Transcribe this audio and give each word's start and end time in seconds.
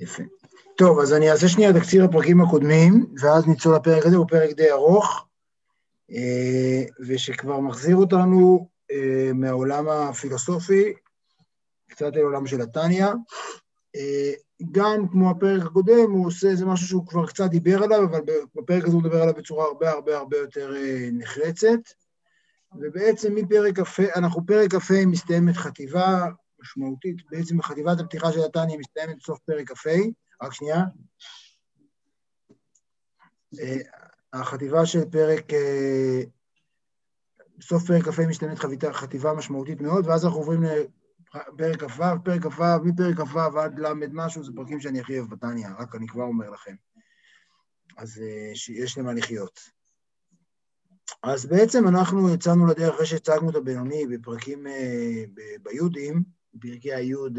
יפה. 0.00 0.22
טוב, 0.76 0.98
אז 0.98 1.12
אני 1.12 1.30
אעשה 1.30 1.48
שנייה 1.48 1.72
תקציר 1.72 2.04
הפרקים 2.04 2.40
הקודמים, 2.40 3.06
ואז 3.20 3.46
ניצול 3.46 3.74
לפרק 3.76 4.06
הזה, 4.06 4.16
הוא 4.16 4.26
פרק 4.28 4.50
די 4.50 4.70
ארוך, 4.70 5.26
אה, 6.10 6.82
ושכבר 7.06 7.60
מחזיר 7.60 7.96
אותנו 7.96 8.68
אה, 8.90 9.30
מהעולם 9.34 9.88
הפילוסופי, 9.88 10.92
קצת 11.88 12.16
אל 12.16 12.20
עולם 12.20 12.46
של 12.46 12.60
התניא. 12.60 13.06
אה, 13.96 14.32
גם 14.72 15.08
כמו 15.08 15.30
הפרק 15.30 15.62
הקודם, 15.66 16.10
הוא 16.10 16.26
עושה 16.26 16.48
איזה 16.48 16.66
משהו 16.66 16.86
שהוא 16.86 17.06
כבר 17.06 17.26
קצת 17.26 17.50
דיבר 17.50 17.82
עליו, 17.82 18.04
אבל 18.04 18.20
בפרק 18.54 18.84
הזה 18.84 18.92
הוא 18.92 19.02
מדבר 19.02 19.22
עליו 19.22 19.34
בצורה 19.34 19.64
הרבה 19.64 19.90
הרבה 19.90 20.18
הרבה 20.18 20.36
יותר 20.36 20.74
נחרצת. 21.12 21.80
ובעצם 22.80 23.34
מפרק 23.34 23.80
כ"ה, 23.80 24.02
אנחנו 24.16 24.46
פרק 24.46 24.74
כ"ה 24.74 25.06
מסתיימת 25.06 25.56
חטיבה 25.56 26.26
משמעותית, 26.60 27.16
בעצם 27.30 27.62
חטיבת 27.62 28.00
הפתיחה 28.00 28.32
של 28.32 28.40
התניא 28.40 28.78
מסתיימת 28.78 29.16
בסוף 29.16 29.38
פרק 29.38 29.72
כ"ה, 29.72 29.90
רק 30.42 30.52
שנייה. 30.52 30.84
אה, 33.60 33.76
החטיבה 34.32 34.86
של 34.86 35.04
פרק, 35.10 35.52
אה, 35.52 36.22
בסוף 37.58 37.86
פרק 37.86 38.02
כ"ה 38.02 38.26
מסתיימת 38.26 38.58
חטיבה, 38.58 38.92
חטיבה 38.92 39.34
משמעותית 39.34 39.80
מאוד, 39.80 40.06
ואז 40.06 40.24
אנחנו 40.24 40.38
עוברים 40.38 40.62
לפרק 40.62 41.84
כ"ו, 41.84 42.02
פרק 42.24 42.42
כ"ו, 42.42 42.64
מפרק 42.84 43.16
כ"ו 43.16 43.60
עד 43.60 43.78
ל' 43.78 43.92
משהו, 44.12 44.44
זה 44.44 44.52
פרקים 44.56 44.80
שאני 44.80 45.00
הכי 45.00 45.18
אוהב 45.18 45.30
בתניא, 45.30 45.68
רק 45.78 45.94
אני 45.94 46.08
כבר 46.08 46.22
אומר 46.22 46.50
לכם. 46.50 46.74
אז 47.96 48.22
אה, 48.22 48.52
יש 48.74 48.98
למה 48.98 49.12
לחיות. 49.12 49.78
אז 51.22 51.46
בעצם 51.46 51.88
אנחנו 51.88 52.34
יצאנו 52.34 52.66
לדרך 52.66 52.94
אחרי 52.94 53.06
שהצגנו 53.06 53.50
את 53.50 53.54
הבינוני 53.54 54.06
בפרקים 54.06 54.66
ביודים, 55.62 56.37
פרקי 56.60 56.94
היוד 56.94 57.38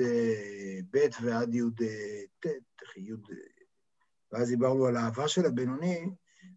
ב' 0.92 1.08
ועד 1.22 1.56
יוד 1.56 1.82
ט', 2.40 2.46
יוד... 2.98 3.28
ואז 4.32 4.50
דיברנו 4.50 4.86
על 4.86 4.96
האהבה 4.96 5.28
של 5.28 5.46
הבינוני, 5.46 6.10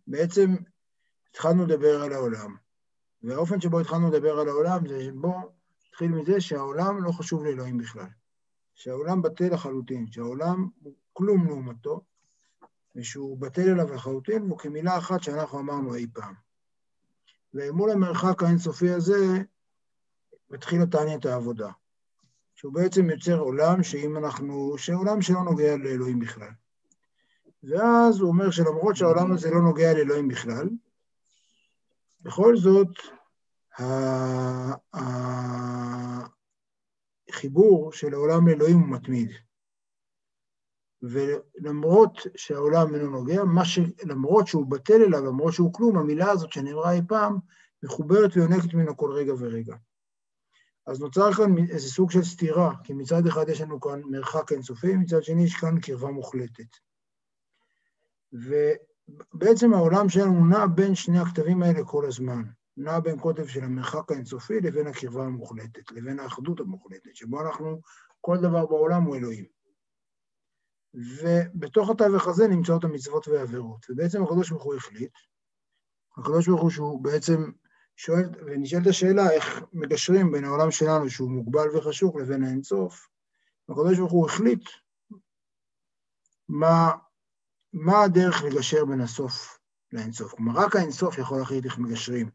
בעצם 0.06 0.54
התחלנו 1.30 1.66
לדבר 1.66 2.02
על 2.02 2.12
העולם. 2.12 2.56
והאופן 3.22 3.60
שבו 3.60 3.80
התחלנו 3.80 4.10
לדבר 4.10 4.38
על 4.38 4.48
העולם 4.48 4.88
זה 4.88 5.10
בוא 5.14 5.34
נתחיל 5.88 6.08
מזה 6.08 6.40
שהעולם 6.40 7.04
לא 7.04 7.12
חשוב 7.12 7.44
לאלוהים 7.44 7.78
בכלל. 7.78 8.08
שהעולם 8.74 9.22
בטל 9.22 9.54
לחלוטין, 9.54 10.06
שהעולם 10.06 10.68
הוא 10.82 10.94
כלום 11.12 11.46
לעומתו, 11.46 12.00
ושהוא 12.96 13.38
בטל 13.38 13.68
אליו 13.68 13.92
לחלוטין, 13.92 14.42
והוא 14.42 14.58
כמילה 14.58 14.98
אחת 14.98 15.22
שאנחנו 15.22 15.58
אמרנו 15.58 15.94
אי 15.94 16.06
פעם. 16.12 16.34
ומול 17.54 17.90
המרחק 17.90 18.42
האינסופי 18.42 18.90
הזה, 18.90 19.42
מתחיל 20.50 20.82
התניא 20.82 21.16
את 21.16 21.26
העבודה. 21.26 21.70
שהוא 22.62 22.72
בעצם 22.72 23.10
יוצר 23.10 23.38
עולם 23.38 23.82
שאם 23.82 24.16
אנחנו, 24.16 24.78
שעולם 24.78 25.22
שלא 25.22 25.42
נוגע 25.44 25.76
לאלוהים 25.76 26.18
בכלל. 26.18 26.50
ואז 27.62 28.20
הוא 28.20 28.28
אומר 28.28 28.50
שלמרות 28.50 28.96
שהעולם 28.96 29.32
הזה 29.32 29.50
לא 29.50 29.60
נוגע 29.62 29.92
לאלוהים 29.92 30.28
בכלל, 30.28 30.68
בכל 32.20 32.56
זאת, 32.56 32.88
החיבור 37.28 37.92
של 37.92 38.14
העולם 38.14 38.48
לאלוהים 38.48 38.80
הוא 38.80 38.88
מתמיד. 38.88 39.30
ולמרות 41.02 42.18
שהעולם 42.36 42.94
אינו 42.94 43.10
נוגע, 43.10 43.42
ש... 43.64 43.78
למרות 44.04 44.46
שהוא 44.46 44.66
בטל 44.66 45.02
אליו, 45.02 45.24
למרות 45.24 45.52
שהוא 45.52 45.72
כלום, 45.72 45.98
המילה 45.98 46.30
הזאת 46.30 46.52
שנאמרה 46.52 46.92
אי 46.92 47.00
פעם, 47.08 47.38
מחוברת 47.82 48.36
ויונקת 48.36 48.74
ממנו 48.74 48.96
כל 48.96 49.12
רגע 49.12 49.32
ורגע. 49.38 49.76
אז 50.86 51.00
נוצר 51.00 51.32
כאן 51.32 51.58
איזה 51.58 51.88
סוג 51.88 52.10
של 52.10 52.22
סתירה, 52.22 52.72
כי 52.84 52.92
מצד 52.92 53.26
אחד 53.26 53.48
יש 53.48 53.60
לנו 53.60 53.80
כאן 53.80 54.00
מרחק 54.04 54.52
אינסופי, 54.52 54.96
מצד 54.96 55.22
שני 55.22 55.44
יש 55.44 55.56
כאן 55.56 55.80
קרבה 55.80 56.10
מוחלטת. 56.10 56.76
ובעצם 58.32 59.74
העולם 59.74 60.08
שלנו 60.08 60.46
נע 60.46 60.66
בין 60.66 60.94
שני 60.94 61.18
הכתבים 61.18 61.62
האלה 61.62 61.84
כל 61.84 62.06
הזמן. 62.06 62.42
נע 62.76 63.00
בין 63.00 63.18
קוטב 63.18 63.46
של 63.46 63.64
המרחק 63.64 64.12
האינסופי 64.12 64.60
לבין 64.60 64.86
הקרבה 64.86 65.24
המוחלטת, 65.24 65.92
לבין 65.92 66.20
האחדות 66.20 66.60
המוחלטת, 66.60 67.16
שבו 67.16 67.40
אנחנו, 67.40 67.80
כל 68.20 68.36
דבר 68.36 68.66
בעולם 68.66 69.02
הוא 69.02 69.16
אלוהים. 69.16 69.44
ובתוך 70.94 71.90
התווך 71.90 72.28
הזה 72.28 72.48
נמצאות 72.48 72.84
המצוות 72.84 73.28
והעבירות. 73.28 73.86
ובעצם 73.90 74.22
הקדוש 74.22 74.50
ברוך 74.50 74.64
הוא 74.64 74.74
החליט, 74.74 75.12
הקדוש 76.18 76.48
ברוך 76.48 76.60
הוא 76.60 76.70
שהוא 76.70 77.04
בעצם 77.04 77.50
שואל, 77.96 78.24
ונשאלת 78.46 78.86
השאלה 78.86 79.30
איך 79.30 79.62
מגשרים 79.72 80.32
בין 80.32 80.44
העולם 80.44 80.70
שלנו, 80.70 81.10
שהוא 81.10 81.30
מוגבל 81.30 81.76
וחשוך, 81.76 82.16
לבין 82.16 82.44
האינסוף. 82.44 83.08
הקדוש 83.68 83.98
ברוך 83.98 84.12
הוא 84.12 84.26
החליט 84.26 84.68
מה, 86.48 86.90
מה 87.72 88.02
הדרך 88.02 88.42
לגשר 88.42 88.84
בין 88.84 89.00
הסוף 89.00 89.58
לאינסוף. 89.92 90.34
כלומר, 90.34 90.60
רק 90.60 90.76
האינסוף 90.76 91.18
יכול 91.18 91.38
להחליט 91.38 91.64
איך 91.64 91.78
מגשרים. 91.78 92.30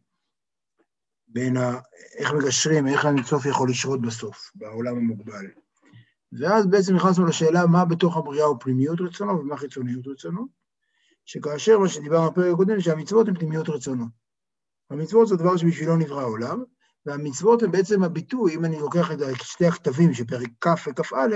בין 1.28 1.58
ה... 1.58 1.80
איך 2.18 2.34
מגשרים, 2.34 2.88
איך 2.88 3.06
האינסוף 3.06 3.46
יכול 3.46 3.70
לשרות 3.70 4.02
בסוף, 4.02 4.52
בעולם 4.56 4.98
המוגבל. 4.98 5.46
ואז 6.40 6.68
בעצם 6.68 6.96
נכנסנו 6.96 7.26
לשאלה 7.26 7.66
מה 7.66 7.86
בתוך 7.86 8.18
הבריאה 8.18 8.46
הוא 8.46 8.58
פנימיות 8.60 9.02
רצונו 9.02 9.40
ומה 9.40 9.58
חיצוניות 9.58 10.08
רצונו, 10.08 10.48
שכאשר 11.26 11.80
מה 11.80 11.90
שדיברנו 11.90 12.32
בפרק 12.32 12.54
הקודם, 12.54 12.80
שהמצוות 12.80 13.28
הן 13.28 13.36
פנימיות 13.36 13.70
רצונו. 13.70 14.06
המצוות 14.90 15.28
זה 15.28 15.36
דבר 15.36 15.58
שבשבילו 15.58 15.96
נברא 15.96 16.22
העולם, 16.22 16.64
והמצוות 17.06 17.64
הן 17.64 17.72
בעצם 17.72 18.04
הביטוי, 18.04 18.56
אם 18.56 18.66
אני 18.66 18.80
לוקח 18.80 19.12
את 19.12 19.18
שתי 19.44 19.66
הכתבים 19.66 20.14
של 20.14 20.26
פרק 20.26 20.50
כ' 20.62 20.88
וכ"א, 20.88 21.36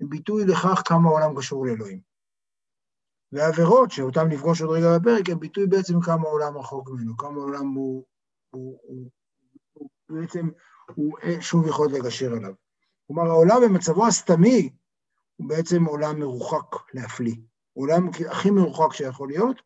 הם 0.00 0.08
ביטוי 0.08 0.44
לכך 0.44 0.82
כמה 0.84 1.08
העולם 1.08 1.36
קשור 1.38 1.66
לאלוהים. 1.66 2.00
והעבירות, 3.32 3.90
שאותן 3.90 4.28
נפגוש 4.28 4.62
עוד 4.62 4.76
רגע 4.76 4.98
בפרק, 4.98 5.30
הם 5.30 5.40
ביטוי 5.40 5.66
בעצם 5.66 6.00
כמה 6.00 6.28
העולם 6.28 6.58
רחוק 6.58 6.90
ממנו, 6.90 7.16
כמה 7.16 7.40
העולם 7.40 7.66
הוא, 7.66 8.04
הוא, 8.50 8.78
הוא, 8.82 9.10
הוא, 9.72 9.88
הוא 10.08 10.20
בעצם, 10.20 10.48
הוא 10.94 11.18
שוב 11.40 11.66
יכול 11.66 11.88
לגשר 11.92 12.32
עליו. 12.32 12.52
כלומר, 13.06 13.30
העולם 13.30 13.56
במצבו 13.64 14.06
הסתמי 14.06 14.70
הוא 15.36 15.48
בעצם 15.48 15.84
עולם 15.84 16.20
מרוחק 16.20 16.76
להפליא. 16.94 17.36
עולם 17.72 18.08
הכי 18.30 18.50
מרוחק 18.50 18.92
שיכול 18.92 19.28
להיות, 19.28 19.62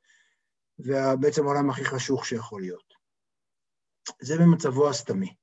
ובעצם 0.78 1.44
העולם 1.44 1.70
הכי 1.70 1.84
חשוך 1.84 2.26
שיכול 2.26 2.60
להיות. 2.60 2.89
זה 4.22 4.38
במצבו 4.38 4.88
הסתמי. 4.88 5.34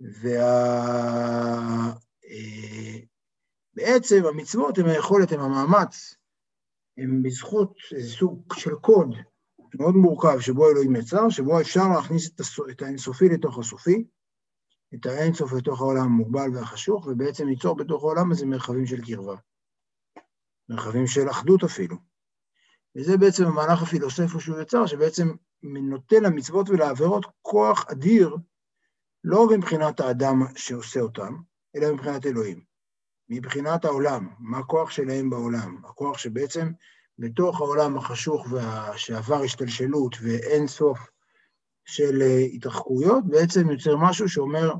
ובעצם 0.00 0.62
וה... 4.22 4.28
המצוות 4.28 4.78
הן 4.78 4.86
היכולת, 4.88 5.32
הן 5.32 5.40
המאמץ, 5.40 6.14
הן 6.98 7.22
בזכות 7.22 7.78
איזה 7.92 8.08
סוג 8.08 8.54
של 8.54 8.74
קוד 8.74 9.14
מאוד 9.74 9.94
מורכב 9.94 10.40
שבו 10.40 10.70
אלוהים 10.70 10.96
יצר, 10.96 11.28
שבו 11.28 11.60
אפשר 11.60 11.88
להכניס 11.96 12.30
את, 12.34 12.40
הסופ... 12.40 12.68
את 12.70 12.82
האינסופי 12.82 13.28
לתוך 13.28 13.58
הסופי, 13.58 14.04
את 14.94 15.06
האינסוף 15.06 15.52
לתוך 15.52 15.80
העולם 15.80 16.04
המוגבל 16.04 16.50
והחשוך, 16.54 17.06
ובעצם 17.06 17.46
ליצור 17.46 17.76
בתוך 17.76 18.02
העולם 18.02 18.32
הזה 18.32 18.46
מרחבים 18.46 18.86
של 18.86 19.04
קרבה. 19.06 19.36
מרחבים 20.68 21.06
של 21.06 21.30
אחדות 21.30 21.64
אפילו. 21.64 21.96
וזה 22.96 23.16
בעצם 23.16 23.44
המהלך 23.46 23.82
הפילוסופי 23.82 24.40
שהוא 24.40 24.60
יצר, 24.60 24.86
שבעצם 24.86 25.28
נותן 25.62 26.22
למצוות 26.22 26.70
ולעבירות 26.70 27.26
כוח 27.42 27.86
אדיר, 27.90 28.36
לא 29.24 29.48
מבחינת 29.50 30.00
האדם 30.00 30.42
שעושה 30.56 31.00
אותם, 31.00 31.36
אלא 31.76 31.92
מבחינת 31.92 32.26
אלוהים. 32.26 32.60
מבחינת 33.28 33.84
העולם, 33.84 34.28
מה 34.38 34.58
הכוח 34.58 34.90
שלהם 34.90 35.30
בעולם? 35.30 35.76
הכוח 35.84 36.18
שבעצם 36.18 36.70
בתוך 37.18 37.60
העולם 37.60 37.96
החשוך 37.96 38.46
וה... 38.50 38.98
שעבר 38.98 39.42
השתלשלות 39.42 40.16
ואין 40.22 40.66
סוף 40.66 40.98
של 41.84 42.22
אה, 42.22 42.38
התרחקויות, 42.38 43.24
בעצם 43.26 43.70
יוצר 43.70 43.96
משהו 43.96 44.28
שאומר, 44.28 44.72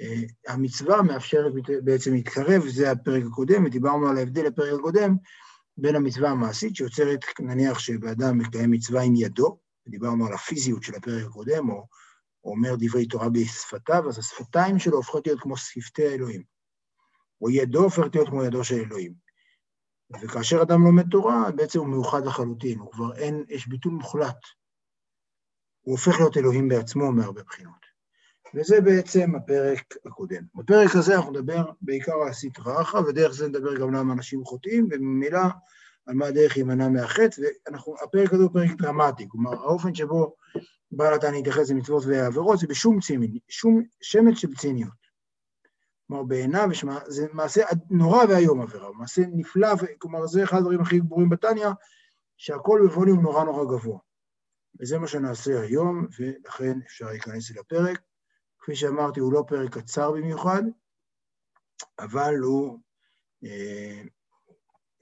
אה, 0.00 0.22
המצווה 0.48 1.02
מאפשרת 1.02 1.52
בעצם 1.84 2.12
להתקרב, 2.12 2.68
זה 2.68 2.90
הפרק 2.90 3.22
הקודם, 3.26 3.64
ודיברנו 3.64 4.08
על 4.08 4.18
ההבדל 4.18 4.46
לפרק 4.46 4.78
הקודם, 4.78 5.16
בין 5.80 5.96
המצווה 5.96 6.30
המעשית 6.30 6.76
שיוצרת, 6.76 7.24
נניח 7.40 7.78
שבאדם 7.78 8.38
מקיים 8.38 8.70
מצווה 8.70 9.02
עם 9.02 9.14
ידו, 9.16 9.58
דיברנו 9.88 10.26
על 10.26 10.32
הפיזיות 10.32 10.82
של 10.82 10.94
הפרק 10.94 11.24
הקודם, 11.26 11.68
או, 11.68 11.86
או 12.44 12.50
אומר 12.50 12.74
דברי 12.78 13.06
תורה 13.06 13.28
בשפתיו, 13.28 14.08
אז 14.08 14.18
השפתיים 14.18 14.78
שלו 14.78 14.96
הופכות 14.96 15.26
להיות 15.26 15.40
כמו 15.40 15.56
שפתי 15.56 16.06
האלוהים, 16.06 16.42
או 17.40 17.50
ידו 17.50 17.82
הופכת 17.82 18.14
להיות 18.14 18.28
כמו 18.28 18.44
ידו 18.44 18.64
של 18.64 18.74
אלוהים. 18.74 19.14
וכאשר 20.22 20.62
אדם 20.62 20.84
לומד 20.84 21.08
תורה, 21.10 21.50
בעצם 21.56 21.78
הוא 21.78 21.88
מאוחד 21.88 22.26
לחלוטין, 22.26 22.78
הוא 22.78 22.92
כבר 22.92 23.16
אין, 23.16 23.44
יש 23.48 23.68
ביטול 23.68 23.92
מוחלט. 23.92 24.38
הוא 25.80 25.92
הופך 25.92 26.14
להיות 26.18 26.36
אלוהים 26.36 26.68
בעצמו 26.68 27.12
מהרבה 27.12 27.42
בחינות. 27.42 27.87
וזה 28.54 28.80
בעצם 28.80 29.34
הפרק 29.34 29.94
הקודם. 30.06 30.42
בפרק 30.54 30.96
הזה 30.96 31.16
אנחנו 31.16 31.30
נדבר 31.32 31.70
בעיקר 31.80 32.12
על 32.12 32.28
הסטרא 32.28 32.80
אחרא, 32.80 33.00
ודרך 33.00 33.32
זה 33.32 33.48
נדבר 33.48 33.76
גם 33.76 33.94
למה 33.94 34.12
אנשים 34.12 34.44
חוטאים, 34.44 34.88
וממילא 34.90 35.40
על 36.06 36.14
מה 36.14 36.26
הדרך 36.26 36.56
להימנע 36.56 36.88
מהחטא, 36.88 37.42
והפרק 37.66 38.32
הזה 38.32 38.42
הוא 38.42 38.52
פרק 38.52 38.70
דרמטי, 38.70 39.26
כלומר, 39.28 39.52
האופן 39.52 39.94
שבו 39.94 40.34
בעל 40.92 41.14
התניא 41.14 41.30
להתייחס 41.30 41.70
למצוות 41.70 42.04
ועבירות 42.06 42.58
זה 42.58 42.66
בשום 42.66 43.00
צימין, 43.00 43.38
שום 43.48 43.82
שמץ 44.00 44.36
של 44.36 44.54
ציניות. 44.54 45.08
כלומר, 46.06 46.22
בעיניו 46.22 46.68
יש, 46.72 46.84
זה 47.06 47.26
מעשה 47.32 47.62
נורא 47.90 48.24
ואיום 48.28 48.60
עבירה, 48.60 48.92
מעשה 48.92 49.22
נפלא, 49.32 49.68
כלומר, 49.98 50.26
זה 50.26 50.44
אחד 50.44 50.58
הדברים 50.58 50.80
הכי 50.80 51.00
ברורים 51.00 51.28
בתניא, 51.28 51.68
שהכל 52.36 52.80
בווליום 52.84 53.20
נורא 53.20 53.44
נורא 53.44 53.64
גבוה. 53.64 53.98
וזה 54.80 54.98
מה 54.98 55.06
שנעשה 55.06 55.60
היום, 55.60 56.06
ולכן 56.18 56.78
אפשר 56.86 57.06
להיכנס 57.06 57.50
אל 57.50 57.58
הפרק. 57.58 58.07
כפי 58.68 58.76
שאמרתי, 58.76 59.20
הוא 59.20 59.32
לא 59.32 59.44
פרק 59.46 59.78
קצר 59.78 60.12
במיוחד, 60.12 60.62
אבל 61.98 62.34
הוא, 62.38 62.78
אה, 63.44 64.02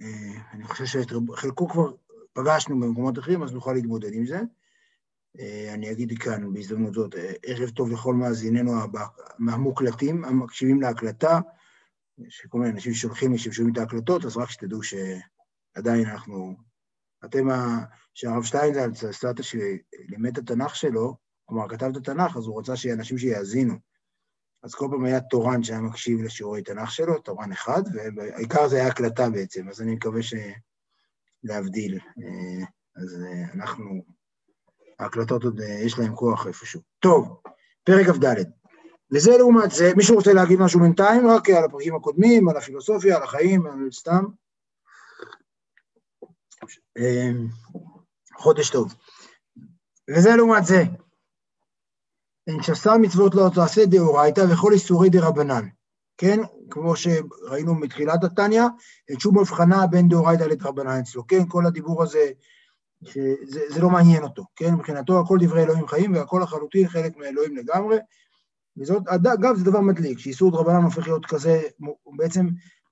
אה, 0.01 0.41
אני 0.53 0.65
חושב 0.65 0.85
שחלקו 0.85 1.69
כבר 1.69 1.93
פגשנו 2.33 2.81
במקומות 2.81 3.19
אחרים, 3.19 3.43
אז 3.43 3.53
נוכל 3.53 3.73
להתמודד 3.73 4.13
עם 4.13 4.27
זה. 4.27 4.41
אה, 5.39 5.75
אני 5.75 5.91
אגיד 5.91 6.19
כאן 6.19 6.53
בהזדמנות 6.55 6.95
זאת, 6.95 7.15
אה, 7.15 7.33
ערב 7.43 7.71
טוב 7.71 7.91
לכל 7.91 8.15
מאזיננו 8.15 8.73
המוקלטים, 9.49 10.25
המקשיבים 10.25 10.81
להקלטה, 10.81 11.41
שכל 12.29 12.59
מיני 12.59 12.73
אנשים 12.73 12.95
שולחים 12.95 13.33
לי 13.33 13.39
ששומעים 13.39 13.73
את 13.73 13.79
ההקלטות, 13.79 14.25
אז 14.25 14.37
רק 14.37 14.51
שתדעו 14.51 14.81
שעדיין 14.83 16.07
אנחנו... 16.07 16.57
אתם, 17.25 17.47
שהרב 18.15 18.43
שטיינזלץ, 18.43 19.05
הסטטה 19.05 19.43
שלימד 19.43 20.39
את 20.39 20.39
התנ"ך 20.39 20.77
שלו, 20.77 21.26
כלומר, 21.47 21.69
כתב 21.69 21.87
את 21.87 21.97
התנ"ך, 21.97 22.37
אז 22.37 22.47
הוא 22.47 22.61
רצה 22.61 22.77
שיהיה 22.77 22.95
אנשים 22.95 23.19
שיאזינו. 23.19 23.75
אז 24.63 24.75
כל 24.75 24.89
פעם 24.91 25.05
היה 25.05 25.21
תורן 25.21 25.63
שהיה 25.63 25.81
מקשיב 25.81 26.23
לשיעורי 26.23 26.63
תנ"ך 26.63 26.91
שלו, 26.91 27.19
תורן 27.19 27.53
אחד, 27.53 27.83
והעיקר 28.17 28.69
זה 28.69 28.77
היה 28.77 28.87
הקלטה 28.87 29.31
בעצם, 29.31 29.69
אז 29.69 29.83
אני 29.83 29.95
מקווה 29.95 30.23
ש... 30.23 30.35
להבדיל. 31.47 31.99
אה, 31.99 32.67
אז 32.97 33.25
אנחנו 33.55 34.03
ההקלטות 34.99 35.45
עוד 35.45 35.61
אה, 35.61 35.81
יש 35.87 35.99
להם 35.99 36.15
כוח 36.15 36.47
איפשהו. 36.47 36.81
טוב, 36.99 37.43
פרק 37.85 38.07
כ"ד. 38.07 38.45
לזה 39.11 39.31
לעומת 39.39 39.71
זה, 39.71 39.93
מישהו 39.97 40.17
רוצה 40.17 40.33
להגיד 40.33 40.59
משהו 40.61 40.81
בינתיים? 40.81 41.27
רק 41.31 41.49
על 41.49 41.65
הפרקים 41.65 41.97
הקודמים, 41.97 42.49
על 42.49 42.57
הפילוסופיה, 42.57 43.17
על 43.17 43.23
החיים, 43.23 43.67
על 43.67 43.91
סתם. 43.93 44.25
אה, 46.99 47.31
חודש 48.37 48.71
טוב. 48.71 48.95
לזה 50.09 50.31
לעומת 50.37 50.65
זה, 50.65 50.83
שסה 52.63 52.99
מצוות 52.99 53.35
לא 53.35 53.51
תעשה 53.55 53.87
דאורייתא 53.87 54.45
וכל 54.51 54.73
איסורי 54.73 55.11
דרבנן. 55.11 55.69
כן, 56.19 56.41
כמו 56.71 56.97
שראינו 56.97 57.75
מתחילת 57.75 58.25
התניא, 58.25 58.63
אין 59.09 59.21
שום 59.21 59.39
הבחנה 59.39 59.87
בין 59.87 60.09
דאורייתא 60.09 60.43
לדרבנן 60.43 60.99
אצלו. 61.01 61.27
כן, 61.27 61.49
כל 61.49 61.67
הדיבור 61.67 62.03
הזה 62.03 62.31
שזה 63.05 63.81
לא 63.81 63.91
מעניין 63.91 64.23
אותו, 64.23 64.45
כן? 64.57 64.75
מבחינתו 64.75 65.21
הכל 65.21 65.39
דברי 65.41 65.63
אלוהים 65.63 65.89
חיים 65.89 66.15
והכל 66.15 66.41
לחלוטין 66.43 66.89
חלק 66.89 67.17
מאלוהים 67.17 67.57
לגמרי. 67.57 67.97
וזאת, 68.77 69.09
אגב, 69.09 69.57
זה 69.57 69.65
דבר 69.65 69.81
מדליק, 69.81 70.19
שאיסור 70.19 70.53
דרבנן 70.53 70.83
הופך 70.83 71.07
להיות 71.07 71.27
כזה, 71.27 71.63
בעצם 72.17 72.47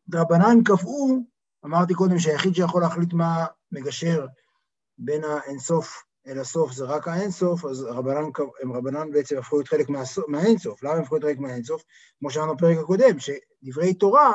דרבנן 0.08 0.62
קבעו, 0.64 1.24
אמרתי 1.64 1.94
קודם 1.94 2.18
שהיחיד 2.18 2.54
שיכול 2.54 2.82
להחליט 2.82 3.12
מה 3.12 3.46
מגשר 3.72 4.26
בין 4.98 5.22
האינסוף 5.24 6.02
אל 6.26 6.38
הסוף 6.38 6.72
זה 6.72 6.84
רק 6.84 7.08
האינסוף, 7.08 7.64
אז 7.64 7.82
רבנן, 7.82 8.24
הם 8.62 8.72
רבנן 8.72 9.10
בעצם 9.10 9.38
הפכו 9.38 9.56
להיות 9.56 9.68
חלק 9.68 9.86
מהאינסוף. 10.28 10.82
למה 10.82 10.92
הם 10.92 11.02
הפכו 11.02 11.14
להיות 11.14 11.24
חלק 11.24 11.38
מהאינסוף? 11.38 11.84
כמו 12.18 12.30
שאמרנו 12.30 12.56
בפרק 12.56 12.78
הקודם, 12.78 13.18
שדברי 13.18 13.94
תורה 13.94 14.32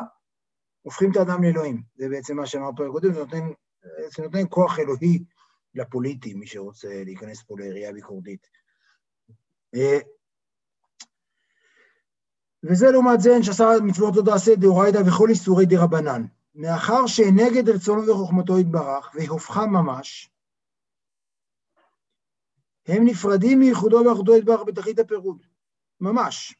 הופכים 0.81 1.11
את 1.11 1.17
האדם 1.17 1.43
לאלוהים. 1.43 1.81
זה 1.97 2.09
בעצם 2.09 2.37
מה 2.37 2.45
שאמרנו 2.45 2.73
בפרק 2.73 2.89
הקודם, 2.89 3.13
זה 3.13 3.19
נותן, 3.19 3.49
זה 4.17 4.23
נותן 4.23 4.43
כוח 4.49 4.79
אלוהי 4.79 5.23
לפוליטי, 5.75 6.33
מי 6.33 6.47
שרוצה 6.47 7.03
להיכנס 7.05 7.43
פה 7.43 7.55
לעירייה 7.59 7.93
ביקורתית. 7.93 8.47
אה, 9.75 9.99
וזה 12.63 12.91
לעומת 12.91 13.21
זה, 13.21 13.33
אין 13.33 13.43
שעשה 13.43 13.69
מצוות 13.83 14.15
לא 14.15 14.21
תעשה 14.21 14.55
דאורייתא 14.55 15.01
וכל 15.07 15.29
איסורי 15.29 15.65
דרבנן. 15.65 16.25
מאחר 16.55 17.07
שנגד 17.07 17.69
רצונו 17.69 18.07
וחוכמתו 18.07 18.59
יתברך, 18.59 19.11
והופכה 19.15 19.65
ממש, 19.65 20.29
הם 22.89 23.05
נפרדים 23.05 23.59
מייחודו 23.59 23.97
ואחדו 24.05 24.37
יתברך 24.37 24.61
בתכלית 24.67 24.99
הפירוד. 24.99 25.45
ממש. 26.01 26.55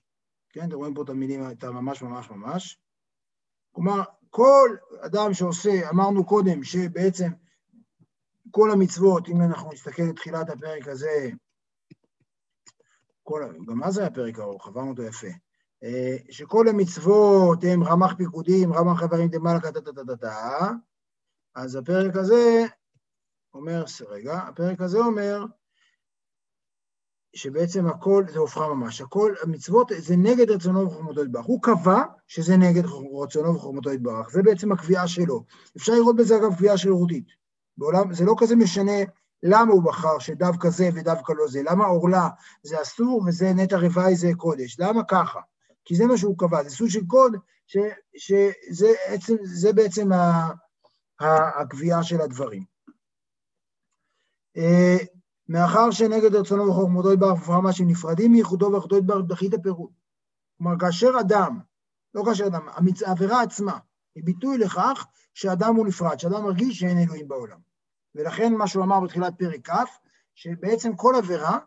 כן, 0.50 0.68
אתם 0.68 0.76
רואים 0.76 0.94
פה 0.94 1.02
את 1.02 1.10
המילים, 1.10 1.52
את 1.52 1.64
הממש 1.64 2.02
ממש 2.02 2.30
ממש. 2.30 2.80
כלומר, 3.72 4.02
כל 4.30 4.76
אדם 5.02 5.34
שעושה, 5.34 5.90
אמרנו 5.90 6.26
קודם, 6.26 6.64
שבעצם 6.64 7.30
כל 8.52 8.72
המצוות, 8.72 9.30
אם 9.30 9.42
אנחנו 9.42 9.70
נסתכל 9.74 10.04
לתחילת 10.04 10.50
הפרק 10.50 10.88
הזה, 10.88 11.30
כל, 13.24 13.44
גם 13.68 13.78
מה 13.78 13.92
זה 13.92 14.06
הפרק 14.06 14.40
ארוך? 14.40 14.68
עברנו 14.68 14.90
אותו 14.90 15.04
יפה. 15.04 15.28
אה, 15.84 16.18
שכל 16.30 16.68
המצוות 16.68 17.64
הם 17.64 17.84
רמ"ח 17.84 18.14
פיקודים, 18.14 18.74
רמ"ח 18.74 19.00
חברים 19.00 19.28
דמלכה, 19.28 19.72
טה-טה-טה-טה, 19.72 20.70
אז 21.56 21.76
הפרק 21.76 22.16
הזה 22.16 22.66
אומר, 23.54 23.84
רגע, 24.10 24.38
הפרק 24.38 24.82
הזה 24.82 24.98
אומר 24.98 25.46
שבעצם 27.34 27.88
הכל 27.88 28.26
זה 28.30 28.40
הופכה 28.40 28.68
ממש, 28.68 29.02
הכל, 29.02 29.34
המצוות 29.44 29.92
זה 29.98 30.16
נגד 30.18 30.52
רצונו 30.52 30.86
וחוכמתו 30.86 31.24
יתברך. 31.24 31.46
הוא 31.46 31.62
קבע 31.62 32.04
שזה 32.28 32.58
נגד 32.58 32.84
רצונו 33.24 33.56
וחוכמתו 33.56 33.94
יתברך, 33.94 34.30
זה 34.30 34.44
בעצם 34.44 34.72
הקביעה 34.72 35.08
שלו. 35.08 35.44
אפשר 35.78 35.94
לראות 35.94 36.16
בזה 36.16 36.38
אגב 36.38 36.56
קביעה 36.56 36.78
שרירותית. 36.78 37.26
בעולם, 37.78 38.14
זה 38.14 38.26
לא 38.26 38.36
כזה 38.38 38.56
משנה 38.56 38.98
למה 39.44 39.74
הוא 39.74 39.84
בחר 39.84 40.20
שדווקא 40.20 40.70
זה 40.70 40.90
ודווקא 40.94 41.34
לא 41.34 41.48
זה, 41.48 41.62
למה 41.64 41.86
עורלה 41.86 42.30
זה 42.64 42.82
אסור 42.82 43.24
וזה 43.28 43.54
נטע 43.54 43.78
רבעי 43.78 44.16
זה 44.16 44.32
קודש, 44.38 44.80
למה 44.80 45.02
ככה? 45.04 45.40
כי 45.86 45.96
זה 45.96 46.06
מה 46.06 46.18
שהוא 46.18 46.38
קבע, 46.38 46.64
זה 46.64 46.70
סוג 46.70 46.90
של 46.90 47.06
קוד 47.08 47.36
ש, 47.68 47.78
שזה 48.18 48.88
עצם, 49.08 49.36
זה 49.44 49.74
בעצם 49.74 50.12
ה, 50.12 50.50
ה, 51.22 51.62
הקביעה 51.62 52.04
של 52.04 52.22
הדברים. 52.22 52.64
אה, 55.56 55.62
מאחר 55.62 55.92
שנגד 55.92 56.36
רצונו 56.36 56.68
וחוכמתו 56.68 57.14
יתברך 57.14 57.42
ופרמה 57.42 57.74
שנפרדים 57.74 58.32
מייחודו 58.32 58.72
ואחדו 58.72 58.98
יתברך 58.98 59.26
דחית 59.28 59.54
הפירוד. 59.54 59.92
כלומר, 60.58 60.80
כאשר 60.80 61.12
אדם, 61.20 61.60
לא 62.14 62.24
כאשר 62.26 62.48
אדם, 62.48 62.68
העבירה 63.06 63.42
עצמה 63.42 63.78
היא 64.16 64.24
ביטוי 64.24 64.58
לכך 64.58 65.06
שאדם 65.34 65.76
הוא 65.76 65.88
נפרד, 65.88 66.20
שאדם 66.20 66.44
מרגיש 66.44 66.80
שאין 66.80 66.98
אלוהים 66.98 67.28
בעולם. 67.28 67.60
ולכן 68.16 68.54
מה 68.54 68.68
שהוא 68.68 68.84
אמר 68.84 69.00
בתחילת 69.00 69.34
פרק 69.38 69.70
כ', 69.70 70.00
שבעצם 70.36 70.96
כל 70.96 71.14
עבירה 71.18 71.60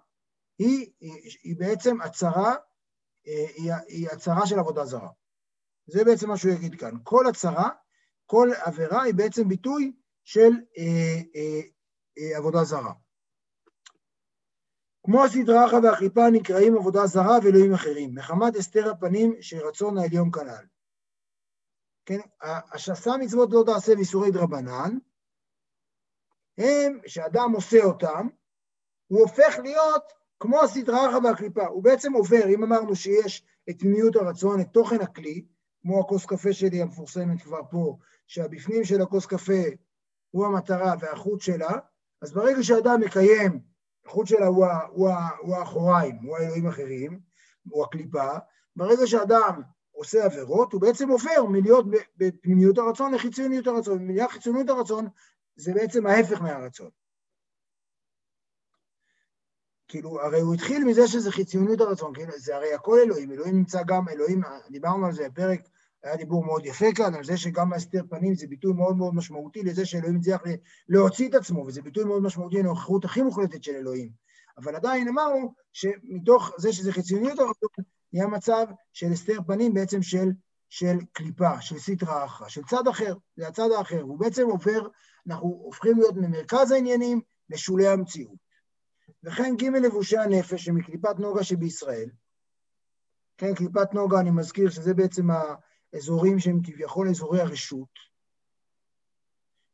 היא, 0.58 0.86
היא, 1.00 1.12
היא 1.44 1.56
בעצם 1.58 2.00
הצהרה, 2.00 2.54
היא, 3.24 3.72
היא 3.88 4.08
הצהרה 4.10 4.46
של 4.46 4.58
עבודה 4.58 4.84
זרה. 4.84 5.08
זה 5.86 6.04
בעצם 6.04 6.28
מה 6.28 6.36
שהוא 6.36 6.52
יגיד 6.52 6.80
כאן. 6.80 6.94
כל 7.02 7.26
הצהרה, 7.26 7.68
כל 8.26 8.48
עבירה 8.64 9.02
היא 9.02 9.14
בעצם 9.14 9.48
ביטוי 9.48 9.92
של 10.24 10.50
אה, 10.78 11.20
אה, 11.36 11.60
אה, 12.18 12.38
עבודה 12.38 12.64
זרה. 12.64 12.92
כמו 15.04 15.24
הסדרה 15.24 15.66
אחת 15.66 15.78
והקליפה 15.82 16.30
נקראים 16.32 16.76
עבודה 16.76 17.06
זרה 17.06 17.38
ואלוהים 17.42 17.74
אחרים, 17.74 18.14
מחמת 18.14 18.56
הסתר 18.56 18.90
הפנים 18.90 19.34
שרצון 19.40 19.98
העליון 19.98 20.30
כנ"ל. 20.32 20.64
כן, 22.06 22.18
השסה 22.72 23.16
מצוות 23.16 23.48
לא 23.52 23.62
תעשה 23.66 23.92
ואיסורי 23.96 24.30
דרבנן, 24.30 24.98
הם, 26.58 26.98
שאדם 27.06 27.52
עושה 27.54 27.84
אותם, 27.84 28.28
הוא 29.06 29.20
הופך 29.20 29.58
להיות 29.62 30.12
כמו 30.40 30.60
הסדרה 30.60 31.04
הרחבה 31.04 31.28
והקליפה, 31.28 31.66
הוא 31.66 31.84
בעצם 31.84 32.12
עובר, 32.12 32.48
אם 32.48 32.64
אמרנו 32.64 32.96
שיש 32.96 33.44
את 33.70 33.78
פנימיות 33.78 34.16
הרצון, 34.16 34.60
את 34.60 34.66
תוכן 34.72 35.00
הכלי, 35.00 35.44
כמו 35.82 36.00
הכוס 36.00 36.26
קפה 36.26 36.52
שלי 36.52 36.82
המפורסמת 36.82 37.42
כבר 37.42 37.60
פה, 37.70 37.98
שהבפנים 38.26 38.84
של 38.84 39.02
הכוס 39.02 39.26
קפה 39.26 39.62
הוא 40.30 40.46
המטרה 40.46 40.94
והחוץ 41.00 41.42
שלה, 41.42 41.72
אז 42.22 42.32
ברגע 42.32 42.62
שאדם 42.62 43.00
מקיים, 43.00 43.71
החוץ 44.06 44.28
שלה 44.28 44.46
הוא, 44.46 44.66
הוא, 44.90 45.10
הוא 45.40 45.56
האחוריים, 45.56 46.16
הוא 46.16 46.36
האלוהים 46.36 46.66
אחרים, 46.66 47.20
הוא 47.68 47.84
הקליפה, 47.84 48.30
ברגע 48.76 49.06
שאדם 49.06 49.62
עושה 49.92 50.24
עבירות, 50.24 50.72
הוא 50.72 50.80
בעצם 50.80 51.08
עובר 51.08 51.44
מלהיות 51.48 51.86
בפנימיות 52.16 52.78
הרצון 52.78 53.14
לחיצוניות 53.14 53.66
הרצון, 53.66 53.98
ומלהיות 53.98 54.30
חיצוניות 54.30 54.68
הרצון 54.68 55.08
זה 55.56 55.72
בעצם 55.74 56.06
ההפך 56.06 56.40
מהרצון. 56.40 56.90
כאילו, 59.88 60.20
הרי 60.20 60.40
הוא 60.40 60.54
התחיל 60.54 60.84
מזה 60.84 61.08
שזה 61.08 61.32
חיציוניות 61.32 61.80
הרצון, 61.80 62.14
כאילו, 62.14 62.32
זה 62.36 62.56
הרי 62.56 62.74
הכל 62.74 62.98
אלוהים, 62.98 63.32
אלוהים 63.32 63.56
נמצא 63.56 63.82
גם, 63.86 64.08
אלוהים, 64.08 64.40
דיברנו 64.70 65.06
על 65.06 65.12
זה 65.12 65.28
בפרק, 65.28 65.60
היה 66.04 66.16
דיבור 66.16 66.44
מאוד 66.44 66.66
יפה 66.66 66.86
כאן, 66.96 67.14
על 67.14 67.24
זה 67.24 67.36
שגם 67.36 67.72
הסתר 67.72 68.02
פנים 68.10 68.34
זה 68.34 68.46
ביטוי 68.46 68.72
מאוד 68.72 68.96
מאוד 68.96 69.14
משמעותי 69.14 69.62
לזה 69.62 69.86
שאלוהים 69.86 70.16
הצליח 70.16 70.40
להוציא 70.88 71.28
את 71.28 71.34
עצמו, 71.34 71.60
וזה 71.66 71.82
ביטוי 71.82 72.04
מאוד 72.04 72.22
משמעותי 72.22 72.56
לנוכחות 72.56 73.04
הכי 73.04 73.22
מוחלטת 73.22 73.62
של 73.62 73.74
אלוהים. 73.74 74.10
אבל 74.58 74.76
עדיין 74.76 75.08
אמרנו 75.08 75.54
שמתוך 75.72 76.50
זה 76.58 76.72
שזה 76.72 76.92
חיציוניות 76.92 77.38
הרצון, 77.38 77.84
נהיה 78.12 78.26
מצב 78.26 78.66
של 78.92 79.12
הסתר 79.12 79.38
פנים 79.46 79.74
בעצם 79.74 80.02
של, 80.02 80.28
של 80.68 80.98
קליפה, 81.12 81.60
של 81.60 81.78
סטרא 81.78 82.24
אחרא, 82.24 82.48
של 82.48 82.62
צד 82.64 82.88
אחר, 82.90 83.14
זה 83.36 83.48
הצד 83.48 83.70
האחר. 83.78 84.00
הוא 84.00 84.18
בעצם 84.18 84.46
עובר, 84.48 84.88
אנחנו 85.26 85.48
הופכים 85.64 85.98
להיות 85.98 86.16
ממרכז 86.16 86.70
העניינים 86.70 87.20
לשולי 87.50 87.88
המציאות. 87.88 88.42
וכן 89.24 89.56
ג' 89.56 89.64
לבושי 89.64 90.18
הנפש 90.18 90.64
שמקליפת 90.64 91.18
נוגה 91.18 91.44
שבישראל, 91.44 92.08
כן, 93.38 93.54
קליפת 93.54 93.94
נוגה, 93.94 94.20
אני 94.20 94.30
מזכיר 94.30 94.70
שזה 94.70 94.94
בעצם 94.94 95.26
האזורים 95.92 96.38
שהם 96.38 96.60
כביכול 96.64 97.08
אזורי 97.08 97.40
הרשות, 97.40 98.12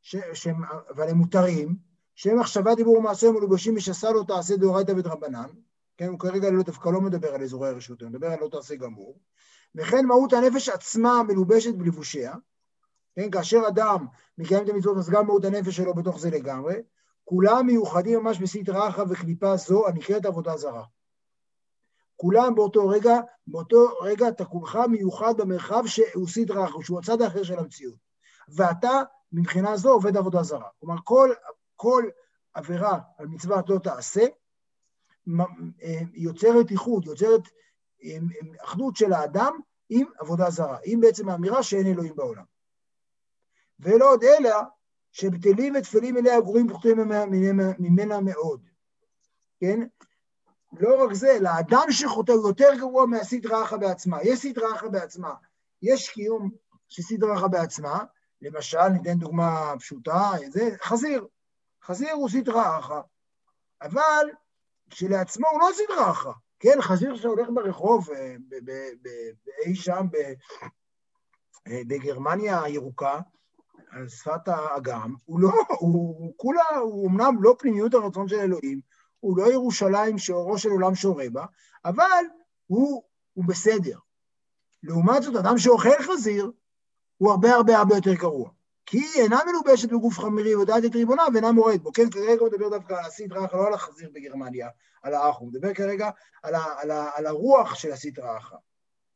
ש, 0.02 0.16
שהם, 0.34 0.56
אבל 0.90 1.08
הם 1.08 1.16
מותרים, 1.16 1.76
שהם 2.14 2.40
מחשבה, 2.40 2.74
דיבור 2.74 2.98
ומעשה 2.98 3.30
מלובשים 3.30 3.76
משסה 3.76 4.12
לא 4.12 4.24
תעשה 4.28 4.56
דאורייתא 4.56 4.92
ודרבנן, 4.92 5.48
כן, 5.96 6.08
הוא 6.08 6.18
כרגע 6.18 6.50
לא, 6.50 6.62
דווקא 6.62 6.88
לא 6.88 7.00
מדבר 7.00 7.34
על 7.34 7.42
אזורי 7.42 7.68
הרשות, 7.68 8.02
הוא 8.02 8.10
מדבר 8.10 8.26
על 8.26 8.38
לא 8.40 8.48
תעשה 8.48 8.74
גמור, 8.74 9.20
וכן 9.74 10.06
מהות 10.06 10.32
הנפש 10.32 10.68
עצמה 10.68 11.22
מלובשת 11.22 11.74
בלבושיה, 11.74 12.34
כן, 13.16 13.30
כאשר 13.30 13.60
אדם 13.68 14.06
מקיים 14.38 14.64
את 14.64 14.68
המצוות, 14.68 14.96
אז 14.96 15.10
גם 15.10 15.26
מהות 15.26 15.44
הנפש 15.44 15.76
שלו 15.76 15.94
בתוך 15.94 16.20
זה 16.20 16.30
לגמרי, 16.30 16.74
כולם 17.24 17.66
מיוחדים 17.66 18.18
ממש 18.18 18.38
בסדרה 18.38 18.88
אחת 18.88 19.06
וקליפה 19.10 19.56
זו 19.56 19.88
הנקראת 19.88 20.26
עבודה 20.26 20.56
זרה. 20.56 20.84
כולם 22.20 22.54
באותו 22.54 22.88
רגע, 22.88 23.20
באותו 23.46 23.98
רגע 24.00 24.28
אתה 24.28 24.44
כולך 24.44 24.76
מיוחד 24.90 25.36
במרחב 25.36 25.82
שהוא 25.86 26.28
סדרה 26.28 26.68
שהוא 26.82 26.98
הצד 26.98 27.22
האחר 27.22 27.42
של 27.42 27.58
המציאות. 27.58 27.98
ואתה, 28.48 29.02
מבחינה 29.32 29.76
זו, 29.76 29.90
עובד 29.90 30.16
עבודה 30.16 30.42
זרה. 30.42 30.68
כלומר, 30.80 30.96
כל, 31.04 31.30
כל 31.76 32.04
עבירה 32.54 32.98
על 33.18 33.26
מצוות 33.26 33.68
לא 33.68 33.78
תעשה, 33.78 34.26
אה, 35.82 36.00
יוצרת 36.14 36.70
איחוד, 36.70 37.06
יוצרת 37.06 37.42
אה, 38.04 38.18
אחדות 38.64 38.96
של 38.96 39.12
האדם 39.12 39.52
עם 39.88 40.06
עבודה 40.18 40.50
זרה, 40.50 40.78
עם 40.84 41.00
בעצם 41.00 41.28
האמירה 41.28 41.62
שאין 41.62 41.86
אלוהים 41.86 42.16
בעולם. 42.16 42.44
ולא 43.80 44.12
עוד 44.12 44.24
אלא 44.24 44.56
שבטלים 45.12 45.74
וטפלים 45.78 46.16
אליה 46.16 46.40
גרועים 46.40 46.66
ופחותים 46.66 46.98
ממנה 47.78 48.20
מאוד. 48.20 48.60
כן? 49.60 49.86
לא 50.72 51.04
רק 51.04 51.12
זה, 51.12 51.38
לאדם 51.40 51.86
שחוטא 51.90 52.32
הוא 52.32 52.48
יותר 52.48 52.74
גרוע 52.78 53.06
מהסדרה 53.06 53.62
אחת 53.62 53.80
בעצמה. 53.80 54.22
יש 54.22 54.38
סדרה 54.38 54.74
אחת 54.74 54.90
בעצמה. 54.90 55.34
יש 55.82 56.08
קיום 56.08 56.50
של 56.88 57.02
סדרה 57.02 57.34
אחת 57.38 57.50
בעצמה, 57.50 58.04
למשל, 58.42 58.88
ניתן 58.88 59.18
דוגמה 59.18 59.74
פשוטה, 59.78 60.30
זה 60.50 60.70
חזיר. 60.82 61.26
חזיר 61.82 62.12
הוא 62.12 62.28
סדרה 62.28 62.78
אחת, 62.78 63.04
אבל 63.82 64.26
כשלעצמו 64.90 65.46
הוא 65.48 65.60
לא 65.60 65.68
סדרה 65.74 66.10
אחת. 66.10 66.30
כן, 66.60 66.78
חזיר 66.80 67.16
שהולך 67.16 67.48
ברחוב, 67.54 68.10
אה, 68.10 68.34
אי 69.66 69.74
שם 69.74 70.06
אה, 70.16 71.82
בגרמניה 71.86 72.62
הירוקה, 72.62 73.20
על 73.90 74.08
שפת 74.08 74.48
האגם, 74.48 75.14
הוא 75.24 75.40
לא, 75.40 75.50
הוא 75.78 76.32
כולה, 76.36 76.76
הוא 76.80 77.10
אמנם 77.10 77.34
לא 77.40 77.56
פנימיות 77.58 77.94
הרצון 77.94 78.28
של 78.28 78.36
אלוהים, 78.36 78.80
הוא 79.20 79.38
לא 79.38 79.52
ירושלים 79.52 80.18
שאורו 80.18 80.58
של 80.58 80.68
עולם 80.68 80.94
שורה 80.94 81.24
בה, 81.32 81.44
אבל 81.84 82.24
הוא, 82.66 83.02
הוא 83.34 83.44
בסדר. 83.48 83.98
לעומת 84.82 85.22
זאת, 85.22 85.36
אדם 85.36 85.58
שאוכל 85.58 86.02
חזיר, 86.02 86.50
הוא 87.16 87.30
הרבה 87.30 87.54
הרבה 87.54 87.78
הרבה 87.78 87.94
יותר 87.94 88.14
גרוע. 88.14 88.50
כי 88.86 88.98
היא 88.98 89.22
אינה 89.22 89.38
מלובשת 89.46 89.88
בגוף 89.88 90.18
חמירי 90.18 90.54
ודעת 90.54 90.84
את 90.84 90.94
ריבונה 90.94 91.22
ואינה 91.32 91.52
מורד 91.52 91.82
בו. 91.82 91.92
כן, 91.92 92.10
כרגע 92.10 92.40
הוא 92.40 92.48
מדבר 92.48 92.68
דווקא 92.68 92.94
על 92.94 93.04
הסדרה 93.04 93.44
אחת, 93.44 93.54
לא 93.54 93.66
על 93.66 93.74
החזיר 93.74 94.10
בגרמניה, 94.14 94.68
על 95.02 95.14
האח, 95.14 95.36
הוא 95.38 95.48
מדבר 95.48 95.74
כרגע 95.74 96.10
על, 96.42 96.54
ה, 96.54 96.80
על, 96.80 96.90
ה, 96.90 97.10
על 97.14 97.26
הרוח 97.26 97.74
של 97.74 97.92
הסדרה 97.92 98.38
אחת. 98.38 98.56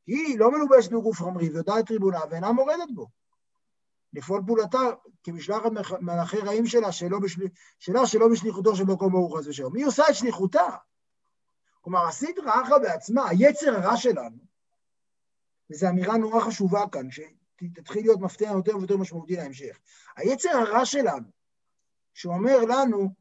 היא 0.06 0.38
לא 0.38 0.50
מלובשת 0.50 0.90
בגוף 0.90 1.18
חמרי 1.18 1.48
ויודעת 1.48 1.90
ריבונה 1.90 2.20
ואינה 2.30 2.52
מורדת 2.52 2.90
בו. 2.94 3.06
לפעול 4.12 4.42
פעולתה 4.46 4.78
כמשלחת 5.24 5.70
מלאכי 6.00 6.38
רעים 6.38 6.66
שלה, 6.66 6.92
שלא, 6.92 7.18
בשל... 7.18 7.42
שלה 7.78 8.06
שלא 8.06 8.28
בשליחותו 8.32 8.76
של 8.76 8.84
מקום 8.84 9.12
ברוך 9.12 9.38
הזה 9.38 9.50
ושלום. 9.50 9.76
היא 9.76 9.86
עושה 9.86 10.02
את 10.10 10.14
שליחותה. 10.14 10.68
כלומר, 11.80 12.06
הסדרה 12.06 12.62
אחת 12.62 12.80
בעצמה, 12.82 13.28
היצר 13.28 13.74
הרע 13.74 13.96
שלנו, 13.96 14.36
וזו 15.70 15.88
אמירה 15.88 16.16
נורא 16.16 16.40
חשובה 16.40 16.84
כאן, 16.92 17.08
שתתחיל 17.10 18.02
להיות 18.02 18.20
מפתח 18.20 18.50
יותר 18.54 18.76
ויותר 18.76 18.96
משמעותי 18.96 19.36
להמשך. 19.36 19.78
היצר 20.16 20.50
הרע 20.50 20.84
שלנו, 20.84 21.26
שאומר 22.14 22.58
לנו, 22.68 23.14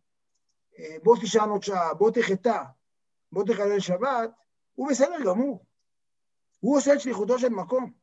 אה, 0.80 0.96
בוא 1.04 1.18
תשען 1.22 1.50
עוד 1.50 1.64
שעה, 1.64 1.94
בוא 1.94 2.12
תחטא, 2.12 2.64
בוא 3.32 3.44
תחלל 3.44 3.80
שבת, 3.80 4.30
הוא 4.74 4.90
בסדר 4.90 5.24
גמור. 5.26 5.66
הוא 6.60 6.78
עושה 6.78 6.94
את 6.94 7.00
שליחותו 7.00 7.40
של 7.40 7.50
מקום. 7.50 8.01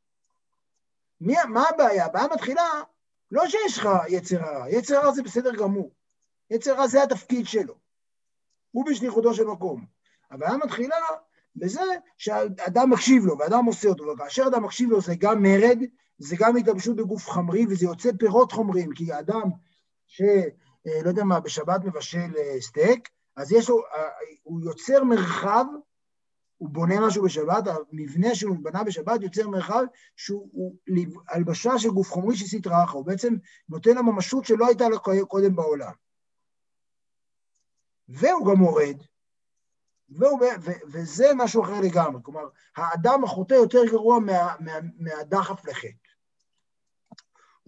מי, 1.20 1.34
מה 1.48 1.64
הבעיה? 1.68 2.06
הבעיה 2.06 2.26
מתחילה 2.34 2.82
לא 3.30 3.46
שיש 3.46 3.78
לך 3.78 3.88
יצר 4.08 4.44
הרע, 4.44 4.70
יצר 4.70 4.96
הרע 4.96 5.12
זה 5.12 5.22
בסדר 5.22 5.54
גמור. 5.54 5.90
יצר 6.50 6.72
הרע 6.72 6.86
זה 6.86 7.02
התפקיד 7.02 7.46
שלו. 7.46 7.74
הוא 8.70 8.86
בשליחותו 8.86 9.34
של 9.34 9.44
מקום. 9.44 9.86
הבעיה 10.30 10.56
מתחילה 10.56 10.96
בזה 11.56 11.80
שאדם 12.16 12.90
מקשיב 12.90 13.24
לו, 13.24 13.38
ואדם 13.38 13.64
עושה 13.64 13.88
אותו, 13.88 14.04
וכאשר 14.04 14.44
אדם 14.46 14.64
מקשיב 14.64 14.90
לו 14.90 15.00
זה 15.00 15.14
גם 15.18 15.42
מרד, 15.42 15.78
זה 16.18 16.36
גם 16.38 16.56
התלבשות 16.56 16.96
בגוף 16.96 17.28
חמרי, 17.28 17.66
וזה 17.70 17.84
יוצא 17.84 18.10
פירות 18.18 18.52
חומריים, 18.52 18.92
כי 18.94 19.18
אדם 19.18 19.50
ש... 20.06 20.22
אה, 20.86 21.02
לא 21.02 21.08
יודע 21.08 21.24
מה, 21.24 21.40
בשבת 21.40 21.84
מבשל 21.84 22.36
אה, 22.38 22.60
סטייק, 22.60 23.08
אז 23.36 23.52
יש 23.52 23.68
לו, 23.68 23.78
אה, 23.94 24.08
הוא 24.42 24.60
יוצר 24.60 25.04
מרחב 25.04 25.64
הוא 26.58 26.68
בונה 26.68 27.06
משהו 27.06 27.24
בשבת, 27.24 27.64
המבנה 27.66 28.34
שהוא 28.34 28.56
בנה 28.62 28.84
בשבת 28.84 29.22
יוצר 29.22 29.48
מרחב 29.48 29.84
שהוא 30.16 30.76
הלבשה 31.28 31.78
של 31.78 31.90
גוף 31.90 32.10
חומרי 32.10 32.36
של 32.36 32.46
סטרא 32.46 32.84
אחא, 32.84 32.92
הוא 32.92 33.06
בעצם 33.06 33.34
נותן 33.68 33.94
לה 33.94 34.02
ממשות 34.02 34.44
שלא 34.44 34.66
הייתה 34.66 34.88
לו 34.88 35.26
קודם 35.28 35.56
בעולם. 35.56 35.92
והוא 38.08 38.46
גם 38.46 38.56
מורד, 38.56 38.96
והוא, 40.08 40.40
ו, 40.40 40.70
וזה 40.92 41.26
משהו 41.36 41.62
אחר 41.62 41.80
לגמרי, 41.80 42.20
כלומר, 42.22 42.48
האדם 42.76 43.24
החוטא 43.24 43.54
יותר 43.54 43.84
גרוע 43.90 44.18
מה, 44.18 44.54
מה, 44.60 44.72
מהדחף 44.98 45.64
לחטא. 45.66 46.08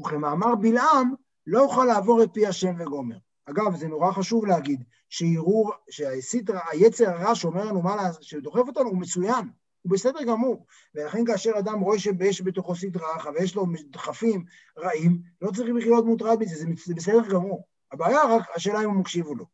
וכמאמר 0.00 0.54
בלעם, 0.54 1.14
לא 1.46 1.58
יוכל 1.58 1.84
לעבור 1.84 2.22
את 2.22 2.28
פי 2.32 2.46
השם 2.46 2.74
וגומר. 2.78 3.16
אגב, 3.44 3.76
זה 3.76 3.88
נורא 3.88 4.12
חשוב 4.12 4.46
להגיד, 4.46 4.84
שערעור, 5.10 5.72
שהסיטרא, 5.90 6.60
היצר 6.70 7.10
הרע 7.10 7.34
שאומר 7.34 7.64
לנו 7.64 7.82
מה 7.82 7.96
לעשות, 7.96 8.22
שדוחף 8.22 8.68
אותנו, 8.68 8.88
הוא 8.88 8.98
מצוין, 8.98 9.50
הוא 9.82 9.92
בסדר 9.92 10.22
גמור. 10.22 10.66
ולכן 10.94 11.24
כאשר 11.24 11.52
אדם 11.58 11.80
רואה 11.80 11.98
שיש 11.98 12.42
בתוכו 12.42 12.76
סטרא 12.76 13.16
אחא 13.16 13.28
ויש 13.28 13.54
לו 13.54 13.66
דחפים 13.90 14.44
רעים, 14.78 15.22
לא 15.42 15.50
צריך 15.50 15.70
בכלל 15.76 15.90
להיות 15.90 16.04
מוטרד 16.04 16.38
מזה, 16.40 16.56
זה 16.84 16.94
בסדר 16.94 17.28
גמור. 17.28 17.66
הבעיה 17.92 18.24
רק, 18.24 18.42
השאלה 18.54 18.80
אם 18.84 18.90
הוא 18.90 19.00
מקשיב 19.00 19.26
או 19.26 19.34
לא. 19.34 19.44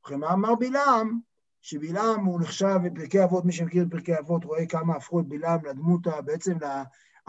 וכמה 0.00 0.32
אמר 0.32 0.54
בלעם, 0.54 1.20
שבלעם 1.60 2.24
הוא 2.24 2.40
נחשב 2.40 2.78
בפרקי 2.84 3.24
אבות, 3.24 3.44
מי 3.44 3.52
שמכיר 3.52 3.82
את 3.82 3.90
פרקי 3.90 4.18
אבות 4.18 4.44
רואה 4.44 4.66
כמה 4.66 4.96
הפכו 4.96 5.20
את 5.20 5.26
בלעם 5.26 5.64
לדמות, 5.64 6.06
בעצם 6.24 6.56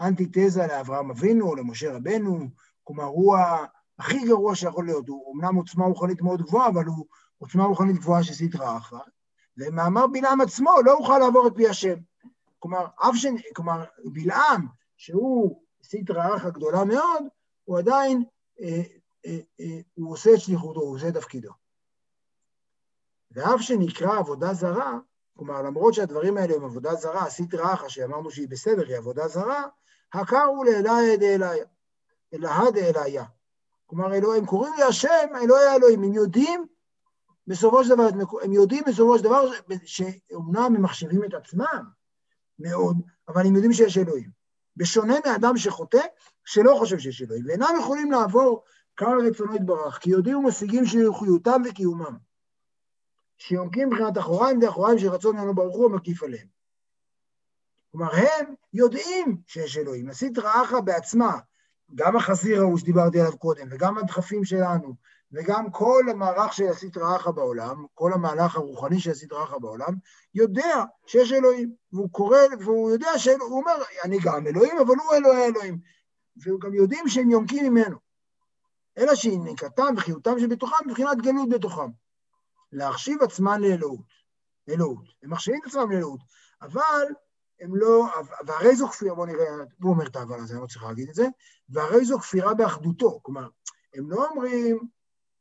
לאנטיתזה 0.00 0.66
לאברהם 0.66 1.10
אבינו, 1.10 1.54
למשה 1.54 1.96
רבנו, 1.96 2.48
כלומר 2.84 3.04
הוא 3.04 3.36
הכי 3.98 4.26
גרוע 4.26 4.54
שיכול 4.54 4.84
להיות. 4.86 5.08
הוא 5.08 5.34
אמנם 5.36 5.54
עוצמה 5.54 5.84
רוחנית 5.84 6.22
מאוד 6.22 6.42
גבוהה, 6.42 6.68
אבל 6.68 6.84
הוא 6.84 7.06
עוצמה 7.38 7.64
רוחנית 7.64 7.96
גבוהה 7.96 8.24
של 8.24 8.34
סדרה 8.34 8.76
אחת. 8.76 9.10
ומאמר 9.56 10.06
בלעם 10.06 10.40
עצמו 10.40 10.70
לא 10.84 10.94
אוכל 10.94 11.18
לעבור 11.18 11.46
את 11.46 11.52
פי 11.56 11.68
השם. 11.68 11.98
כלומר, 12.58 12.86
אף 12.96 13.14
ש... 13.14 13.26
כלומר, 13.56 13.84
בלעם, 14.04 14.66
שהוא 14.96 15.62
סדרה 15.82 16.36
אחת 16.36 16.52
גדולה 16.52 16.84
מאוד, 16.84 17.24
הוא 17.64 17.78
עדיין, 17.78 18.24
אה, 18.60 18.82
אה, 19.26 19.38
אה, 19.60 19.80
הוא 19.94 20.12
עושה 20.12 20.34
את 20.34 20.40
שליחותו, 20.40 20.80
הוא 20.80 20.96
עושה 20.96 21.08
את 21.08 21.14
תפקידו. 21.14 21.50
ואף 23.30 23.60
שנקרא 23.60 24.18
עבודה 24.18 24.54
זרה, 24.54 24.98
כלומר, 25.36 25.62
למרות 25.62 25.94
שהדברים 25.94 26.36
האלה 26.36 26.54
הם 26.54 26.64
עבודה 26.64 26.94
זרה, 26.94 27.26
הסטרא 27.26 27.74
אחא 27.74 27.88
שאמרנו 27.88 28.30
שהיא 28.30 28.48
בסדר, 28.48 28.86
היא 28.88 28.96
עבודה 28.96 29.28
זרה, 29.28 29.64
הכרו 30.12 30.64
לאליה 30.64 31.16
דאליה, 31.16 31.64
אלהא 32.34 32.70
דאליה. 32.70 33.24
כלומר, 33.88 34.14
אלוהים, 34.14 34.46
קוראים 34.46 34.74
לי 34.76 34.82
השם, 34.82 35.28
אלוהי 35.42 35.66
האלוהים. 35.66 36.02
הם 36.02 36.12
יודעים 36.12 36.66
בסופו 37.46 37.84
של 37.84 37.90
דבר, 37.94 38.08
הם 38.42 38.52
יודעים 38.52 38.84
בסופו 38.86 39.18
של 39.18 39.24
דבר 39.24 39.50
שאומנם 39.84 40.74
הם 40.76 40.82
מחשיבים 40.82 41.24
את 41.24 41.34
עצמם 41.34 41.84
מאוד, 42.58 42.96
אבל 43.28 43.46
הם 43.46 43.54
יודעים 43.54 43.72
שיש 43.72 43.98
אלוהים. 43.98 44.30
בשונה 44.76 45.14
מאדם 45.26 45.56
שחוטא, 45.56 46.02
שלא 46.44 46.74
חושב 46.78 46.98
שיש 46.98 47.22
אלוהים, 47.22 47.46
ואינם 47.46 47.74
יכולים 47.78 48.12
לעבור 48.12 48.64
קהל 48.94 49.26
רצונו 49.26 49.56
יתברך, 49.56 49.98
כי 49.98 50.10
יודעים 50.10 50.36
ומשיגים 50.36 50.86
שיוכיותם 50.86 51.62
וקיומם. 51.64 52.16
שיונקים 53.38 53.88
מבחינת 53.88 54.18
אחוריים 54.18 54.60
דאחוריים 54.60 54.98
שרצון 54.98 55.36
ממנו 55.36 55.54
ברוך 55.54 55.76
הוא 55.76 55.90
מקיף 55.90 56.22
עליהם. 56.22 56.46
כלומר, 57.92 58.14
הם 58.14 58.54
יודעים 58.72 59.40
שיש 59.46 59.76
אלוהים. 59.76 60.08
הסטרא 60.08 60.62
אחא 60.62 60.80
בעצמה, 60.80 61.38
גם 61.94 62.16
החזיר 62.16 62.60
ההוא 62.60 62.78
שדיברתי 62.78 63.20
עליו 63.20 63.38
קודם, 63.38 63.66
וגם 63.70 63.98
הדחפים 63.98 64.44
שלנו, 64.44 64.94
וגם 65.32 65.70
כל 65.70 66.04
המערך 66.10 66.52
של 66.52 66.68
הסטרא 66.68 67.16
אחא 67.16 67.30
בעולם, 67.30 67.86
כל 67.94 68.12
המהלך 68.12 68.56
הרוחני 68.56 69.00
של 69.00 69.10
הסטרא 69.10 69.44
אחא 69.44 69.58
בעולם, 69.58 69.94
יודע 70.34 70.84
שיש 71.06 71.32
אלוהים. 71.32 71.72
והוא 71.92 72.10
קורא, 72.10 72.38
והוא 72.60 72.90
יודע 72.90 73.18
שהוא 73.18 73.58
אומר, 73.58 73.82
אני 74.04 74.18
גם 74.22 74.46
אלוהים, 74.46 74.78
אבל 74.78 74.94
הוא 74.94 75.14
אלוהי 75.14 75.44
אלוהים. 75.44 75.78
והוא 76.36 76.60
גם 76.60 76.74
יודעים 76.74 77.08
שהם 77.08 77.30
יונקים 77.30 77.72
ממנו. 77.72 77.96
אלא 78.98 79.14
שנקתם 79.14 79.94
וחיותם 79.96 80.38
שבתוכם 80.40 80.88
מבחינת 80.88 81.18
גלות 81.22 81.48
בתוכם. 81.48 81.90
להחשיב 82.72 83.22
עצמם 83.22 83.58
לאלוהות. 83.60 84.18
אלוהות. 84.68 85.04
הם 85.22 85.30
מחשיבים 85.30 85.60
את 85.62 85.66
עצמם 85.66 85.90
לאלוהות, 85.90 86.20
אבל 86.62 87.06
הם 87.60 87.76
לא, 87.76 88.06
והרי 88.46 88.76
זו 88.76 88.88
כפירה, 88.88 89.14
בואו 89.14 89.26
נראה, 89.26 89.46
הוא 89.82 89.92
אומר 89.92 90.06
את 90.06 90.16
האבל 90.16 90.40
הזה, 90.40 90.54
אני 90.54 90.62
לא 90.62 90.66
צריך 90.66 90.84
להגיד 90.84 91.08
את 91.08 91.14
זה, 91.14 91.26
והרי 91.68 92.04
זו 92.04 92.18
כפירה 92.18 92.54
באחדותו, 92.54 93.20
כלומר, 93.22 93.48
הם 93.94 94.10
לא 94.10 94.28
אומרים, 94.30 94.78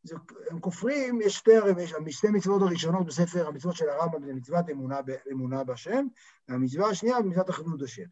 זה, 0.04 0.16
הם 0.52 0.60
כופרים, 0.60 1.22
יש 1.22 1.36
שתי, 1.36 1.52
יש 1.80 1.94
שתי 2.10 2.28
מצוות 2.28 2.62
הראשונות 2.62 3.06
בספר 3.06 3.48
המצוות 3.48 3.76
של 3.76 3.90
הרמב"ם, 3.90 4.26
זה 4.26 4.34
מצוות 4.34 4.70
אמונה, 4.70 5.00
אמונה 5.32 5.64
בהשם, 5.64 6.08
והמצווה 6.50 6.90
השנייה 6.90 7.22
במצוות 7.22 7.50
אחדות 7.50 7.82
השם. 7.82 8.06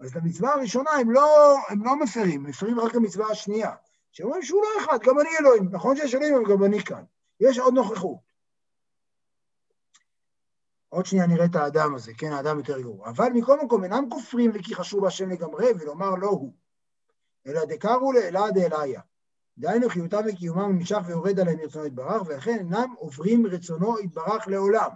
אז 0.00 0.10
את 0.10 0.16
המצווה 0.16 0.52
הראשונה 0.54 0.90
הם 0.90 1.10
לא, 1.10 1.56
הם 1.68 1.84
לא 1.84 1.96
מפרים, 1.96 2.42
מפרים 2.42 2.80
רק 2.80 2.94
המצווה 2.94 3.30
השנייה, 3.30 3.70
שאומרים 4.12 4.42
שהוא 4.42 4.62
לא 4.62 4.84
אחד, 4.84 4.98
גם 5.02 5.20
אני 5.20 5.28
אלוהים, 5.40 5.68
נכון 5.70 5.96
שיש 5.96 6.14
אלוהים, 6.14 6.34
אבל 6.34 6.52
גם 6.52 6.64
אני 6.64 6.82
כאן. 6.82 7.02
יש 7.40 7.58
עוד 7.58 7.74
נוכחות. 7.74 8.29
עוד 10.90 11.06
שנייה 11.06 11.26
נראה 11.26 11.44
את 11.44 11.56
האדם 11.56 11.94
הזה, 11.94 12.12
כן, 12.18 12.32
האדם 12.32 12.58
יותר 12.58 12.80
גרוע. 12.80 13.08
אבל 13.08 13.28
מכל 13.34 13.64
מקום 13.64 13.84
אינם 13.84 14.04
כופרים 14.10 14.50
וכי 14.54 14.74
חשוב 14.74 15.04
השם 15.04 15.30
לגמרי 15.30 15.66
ולומר 15.80 16.10
לא 16.10 16.28
הוא, 16.28 16.52
אלא 17.46 17.64
דקרו 17.64 18.12
לאלעד 18.12 18.58
דאליה. 18.58 19.00
דהיינו 19.58 19.88
חיותם 19.88 20.20
וקיומם 20.28 20.78
נמשך 20.78 20.98
ויורד 21.06 21.40
עליהם 21.40 21.60
רצונו 21.60 21.86
יתברך, 21.86 22.22
ולכן 22.26 22.58
אינם 22.58 22.94
עוברים 22.96 23.46
רצונו 23.46 23.98
יתברך 23.98 24.48
לעולם. 24.48 24.90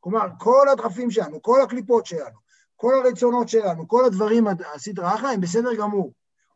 כלומר, 0.00 0.26
כל 0.38 0.68
הדחפים 0.72 1.10
שלנו, 1.10 1.42
כל 1.42 1.60
הקליפות 1.62 2.06
שלנו, 2.06 2.38
כל 2.76 2.92
הרצונות 2.94 3.48
שלנו, 3.48 3.88
כל 3.88 4.04
הדברים, 4.04 4.46
הסדרה 4.74 5.14
אחלה, 5.14 5.30
הם 5.30 5.40
בסדר 5.40 5.74
גמור. 5.74 6.12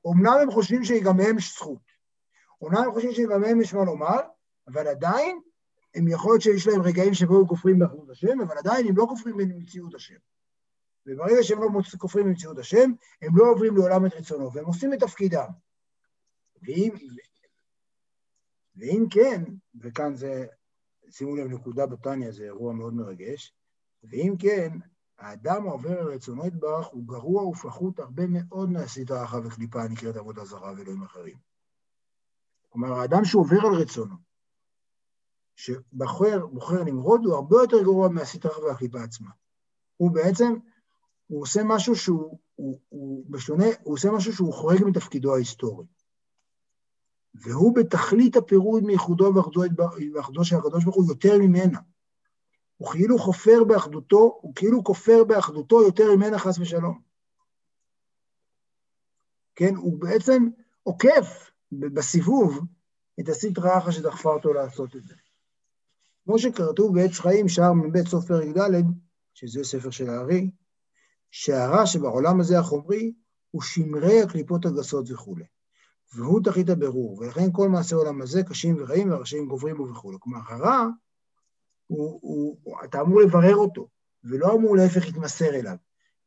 אמנם 0.07 0.37
הם 0.43 0.51
חושבים 0.51 0.85
שגם 0.85 1.17
מהם 1.17 1.39
יש 1.39 1.55
זכות. 1.55 1.83
אמנם 2.65 2.83
הם 2.83 2.93
חושבים 2.93 3.13
שגם 3.13 3.41
מהם 3.41 3.61
יש 3.61 3.75
מה 3.75 3.85
לומר, 3.85 4.21
אבל 4.69 4.89
עדיין 4.89 5.41
הם 5.95 6.09
יכול 6.09 6.33
להיות 6.33 6.43
שיש 6.43 6.67
להם 6.67 6.83
רגעים 6.83 7.15
שבו 7.15 7.39
הם 7.39 7.47
כופרים 7.47 7.79
באחדות 7.79 8.11
השם, 8.11 8.41
אבל 8.41 8.59
עדיין 8.59 8.87
הם 8.89 8.97
לא 8.97 9.07
כופרים 9.09 9.37
במציאות 9.37 9.95
השם. 9.95 10.19
וברגע 11.07 11.43
שהם 11.43 11.63
לא 11.63 11.69
כופרים 11.99 12.27
במציאות 12.27 12.59
השם, 12.59 12.91
הם 13.23 13.37
לא 13.37 13.45
עוברים 13.51 13.77
לעולם 13.77 14.07
את 14.07 14.15
רצונו, 14.15 14.53
והם 14.53 14.65
עושים 14.65 14.93
את 14.95 15.01
תפקידם. 15.01 15.49
ואם, 16.63 16.91
ואם 18.77 19.05
כן, 19.11 19.45
וכאן 19.81 20.17
זה, 20.17 20.47
שימו 21.11 21.37
לב 21.37 21.47
נקודה 21.47 21.87
בתניא, 21.87 22.31
זה 22.31 22.45
אירוע 22.45 22.73
מאוד 22.73 22.95
מרגש, 22.95 23.55
ואם 24.05 24.35
כן, 24.39 24.79
האדם 25.19 25.67
העובר 25.69 26.01
על 26.01 26.13
רצונו 26.13 26.47
יתברך 26.47 26.87
הוא 26.87 27.09
גרוע 27.09 27.47
ופחות 27.47 27.99
הרבה 27.99 28.23
מאוד 28.27 28.71
מהסדרה 28.71 29.25
אחת 29.25 29.43
וקליפה 29.45 29.83
הנקראת 29.83 30.17
עבודה 30.17 30.45
זרה 30.45 30.73
ואלוהים 30.77 31.03
אחרים. 31.03 31.37
כלומר, 32.69 32.93
האדם 32.93 33.25
שעובר 33.25 33.67
על 33.67 33.75
רצונו, 33.75 34.15
שבוחר 35.61 36.47
בוחר 36.47 36.85
נמרוד, 36.85 37.25
הוא 37.25 37.35
הרבה 37.35 37.57
יותר 37.57 37.83
גרוע 37.83 38.09
מהסדרה 38.09 38.65
והקליפה 38.65 39.03
עצמה. 39.03 39.31
הוא 39.97 40.11
בעצם, 40.11 40.55
הוא 41.27 41.43
עושה 41.43 41.61
משהו 41.65 41.97
שהוא, 41.97 42.39
הוא, 42.55 42.81
הוא 42.89 43.25
בשונה, 43.29 43.65
הוא 43.83 43.95
עושה 43.95 44.11
משהו 44.11 44.33
שהוא 44.33 44.55
חורג 44.55 44.85
מתפקידו 44.85 45.35
ההיסטורי. 45.35 45.87
והוא 47.35 47.75
בתכלית 47.77 48.37
הפירוד 48.37 48.83
מייחודו 48.83 49.33
ואחדו 50.15 50.45
של 50.45 50.57
הקדוש 50.57 50.85
ברוך 50.85 50.97
הוא 50.97 51.07
יותר 51.09 51.39
ממנה. 51.39 51.79
הוא 52.77 52.89
כאילו 52.93 53.19
חופר 53.19 53.65
באחדותו, 53.65 54.39
הוא 54.41 54.53
כאילו 54.55 54.85
כופר 54.85 55.25
באחדותו 55.25 55.83
יותר 55.83 56.17
ממנה 56.17 56.39
חס 56.39 56.59
ושלום. 56.59 57.01
כן, 59.55 59.77
הוא 59.77 60.01
בעצם 60.01 60.49
עוקף 60.83 61.51
בסיבוב 61.73 62.61
את 63.21 63.29
הסטרא 63.29 63.79
אחא 63.79 63.91
שדחפה 63.91 64.33
אותו 64.33 64.53
לעשות 64.53 64.97
את 64.97 65.07
זה. 65.07 65.15
כמו 66.25 66.39
שכתוב 66.39 66.95
בעץ 66.95 67.19
חיים, 67.19 67.49
שער 67.49 67.73
מ"ב 67.73 68.09
סוף 68.09 68.27
פרק 68.27 68.49
ד', 68.57 68.83
שזה 69.35 69.65
ספר 69.65 69.91
של 69.91 70.11
הארי, 70.11 70.51
שהרע 71.31 71.87
שבעולם 71.87 72.41
הזה 72.41 72.59
החומרי 72.59 73.13
הוא 73.51 73.63
שמרי 73.63 74.23
הקליפות 74.23 74.67
הגסות 74.67 75.11
וכולי. 75.11 75.45
והוא 76.15 76.41
תכלית 76.45 76.69
הבירור, 76.69 77.19
ולכן 77.19 77.53
כל 77.53 77.69
מעשי 77.69 77.95
העולם 77.95 78.23
הזה 78.23 78.43
קשים 78.43 78.77
ורעים 78.79 79.11
והרשעים 79.11 79.49
גוברים 79.49 79.77
בו 79.77 79.89
וכולי. 79.89 80.17
כלומר, 80.21 80.41
הרע 80.49 80.87
הוא, 81.87 82.19
הוא, 82.23 82.59
הוא, 82.63 82.77
אתה 82.85 83.01
אמור 83.01 83.21
לברר 83.21 83.57
אותו, 83.57 83.89
ולא 84.25 84.55
אמור 84.55 84.77
להפך 84.77 85.07
להתמסר 85.07 85.55
אליו. 85.55 85.77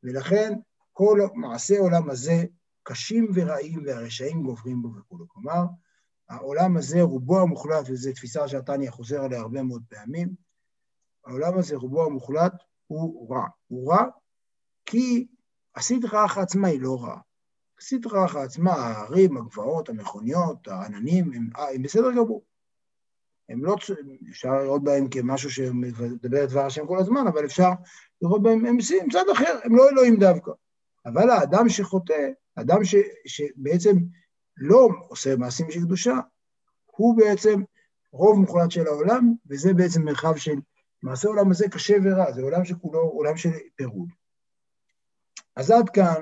ולכן 0.03 0.53
כל 0.93 1.19
מעשי 1.33 1.77
העולם 1.77 2.09
הזה 2.09 2.43
קשים 2.83 3.31
ורעים 3.33 3.83
והרשעים 3.85 4.43
גוברים 4.43 4.81
בו 4.81 4.95
וכו'. 4.95 5.27
כלומר, 5.27 5.65
העולם 6.29 6.77
הזה 6.77 7.01
רובו 7.01 7.39
המוחלט, 7.39 7.85
וזו 7.89 8.11
תפיסה 8.11 8.47
שהתניא 8.47 8.91
חוזר 8.91 9.23
עליה 9.23 9.39
הרבה 9.39 9.63
מאוד 9.63 9.83
פעמים, 9.89 10.29
העולם 11.25 11.57
הזה 11.57 11.75
רובו 11.75 12.05
המוחלט 12.05 12.53
הוא 12.87 13.35
רע. 13.35 13.47
הוא 13.67 13.91
רע 13.91 14.05
כי 14.85 15.27
הסדרה 15.75 16.25
עצמה 16.35 16.67
היא 16.67 16.81
לא 16.81 17.03
רעה. 17.03 17.19
הסדרה 17.79 18.43
עצמה, 18.43 18.71
ההרים, 18.71 19.37
הגבעות, 19.37 19.89
המכוניות, 19.89 20.67
העננים, 20.67 21.33
הם, 21.33 21.49
הם 21.75 21.81
בסדר 21.81 22.11
גמור. 22.11 22.43
הם 23.49 23.65
לא, 23.65 23.75
אפשר 24.29 24.63
לראות 24.63 24.83
בהם 24.83 25.09
כמשהו 25.09 25.49
שמדבר 25.49 26.43
את 26.43 26.49
דבר 26.49 26.65
השם 26.65 26.87
כל 26.87 26.99
הזמן, 26.99 27.27
אבל 27.27 27.45
אפשר 27.45 27.69
לראות 28.21 28.43
בהם, 28.43 28.65
הם 28.65 28.77
צד 29.11 29.25
אחר, 29.33 29.59
הם 29.63 29.75
לא 29.75 29.89
אלוהים 29.89 30.15
דווקא. 30.19 30.51
אבל 31.05 31.29
האדם 31.29 31.69
שחוטא, 31.69 32.29
אדם 32.55 32.83
ש, 32.83 32.95
שבעצם 33.25 33.91
לא 34.57 34.89
עושה 35.07 35.35
מעשים 35.35 35.71
של 35.71 35.79
קדושה, 35.79 36.15
הוא 36.85 37.17
בעצם 37.17 37.61
רוב 38.11 38.39
מוחלט 38.39 38.71
של 38.71 38.87
העולם, 38.87 39.33
וזה 39.49 39.73
בעצם 39.73 40.05
מרחב 40.05 40.35
של 40.35 40.55
מעשה 41.03 41.27
העולם 41.27 41.51
הזה 41.51 41.69
קשה 41.69 41.95
ורע, 42.03 42.31
זה 42.31 42.41
עולם 42.41 42.65
שכולו 42.65 42.99
עולם 42.99 43.37
של 43.37 43.49
פירוד. 43.75 44.09
אז 45.55 45.71
עד 45.71 45.89
כאן 45.89 46.21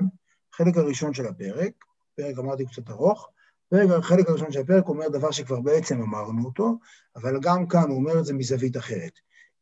החלק 0.53 0.77
הראשון 0.77 1.13
של 1.13 1.27
הפרק, 1.27 1.71
פרק 2.15 2.37
אמרתי 2.37 2.65
קצת 2.65 2.89
ארוך, 2.89 3.29
פרק, 3.69 3.89
החלק 3.99 4.29
הראשון 4.29 4.51
של 4.51 4.59
הפרק 4.61 4.87
אומר 4.87 5.07
דבר 5.07 5.31
שכבר 5.31 5.59
בעצם 5.59 6.01
אמרנו 6.01 6.45
אותו, 6.45 6.77
אבל 7.15 7.39
גם 7.41 7.67
כאן 7.67 7.89
הוא 7.89 7.97
אומר 7.97 8.19
את 8.19 8.25
זה 8.25 8.33
מזווית 8.33 8.77
אחרת. 8.77 9.11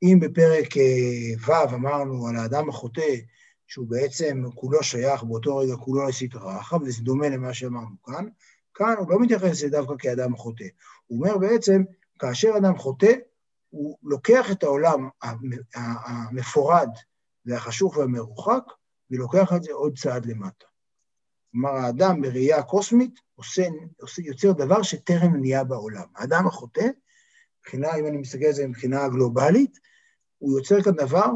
אם 0.03 0.19
בפרק 0.21 0.77
אה, 0.77 1.63
ו' 1.69 1.75
אמרנו 1.75 2.27
על 2.27 2.35
האדם 2.35 2.69
החוטא, 2.69 3.15
שהוא 3.67 3.87
בעצם 3.87 4.43
כולו 4.55 4.83
שייך 4.83 5.23
באותו 5.23 5.57
רגע 5.57 5.75
כולו 5.75 6.07
לסטרא 6.07 6.59
אחא, 6.59 6.75
וזה 6.75 7.03
דומה 7.03 7.29
למה 7.29 7.53
שאמרנו 7.53 7.95
כאן, 8.05 8.27
כאן 8.79 8.95
הוא 8.97 9.11
לא 9.11 9.19
מתייחס 9.19 9.49
לזה 9.49 9.69
דווקא 9.69 9.93
כאדם 9.99 10.35
חוטא. 10.35 10.63
הוא 11.07 11.19
אומר 11.19 11.37
בעצם, 11.37 11.83
כאשר 12.19 12.53
אדם 12.57 12.77
חוטא, 12.77 13.13
הוא 13.69 13.97
לוקח 14.03 14.51
את 14.51 14.63
העולם 14.63 15.09
המפורד 15.73 16.89
והחשוך 17.45 17.97
והמרוחק, 17.97 18.63
ולוקח 19.11 19.53
את 19.55 19.63
זה 19.63 19.73
עוד 19.73 19.97
צעד 19.97 20.25
למטה. 20.25 20.65
כלומר, 21.51 21.69
האדם 21.69 22.21
בראייה 22.21 22.63
קוסמית 22.63 23.19
עושה, 23.35 23.67
עושה, 24.01 24.21
יוצר 24.21 24.51
דבר 24.51 24.83
שטרם 24.83 25.35
נהיה 25.35 25.63
בעולם. 25.63 26.05
האדם 26.15 26.47
החוטא, 26.47 26.87
מבחינה, 27.59 27.95
אם 27.95 28.05
אני 28.05 28.17
מסתכל 28.17 28.45
על 28.45 28.53
זה 28.53 28.67
מבחינה 28.67 29.09
גלובלית, 29.09 29.79
הוא 30.37 30.59
יוצר 30.59 30.81
כאן 30.81 30.93
דבר 30.93 31.27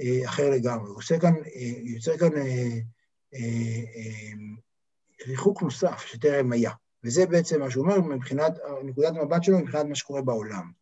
אה, 0.00 0.28
אחר 0.28 0.50
לגמרי. 0.50 0.88
הוא 0.88 0.96
עושה 0.96 1.20
כאן, 1.20 1.34
אה, 1.34 1.72
יוצר 1.84 2.18
כאן 2.18 2.36
אה, 2.36 2.68
אה, 3.34 3.82
אה, 3.96 4.32
ריחוק 5.26 5.62
נוסף 5.62 6.04
שטרם 6.06 6.52
היה. 6.52 6.70
וזה 7.04 7.26
בעצם 7.26 7.60
מה 7.60 7.70
שהוא 7.70 7.84
אומר 7.84 8.00
מבחינת, 8.00 8.52
נקודת 8.84 9.16
המבט 9.16 9.42
שלו 9.42 9.58
מבחינת 9.58 9.86
מה 9.86 9.94
שקורה 9.94 10.22
בעולם. 10.22 10.72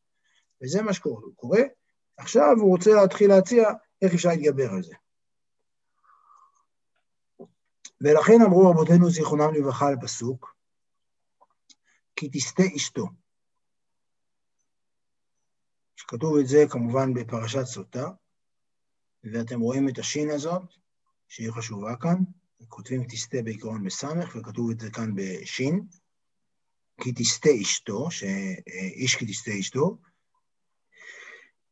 וזה 0.63 0.83
מה 0.83 0.93
שקורה. 0.93 1.61
עכשיו 2.17 2.57
הוא 2.61 2.71
רוצה 2.71 2.91
להתחיל 2.91 3.29
להציע 3.31 3.71
איך 4.03 4.15
אפשר 4.15 4.29
להתגבר 4.29 4.71
על 4.71 4.83
זה. 4.83 4.95
ולכן 8.01 8.43
אמרו 8.47 8.71
רבותינו 8.71 9.11
זיכרונם 9.11 9.55
לברכה 9.55 9.89
על 9.89 9.97
פסוק, 10.03 10.57
כי 12.17 12.29
תסטה 12.33 12.63
אשתו. 12.77 13.07
שכתוב 15.97 16.37
את 16.39 16.47
זה 16.47 16.65
כמובן 16.71 17.15
בפרשת 17.15 17.65
סוטה, 17.65 18.11
ואתם 19.25 19.61
רואים 19.61 19.89
את 19.89 19.99
השין 19.99 20.31
הזאת, 20.31 20.63
שהיא 21.29 21.51
חשובה 21.51 21.97
כאן, 21.97 22.17
כותבים 22.69 23.05
תסטה 23.05 23.39
בעיקרון 23.45 23.85
בסמך, 23.85 24.37
וכתוב 24.37 24.71
את 24.71 24.81
זה 24.81 24.91
כאן 24.91 25.15
בשין, 25.15 25.87
כי 27.01 27.13
תסטה 27.13 27.51
אשתו, 27.63 28.11
שאיש 28.11 29.17
כי 29.17 29.27
תסטה 29.27 29.51
אשתו. 29.61 29.97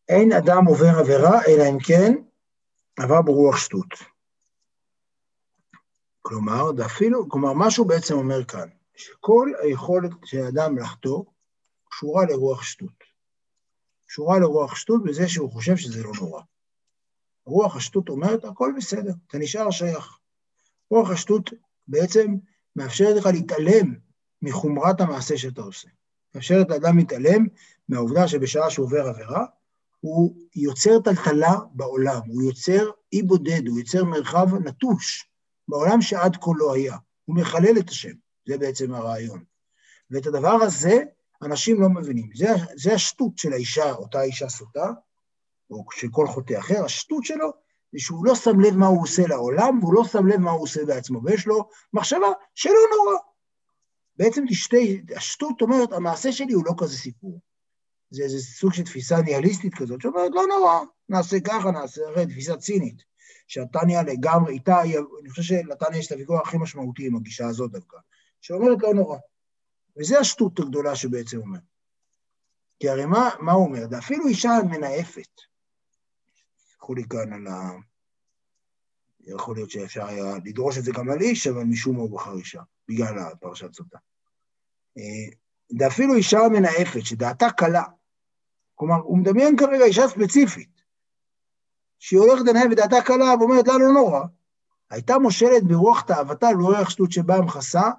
אין 0.09 0.33
אדם 0.33 0.65
עובר 0.67 0.99
עבירה, 0.99 1.41
אלא 1.49 1.63
אם 1.71 1.79
כן 1.87 2.13
עבר 2.99 3.23
ברוח 3.23 3.57
שטות. 3.57 3.95
כלומר, 6.23 6.65
ואפילו, 6.77 7.29
כלומר, 7.29 7.53
מה 7.53 7.71
שהוא 7.71 7.89
בעצם 7.89 8.15
אומר 8.15 8.45
כאן, 8.45 8.69
שכל 8.97 9.53
היכולת 9.63 10.11
של 10.25 10.39
האדם 10.45 10.79
לחטוא 10.79 11.25
קשורה 11.91 12.25
לרוח 12.25 12.63
שטות. 12.63 13.05
קשורה 14.07 14.39
לרוח 14.39 14.75
שטות 14.75 15.05
בזה 15.05 15.29
שהוא 15.29 15.51
חושב 15.51 15.77
שזה 15.77 16.03
לא 16.03 16.13
נורא. 16.21 16.43
רוח 17.47 17.77
השטות 17.77 18.09
אומרת, 18.09 18.45
הכל 18.45 18.73
בסדר, 18.77 19.13
אתה 19.27 19.39
נשאר 19.39 19.71
שייך. 19.71 20.19
רוח 20.91 21.11
השטות 21.11 21.51
בעצם 21.89 22.35
מאפשרת 22.77 23.17
לך 23.17 23.27
להתעלם 23.27 23.95
מחומרת 24.43 25.01
המעשה 25.01 25.39
שאתה 25.39 25.63
עושה. 25.63 25.89
מאפשרת 26.35 26.71
לאדם 26.71 26.99
להתעלם 26.99 27.47
מהעובדה 27.89 28.29
שבשעה 28.29 28.71
שהוא 28.71 28.87
עובר 28.87 29.07
עבירה, 29.09 29.45
הוא 30.01 30.35
יוצר 30.57 31.01
טלטלה 31.01 31.59
בעולם, 31.73 32.21
הוא 32.27 32.43
יוצר 32.43 32.91
אי 33.13 33.23
בודד, 33.23 33.69
הוא 33.69 33.79
יוצר 33.79 34.05
מרחב 34.05 34.55
נטוש 34.55 35.29
בעולם 35.69 36.03
שעד 36.03 36.37
כה 36.37 36.51
לא 36.57 36.75
היה. 36.75 36.97
הוא 37.25 37.37
מחלל 37.37 37.79
את 37.79 37.91
השם, 37.91 38.13
זה 38.49 38.59
בעצם 38.59 38.95
הרעיון. 38.95 39.45
ואת 40.11 40.27
הדבר 40.27 40.53
הזה 40.63 41.03
אנשים 41.43 41.81
לא 41.81 41.89
מבינים. 41.89 42.31
זה, 42.35 42.49
זה 42.77 42.95
השטות 42.95 43.39
של 43.39 43.53
האישה, 43.53 43.93
אותה 43.93 44.23
אישה 44.23 44.49
סוטה, 44.49 44.93
או 45.71 45.85
של 45.93 46.09
כל 46.11 46.27
חוטא 46.27 46.59
אחר, 46.59 46.85
השטות 46.85 47.25
שלו 47.25 47.51
זה 47.93 47.99
שהוא 47.99 48.27
לא 48.27 48.35
שם 48.35 48.61
לב 48.61 48.77
מה 48.77 48.87
הוא 48.87 49.03
עושה 49.03 49.27
לעולם, 49.27 49.79
והוא 49.81 49.95
לא 49.95 50.05
שם 50.05 50.27
לב 50.27 50.41
מה 50.41 50.51
הוא 50.51 50.63
עושה 50.63 50.85
בעצמו, 50.85 51.21
ויש 51.25 51.47
לו 51.47 51.69
מחשבה 51.93 52.29
שלא 52.55 52.81
נורא. 52.97 53.19
בעצם 54.21 54.45
תשתי, 54.49 55.03
השטות 55.17 55.63
אומרת, 55.63 55.93
המעשה 55.93 56.33
שלי 56.33 56.53
הוא 56.53 56.65
לא 56.67 56.73
כזה 56.79 56.97
סיפור. 56.97 57.41
זה 58.11 58.23
איזה 58.23 58.39
סוג 58.39 58.73
של 58.73 58.83
תפיסה 58.83 59.23
ניהליסטית 59.23 59.75
כזאת, 59.75 60.01
שאומרת, 60.01 60.31
לא 60.35 60.43
נורא, 60.47 60.81
נעשה 61.09 61.37
ככה, 61.41 61.71
נעשה, 61.71 62.01
הרי 62.07 62.27
תפיסה 62.27 62.57
צינית, 62.57 63.03
שהתניא 63.47 64.01
לגמרי, 64.01 64.53
איתה, 64.53 64.83
אני 64.83 65.31
חושב 65.31 65.43
שלתניא 65.43 65.99
יש 65.99 66.07
את 66.07 66.13
הוויכוח 66.13 66.49
הכי 66.49 66.59
משמעותי 66.59 67.07
עם 67.07 67.17
הגישה 67.17 67.47
הזאת 67.47 67.71
דווקא, 67.71 67.97
שאומרת 68.41 68.79
לא 68.83 68.95
נורא. 68.95 69.19
וזה 69.97 70.19
השטות 70.19 70.59
הגדולה 70.59 70.97
שבעצם 70.97 71.39
אומר. 71.39 71.59
כי 72.81 72.89
הרי 72.89 73.07
מה, 73.07 73.31
מה 73.41 73.53
הוא 73.53 73.65
אומר? 73.65 73.89
זה 73.91 73.99
אפילו 73.99 74.29
אישה 74.29 74.51
מנאפת. 74.71 75.41
תסלחו 76.57 76.95
לי 76.95 77.03
כאן 77.11 77.33
על 77.33 77.47
ה... 77.47 77.71
יכול 79.21 79.57
להיות 79.57 79.71
שאפשר 79.71 80.07
היה 80.07 80.35
לדרוש 80.45 80.79
את 80.79 80.85
זה 80.85 80.93
גם 80.95 81.11
על 81.11 81.21
איש, 81.21 81.47
אבל 81.47 81.65
משום 81.65 81.97
מה 81.97 82.03
הוא 82.03 82.11
בחר 82.11 82.37
אישה, 82.39 82.63
בגלל 82.89 83.19
הפרשת 83.19 83.75
סוטה. 83.75 83.99
זה 84.97 85.85
אה, 85.85 86.17
אישה 86.17 86.39
מנאפת, 86.53 87.05
שדעתה 87.05 87.51
קלה. 87.51 87.85
כלומר, 88.75 88.97
הוא 88.97 89.19
מדמיין 89.19 89.57
כרגע 89.57 89.85
אישה 89.85 90.09
ספציפית, 90.09 90.83
שהיא 91.99 92.21
הולכת 92.21 92.45
לנהל 92.47 92.73
ודעתה 92.73 93.03
קלה 93.05 93.35
ואומרת 93.41 93.69
לה 93.69 93.79
לא 93.79 93.93
נורא. 93.93 94.21
הייתה 94.91 95.19
מושלת 95.19 95.65
ברוח 95.65 96.01
תאוותה, 96.01 96.53
לא 96.53 96.69
ריח 96.69 96.91
שטות 96.91 97.13
שבאה 97.13 97.43
מכסה, 97.43 97.91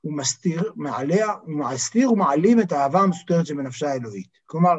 הוא 0.00 0.16
מסתיר 0.16 0.72
מעליה, 0.76 1.32
הוא 1.32 1.58
מסתיר 1.58 2.12
ומעלים 2.12 2.60
את 2.60 2.72
האהבה 2.72 3.00
המסותרת 3.00 3.46
שבנפשה 3.46 3.90
האלוהית. 3.90 4.38
כלומר, 4.46 4.74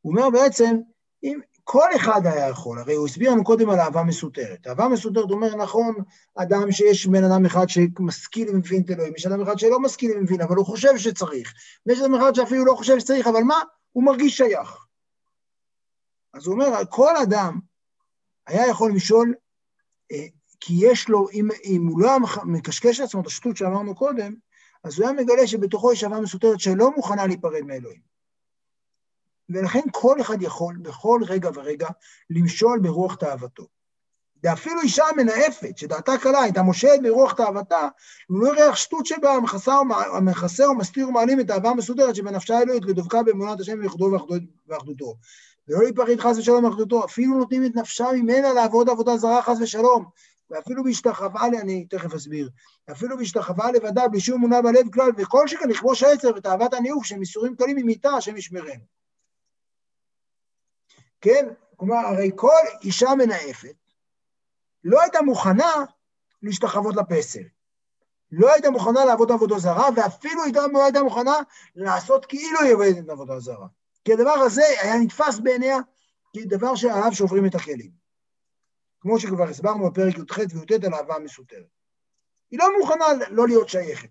הוא 0.00 0.12
אומר 0.12 0.30
בעצם, 0.30 0.76
אם 1.22 1.40
כל 1.72 1.88
אחד 1.96 2.20
היה 2.24 2.48
יכול, 2.48 2.78
הרי 2.78 2.94
הוא 2.94 3.06
הסביר 3.06 3.30
לנו 3.30 3.44
קודם 3.44 3.70
על 3.70 3.80
אהבה 3.80 4.02
מסותרת. 4.02 4.66
אהבה 4.66 4.88
מסותרת, 4.88 5.30
אומר, 5.30 5.56
נכון, 5.56 5.94
אדם 6.36 6.72
שיש 6.72 7.06
בן 7.06 7.24
אדם 7.24 7.46
אחד 7.46 7.68
שמשכיל 7.68 8.50
ומבין 8.50 8.82
את 8.82 8.90
אלוהים, 8.90 9.12
יש 9.16 9.26
אדם 9.26 9.42
אחד 9.42 9.58
שלא 9.58 9.80
משכיל 9.80 10.12
ומבין, 10.16 10.40
אבל 10.40 10.56
הוא 10.56 10.66
חושב 10.66 10.96
שצריך, 10.96 11.52
ויש 11.86 12.00
אדם 12.00 12.14
אחד 12.14 12.34
שאפילו 12.34 12.64
לא 12.64 12.74
חושב 12.74 12.98
שצריך, 12.98 13.26
אבל 13.26 13.42
מה? 13.42 13.60
הוא 13.92 14.04
מרגיש 14.04 14.36
שייך. 14.36 14.86
אז 16.34 16.46
הוא 16.46 16.54
אומר, 16.54 16.66
כל 16.88 17.16
אדם 17.16 17.58
היה 18.46 18.66
יכול 18.66 18.94
לשאול, 18.94 19.34
אה, 20.12 20.26
כי 20.60 20.74
יש 20.80 21.08
לו, 21.08 21.28
אם, 21.32 21.48
אם 21.64 21.86
הוא 21.86 22.00
לא 22.00 22.16
מקשקש 22.44 23.00
לעצמו 23.00 23.20
את 23.20 23.26
השטות 23.26 23.56
שאמרנו 23.56 23.94
קודם, 23.94 24.34
אז 24.84 24.98
הוא 24.98 25.06
היה 25.06 25.12
מגלה 25.12 25.46
שבתוכו 25.46 25.92
יש 25.92 26.04
אהבה 26.04 26.20
מסותרת 26.20 26.60
שלא 26.60 26.90
מוכנה 26.96 27.26
להיפרד 27.26 27.62
מאלוהים. 27.66 28.09
ולכן 29.50 29.80
כל 29.92 30.20
אחד 30.20 30.42
יכול 30.42 30.76
בכל 30.82 31.20
רגע 31.26 31.50
ורגע 31.54 31.88
למשול 32.30 32.78
ברוח 32.78 33.14
תאוותו. 33.14 33.66
ואפילו 34.42 34.80
אישה 34.80 35.04
מנאפת, 35.16 35.78
שדעתה 35.78 36.12
קלה, 36.18 36.40
הייתה 36.42 36.62
מושלת 36.62 37.02
ברוח 37.02 37.32
תאוותה, 37.32 37.88
הוא 38.28 38.40
לא 38.40 38.48
יראה 38.48 38.76
שטות 38.76 39.06
שבה 39.06 39.38
המכסה 40.14 40.70
ומסתיר 40.70 41.08
ומעלים 41.08 41.40
את 41.40 41.50
האהבה 41.50 41.70
המסודרת 41.70 42.14
שבנפשה 42.14 42.58
האלוהית 42.58 42.84
לדבקה 42.84 43.22
באמונת 43.22 43.60
השם 43.60 43.78
ויחדו 43.82 44.16
ואחדותו. 44.68 45.16
ולא 45.68 45.82
להיפרד 45.82 46.20
חס 46.20 46.38
ושלום 46.38 46.64
מאחדותו, 46.64 47.04
אפילו 47.04 47.38
נותנים 47.38 47.66
את 47.66 47.76
נפשם 47.76 48.08
ממנה 48.14 48.52
לעבוד 48.52 48.88
עבודה 48.88 49.16
זרה 49.16 49.42
חס 49.42 49.56
ושלום, 49.60 50.04
ואפילו 50.50 50.84
בהשתחווה, 50.84 51.46
אני 51.46 51.86
תכף 51.90 52.14
אסביר, 52.14 52.48
אפילו 52.90 53.16
בהשתחווה 53.16 53.72
לבדה, 53.72 54.08
בלי 54.08 54.20
שום 54.20 54.34
אמונה 54.34 54.62
בלב 54.62 54.92
כלל, 54.92 55.10
וכל 55.16 55.48
שכן 55.48 55.68
לכבוש 55.68 56.02
העצר 56.02 56.30
ותאוות 56.36 56.74
הניאוף, 56.74 57.04
שהם 57.04 57.20
איסורים 57.20 57.56
קלים 57.56 57.76
ממיתה, 57.76 58.10
השם 58.10 58.36
ישמרנו. 58.36 58.99
כן? 61.20 61.48
כלומר, 61.76 61.96
הרי 61.96 62.30
כל 62.36 62.62
אישה 62.82 63.08
מנאפת 63.18 63.74
לא 64.84 65.00
הייתה 65.02 65.22
מוכנה 65.22 65.72
להשתחוות 66.42 66.94
לפסל. 66.96 67.42
לא 68.32 68.52
הייתה 68.52 68.70
מוכנה 68.70 69.04
לעבוד 69.04 69.32
עבודה 69.32 69.58
זרה, 69.58 69.88
ואפילו 69.96 70.44
הייתה, 70.44 70.60
לא 70.72 70.84
הייתה 70.84 71.02
מוכנה 71.02 71.34
לעשות 71.76 72.26
כאילו 72.26 72.60
היא 72.60 72.74
עובדת 72.74 73.08
עבודה 73.08 73.40
זרה. 73.40 73.66
כי 74.04 74.12
הדבר 74.12 74.30
הזה 74.30 74.62
היה 74.82 74.98
נתפס 74.98 75.38
בעיניה 75.38 75.78
כדבר 76.36 76.74
שעליו 76.74 77.12
שוברים 77.12 77.46
את 77.46 77.54
הכלים. 77.54 77.90
כמו 79.00 79.18
שכבר 79.18 79.48
הסברנו 79.48 79.90
בפרק 79.90 80.18
י"ח 80.18 80.38
וי"ט 80.38 80.84
על 80.84 80.94
אהבה 80.94 81.18
מסותרת. 81.18 81.66
היא 82.50 82.58
לא 82.58 82.66
מוכנה 82.78 83.04
לא 83.30 83.46
להיות 83.46 83.68
שייכת. 83.68 84.08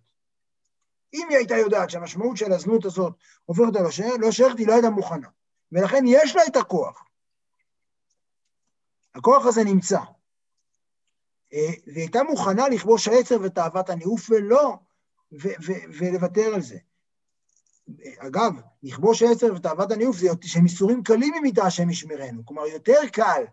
אם 1.13 1.27
היא 1.29 1.37
הייתה 1.37 1.57
יודעת 1.57 1.89
שהמשמעות 1.89 2.37
של 2.37 2.53
הזנות 2.53 2.85
הזאת 2.85 3.13
הופכת 3.45 3.65
אותה 3.67 3.79
לא 4.19 4.31
שייכת, 4.31 4.57
היא 4.57 4.67
לא 4.67 4.73
הייתה 4.73 4.89
מוכנה. 4.89 5.27
ולכן 5.71 6.03
יש 6.07 6.35
לה 6.35 6.41
את 6.47 6.55
הכוח. 6.55 7.05
הכוח 9.15 9.45
הזה 9.45 9.63
נמצא. 9.63 9.99
אה, 11.53 11.71
והיא 11.87 11.97
הייתה 11.97 12.23
מוכנה 12.23 12.69
לכבוש 12.69 13.07
העצר 13.07 13.35
ותאוות 13.43 13.89
הניאוף 13.89 14.29
ולא, 14.29 14.77
ולוותר 15.99 16.53
על 16.53 16.61
זה. 16.61 16.77
אגב, 18.17 18.53
לכבוש 18.83 19.21
העצר 19.21 19.53
ותאוות 19.55 19.91
הניאוף 19.91 20.17
זה 20.17 20.27
שהם 20.41 20.65
איסורים 20.65 21.03
קלים 21.03 21.33
ממיתה 21.37 21.63
השם 21.63 21.89
ישמרנו. 21.89 22.45
כלומר, 22.45 22.65
יותר 22.65 22.99
קל 23.13 23.43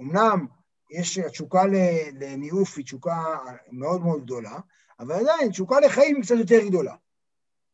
אמנם 0.00 0.46
יש 0.90 1.18
התשוקה 1.18 1.62
לניאוף 2.12 2.76
היא 2.76 2.84
תשוקה 2.84 3.22
מאוד 3.70 4.00
מאוד 4.00 4.22
גדולה, 4.24 4.58
אבל 5.00 5.14
עדיין 5.14 5.50
תשוקה 5.50 5.80
לחיים 5.80 6.22
קצת 6.22 6.34
יותר 6.38 6.66
גדולה. 6.68 6.94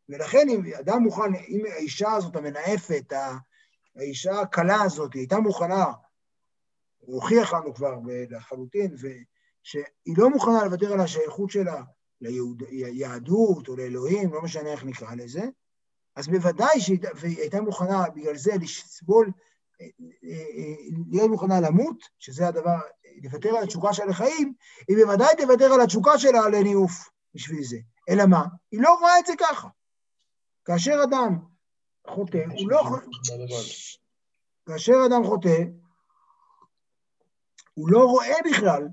ולכן 0.09 0.49
אם 0.49 0.63
אדם 0.81 1.03
מוכן, 1.03 1.35
אם 1.49 1.63
האישה 1.73 2.13
הזאת 2.13 2.37
המנאפת, 2.37 3.13
האישה 3.97 4.41
הקלה 4.41 4.83
הזאת, 4.83 5.13
היא 5.15 5.21
הייתה 5.21 5.39
מוכנה, 5.39 5.85
הוא 6.99 7.15
הוכיח 7.15 7.55
לנו 7.55 7.75
כבר 7.75 7.95
לחלוטין, 8.31 8.95
שהיא 9.63 10.17
לא 10.17 10.31
מוכנה 10.31 10.65
לוותר 10.65 10.93
על 10.93 11.01
השייכות 11.01 11.51
שלה 11.51 11.83
ליהדות 12.21 13.69
או 13.69 13.77
לאלוהים, 13.77 14.33
לא 14.33 14.43
משנה 14.43 14.73
איך 14.73 14.85
נקרא 14.85 15.15
לזה, 15.15 15.43
אז 16.17 16.29
בוודאי 16.29 16.81
שהיא 16.81 16.99
הייתה 17.23 17.61
מוכנה 17.61 18.11
בגלל 18.15 18.37
זה 18.37 18.53
לסבול 18.61 19.31
להיות 21.11 21.31
מוכנה 21.31 21.61
למות, 21.61 21.97
שזה 22.19 22.49
הדבר, 22.49 22.79
לוותר 23.23 23.49
על 23.57 23.65
התשוקה 23.65 23.93
שלה 23.93 24.07
לחיים, 24.07 24.55
היא 24.89 24.97
בוודאי 24.97 25.37
תוותר 25.39 25.73
על 25.73 25.81
התשוקה 25.81 26.19
שלה 26.19 26.49
לניאוף 26.49 27.11
בשביל 27.35 27.65
זה. 27.65 27.77
אלא 28.09 28.27
מה? 28.27 28.45
היא 28.73 28.81
לא 28.83 28.97
רואה 29.01 29.19
את 29.19 29.27
זה 29.27 29.33
ככה. 29.39 29.69
כאשר 30.65 31.01
אדם 31.05 31.39
חוטא, 32.07 32.39
הוא 32.59 32.71
לא 32.71 32.83
חוטא... 32.89 33.07
כאשר 34.67 34.93
אדם 35.07 35.25
חוטא, 35.25 35.63
הוא 37.75 37.89
לא 37.89 38.05
רואה 38.05 38.35
בכלל 38.51 38.89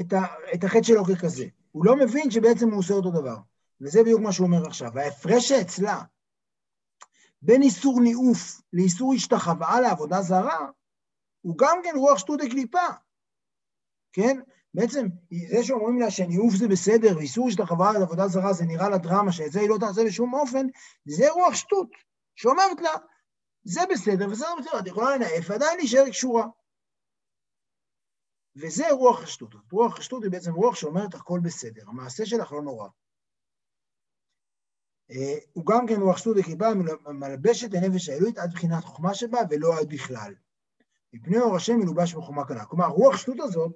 את, 0.00 0.12
ה, 0.12 0.20
את 0.54 0.64
החטא 0.64 0.82
שלו 0.82 1.04
ככזה. 1.04 1.44
הוא 1.72 1.84
לא 1.84 1.96
מבין 1.96 2.30
שבעצם 2.30 2.70
הוא 2.70 2.78
עושה 2.78 2.94
אותו 2.94 3.10
דבר. 3.10 3.36
וזה 3.80 4.02
בדיוק 4.02 4.20
מה 4.20 4.32
שהוא 4.32 4.46
אומר 4.46 4.66
עכשיו. 4.66 4.98
ההפרש 4.98 5.48
שאצלה 5.48 6.02
בין 7.42 7.62
איסור 7.62 8.00
ניאוף 8.00 8.62
לאיסור 8.72 9.14
השתחוואה 9.14 9.80
לעבודה 9.80 10.22
זרה, 10.22 10.66
הוא 11.40 11.58
גם 11.58 11.80
כן 11.84 11.92
רוח 11.96 12.18
שטות 12.18 12.40
דקליפה, 12.40 12.86
כן? 14.12 14.40
בעצם, 14.74 15.06
זה 15.50 15.64
שאומרים 15.64 16.00
לה 16.00 16.10
שניאוף 16.10 16.54
זה 16.54 16.68
בסדר, 16.68 17.16
ואיסור 17.16 17.48
השתחוואה 17.48 17.92
לעבודה 17.92 18.28
זרה 18.28 18.52
זה 18.52 18.64
נראה 18.64 18.88
לה 18.88 18.98
דרמה, 18.98 19.32
שאת 19.32 19.52
זה 19.52 19.60
היא 19.60 19.68
לא 19.68 19.76
תעשה 19.80 20.04
בשום 20.06 20.34
אופן, 20.34 20.66
זה 21.04 21.30
רוח 21.30 21.54
שטות, 21.54 21.88
שאומרת 22.36 22.80
לה, 22.80 22.90
זה 23.64 23.80
בסדר 23.90 24.28
וזה 24.30 24.44
לא 24.44 24.56
בסדר, 24.60 24.78
את 24.78 24.86
יכולה 24.86 25.16
לנאף 25.16 25.44
ועדיין 25.50 25.78
להישאר 25.78 26.08
קשורה. 26.10 26.46
וזה 28.56 28.90
רוח 28.90 29.22
השטות. 29.22 29.54
רוח 29.72 29.98
השטות 29.98 30.22
היא 30.22 30.30
בעצם 30.30 30.54
רוח 30.54 30.74
שאומרת 30.74 31.14
הכל 31.14 31.40
בסדר, 31.42 31.82
המעשה 31.88 32.26
שלך 32.26 32.52
לא 32.52 32.62
נורא. 32.62 32.88
אה, 35.10 35.38
הוא 35.52 35.66
גם 35.66 35.86
כן 35.86 36.00
רוח 36.00 36.16
שטות 36.16 36.36
לכיפה 36.36 36.66
מלבשת 37.06 37.68
לנפש 37.72 38.08
האלוהית 38.08 38.38
עד 38.38 38.52
בחינת 38.52 38.84
חוכמה 38.84 39.14
שבה 39.14 39.38
ולא 39.50 39.78
עד 39.78 39.88
בכלל. 39.88 40.34
מפני 41.12 41.38
אור 41.38 41.56
השם 41.56 41.76
מלובש 41.76 42.14
בחומה 42.14 42.46
קלה. 42.46 42.64
כלומר, 42.64 42.86
רוח 42.86 43.16
שטות 43.16 43.40
הזאת, 43.40 43.72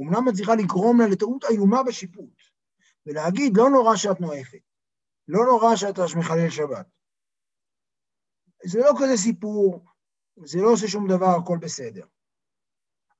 אומנם 0.00 0.28
מצליחה 0.28 0.54
לגרום 0.54 1.00
לה 1.00 1.06
לטעות 1.06 1.44
איומה 1.44 1.82
בשיפוט, 1.82 2.42
ולהגיד, 3.06 3.56
לא 3.56 3.70
נורא 3.70 3.96
שאת 3.96 4.20
נואפת, 4.20 4.58
לא 5.28 5.44
נורא 5.44 5.76
שאת 5.76 5.98
מחלל 6.16 6.50
שבת. 6.50 6.86
זה 8.64 8.78
לא 8.78 8.92
כזה 8.98 9.16
סיפור, 9.16 9.84
זה 10.44 10.58
לא 10.60 10.72
עושה 10.72 10.88
שום 10.88 11.08
דבר, 11.08 11.36
הכל 11.42 11.58
בסדר. 11.60 12.06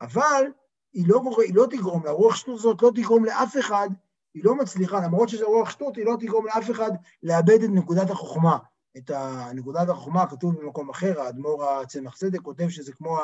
אבל 0.00 0.44
היא 0.92 1.04
לא, 1.08 1.22
היא 1.46 1.54
לא 1.54 1.66
תגרום 1.70 2.04
לה, 2.04 2.10
רוח 2.10 2.36
שטות 2.36 2.58
הזאת 2.58 2.82
לא 2.82 2.90
תגרום 2.94 3.24
לאף 3.24 3.56
אחד 3.60 3.88
היא 4.34 4.44
לא 4.44 4.54
מצליחה, 4.54 5.00
למרות 5.00 5.28
שזה 5.28 5.44
רוח 5.44 5.70
שטות, 5.70 5.96
היא 5.96 6.04
לא 6.04 6.16
תגרום 6.20 6.46
לאף 6.46 6.70
אחד 6.70 6.90
לאבד 7.22 7.62
את 7.64 7.70
נקודת 7.74 8.10
החוכמה 8.10 8.58
את 8.96 9.10
הנקודת 9.10 9.88
החוכמה, 9.88 10.30
כתוב 10.30 10.60
במקום 10.60 10.90
אחר, 10.90 11.20
האדמו"ר 11.20 11.64
הצמח 11.64 12.16
צדק 12.16 12.40
כותב 12.40 12.68
שזה 12.68 12.92
כמו 12.92 13.18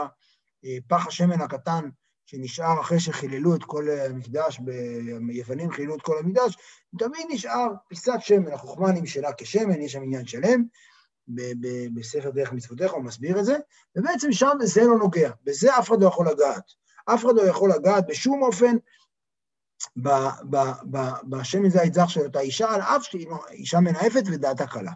פח 0.88 1.07
השמן 1.07 1.40
הקטן 1.40 1.88
שנשאר 2.27 2.81
אחרי 2.81 3.01
שחיללו 3.01 3.55
את 3.55 3.65
כל 3.65 3.89
המקדש, 3.91 4.61
היוונים 5.29 5.71
חיללו 5.71 5.97
את 5.97 6.03
כל 6.03 6.19
המקדש, 6.19 6.57
תמיד 6.99 7.27
נשאר 7.31 7.67
פיסת 7.89 8.19
שמן, 8.21 8.53
החוכמה 8.53 8.93
נמשלה 8.93 9.31
כשמן, 9.39 9.83
יש 9.83 9.93
שם 9.93 10.03
עניין 10.03 10.27
שלם, 10.27 10.65
בספר 11.95 12.31
דרך 12.31 12.53
מצוותיך 12.53 12.93
הוא 12.93 13.05
מסביר 13.05 13.41
את 13.41 13.45
זה, 13.45 13.57
ובעצם 13.97 14.33
שם 14.33 14.57
זה 14.62 14.81
לא 14.85 14.99
נוגע, 14.99 15.31
בזה 15.45 15.79
אף 15.79 15.89
אחד 15.89 16.03
לא 16.03 16.07
יכול 16.07 16.29
לגעת. 16.29 16.65
אף 17.07 17.25
אחד 17.25 17.35
לא 17.37 17.43
יכול 17.43 17.71
לגעת 17.71 18.07
בשום 18.07 18.43
אופן 18.43 18.77
בשמן 21.29 21.69
זית 21.69 21.95
זך 21.95 22.11
של 22.11 22.21
אותה 22.21 22.41
אישה, 22.41 22.75
על 22.75 22.81
אף 22.81 23.03
שהיא 23.03 23.27
אישה 23.51 23.81
מנאפת 23.81 24.23
ודעתה 24.27 24.67
קלה. 24.67 24.93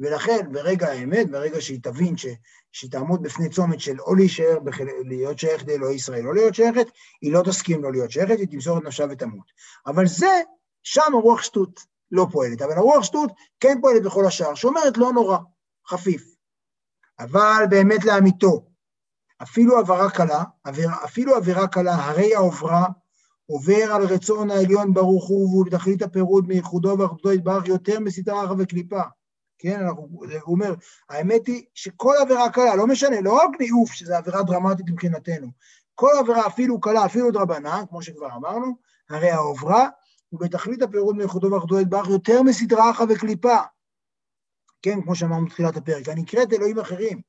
ולכן 0.00 0.52
ברגע 0.52 0.88
האמת, 0.88 1.30
ברגע 1.30 1.60
שהיא 1.60 1.80
תבין 1.82 2.16
ש, 2.16 2.26
שהיא 2.72 2.90
תעמוד 2.90 3.22
בפני 3.22 3.48
צומת 3.48 3.80
של 3.80 4.00
או 4.00 4.14
להישאר, 4.14 4.58
בחל... 4.64 4.84
להיות 5.04 5.38
שייכת 5.38 5.68
לאלוהי 5.68 5.94
ישראל 5.94 6.26
או 6.26 6.32
להיות 6.32 6.54
שייכת, 6.54 6.86
היא 7.22 7.32
לא 7.32 7.42
תסכים 7.42 7.82
לא 7.82 7.92
להיות 7.92 8.10
שייכת, 8.10 8.38
היא 8.38 8.48
תמסור 8.50 8.78
את 8.78 8.82
נפשה 8.82 9.04
ותמות. 9.10 9.46
אבל 9.86 10.06
זה, 10.06 10.40
שם 10.82 11.14
הרוח 11.14 11.42
שטות 11.42 11.80
לא 12.10 12.26
פועלת, 12.32 12.62
אבל 12.62 12.72
הרוח 12.72 13.04
שטות 13.04 13.32
כן 13.60 13.78
פועלת 13.80 14.02
בכל 14.02 14.26
השאר, 14.26 14.54
שאומרת 14.54 14.96
לא 14.96 15.12
נורא, 15.12 15.38
חפיף. 15.88 16.36
אבל 17.18 17.64
באמת 17.70 18.04
לאמיתו, 18.04 18.66
אפילו 19.42 19.78
עבירה 19.78 20.10
קלה, 20.10 20.44
אפילו 21.04 21.36
עבירה 21.36 21.68
קלה, 21.68 21.94
הרי 21.94 22.34
העוברה 22.34 22.86
עובר 23.46 23.92
על 23.92 24.04
רצון 24.04 24.50
העליון 24.50 24.94
ברוך 24.94 25.28
הוא, 25.28 25.50
והוא 25.50 25.66
בתכלית 25.66 26.02
הפירוד 26.02 26.48
מייחודו 26.48 26.98
ואחדותו 26.98 27.32
יתברך 27.32 27.68
יותר 27.68 28.00
מסדרה 28.00 28.42
רחה 28.42 28.54
וקליפה. 28.58 29.00
כן, 29.66 29.80
אנחנו, 29.80 30.08
הוא 30.42 30.54
אומר, 30.54 30.74
האמת 31.10 31.46
היא 31.46 31.64
שכל 31.74 32.14
עבירה 32.20 32.50
קלה, 32.50 32.76
לא 32.76 32.86
משנה, 32.86 33.20
לא 33.20 33.36
רק 33.36 33.60
ניאוף, 33.60 33.92
שזו 33.92 34.14
עבירה 34.14 34.42
דרמטית 34.42 34.86
מבחינתנו, 34.90 35.46
כל 35.94 36.10
עבירה 36.18 36.46
אפילו 36.46 36.80
קלה, 36.80 37.06
אפילו 37.06 37.30
דרבנן, 37.30 37.84
כמו 37.88 38.02
שכבר 38.02 38.28
אמרנו, 38.36 38.76
הרי 39.10 39.30
העוברה 39.30 39.88
הוא 40.28 40.40
בתכלית 40.40 40.82
הפירוד 40.82 41.16
מייחודו 41.16 41.50
ואחדותו 41.50 41.80
יתברך 41.80 42.08
יותר 42.08 42.42
מסדרה 42.42 42.90
רחה 42.90 43.04
וקליפה. 43.08 43.56
כן, 44.82 45.02
כמו 45.02 45.14
שאמרנו 45.14 45.46
בתחילת 45.46 45.76
הפרק, 45.76 46.08
הנקראת 46.08 46.52
אלוהים 46.52 46.78
אחרים. 46.78 47.20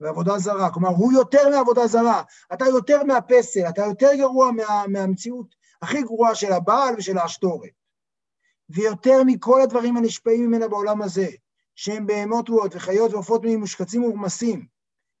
ועבודה 0.00 0.38
זרה, 0.38 0.70
כלומר, 0.70 0.88
הוא 0.88 1.12
יותר 1.12 1.48
מעבודה 1.50 1.86
זרה, 1.86 2.22
אתה 2.52 2.64
יותר 2.64 3.04
מהפסל, 3.04 3.68
אתה 3.68 3.82
יותר 3.82 4.10
גרוע 4.18 4.50
מה, 4.50 4.84
מהמציאות 4.88 5.54
הכי 5.82 6.02
גרועה 6.02 6.34
של 6.34 6.52
הבעל 6.52 6.94
ושל 6.98 7.18
האשתורת. 7.18 7.70
ויותר 8.70 9.22
מכל 9.26 9.62
הדברים 9.62 9.96
הנשפעים 9.96 10.46
ממנה 10.46 10.68
בעולם 10.68 11.02
הזה, 11.02 11.26
שהם 11.80 12.06
בהמות 12.06 12.46
תרועות 12.46 12.74
וחיות 12.74 13.12
ועופות 13.12 13.40
ממושקצים 13.44 14.04
ורמסים. 14.04 14.66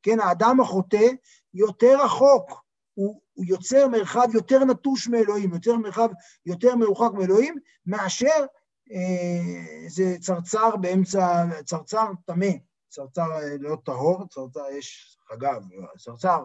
כן, 0.02 0.20
האדם 0.20 0.60
החוטא 0.60 1.06
יותר 1.54 2.04
רחוק, 2.04 2.64
הוא, 2.94 3.20
הוא 3.32 3.44
יוצר 3.48 3.88
מרחב 3.88 4.26
יותר 4.34 4.64
נטוש 4.64 5.08
מאלוהים, 5.08 5.54
יוצר 5.54 5.76
מרחב 5.76 6.08
יותר 6.46 6.76
מרוחק 6.76 7.12
מאלוהים, 7.12 7.54
מאשר 7.86 8.44
אה, 8.92 9.88
זה 9.88 10.16
צרצר 10.20 10.76
באמצע, 10.76 11.44
צרצר 11.64 12.06
טמא. 12.26 12.52
צרצר 12.88 13.32
אה, 13.32 13.56
לא 13.60 13.76
טהור, 13.84 14.26
צרצר 14.28 14.64
יש, 14.78 15.18
אגב, 15.34 15.64
צרצר 15.98 16.44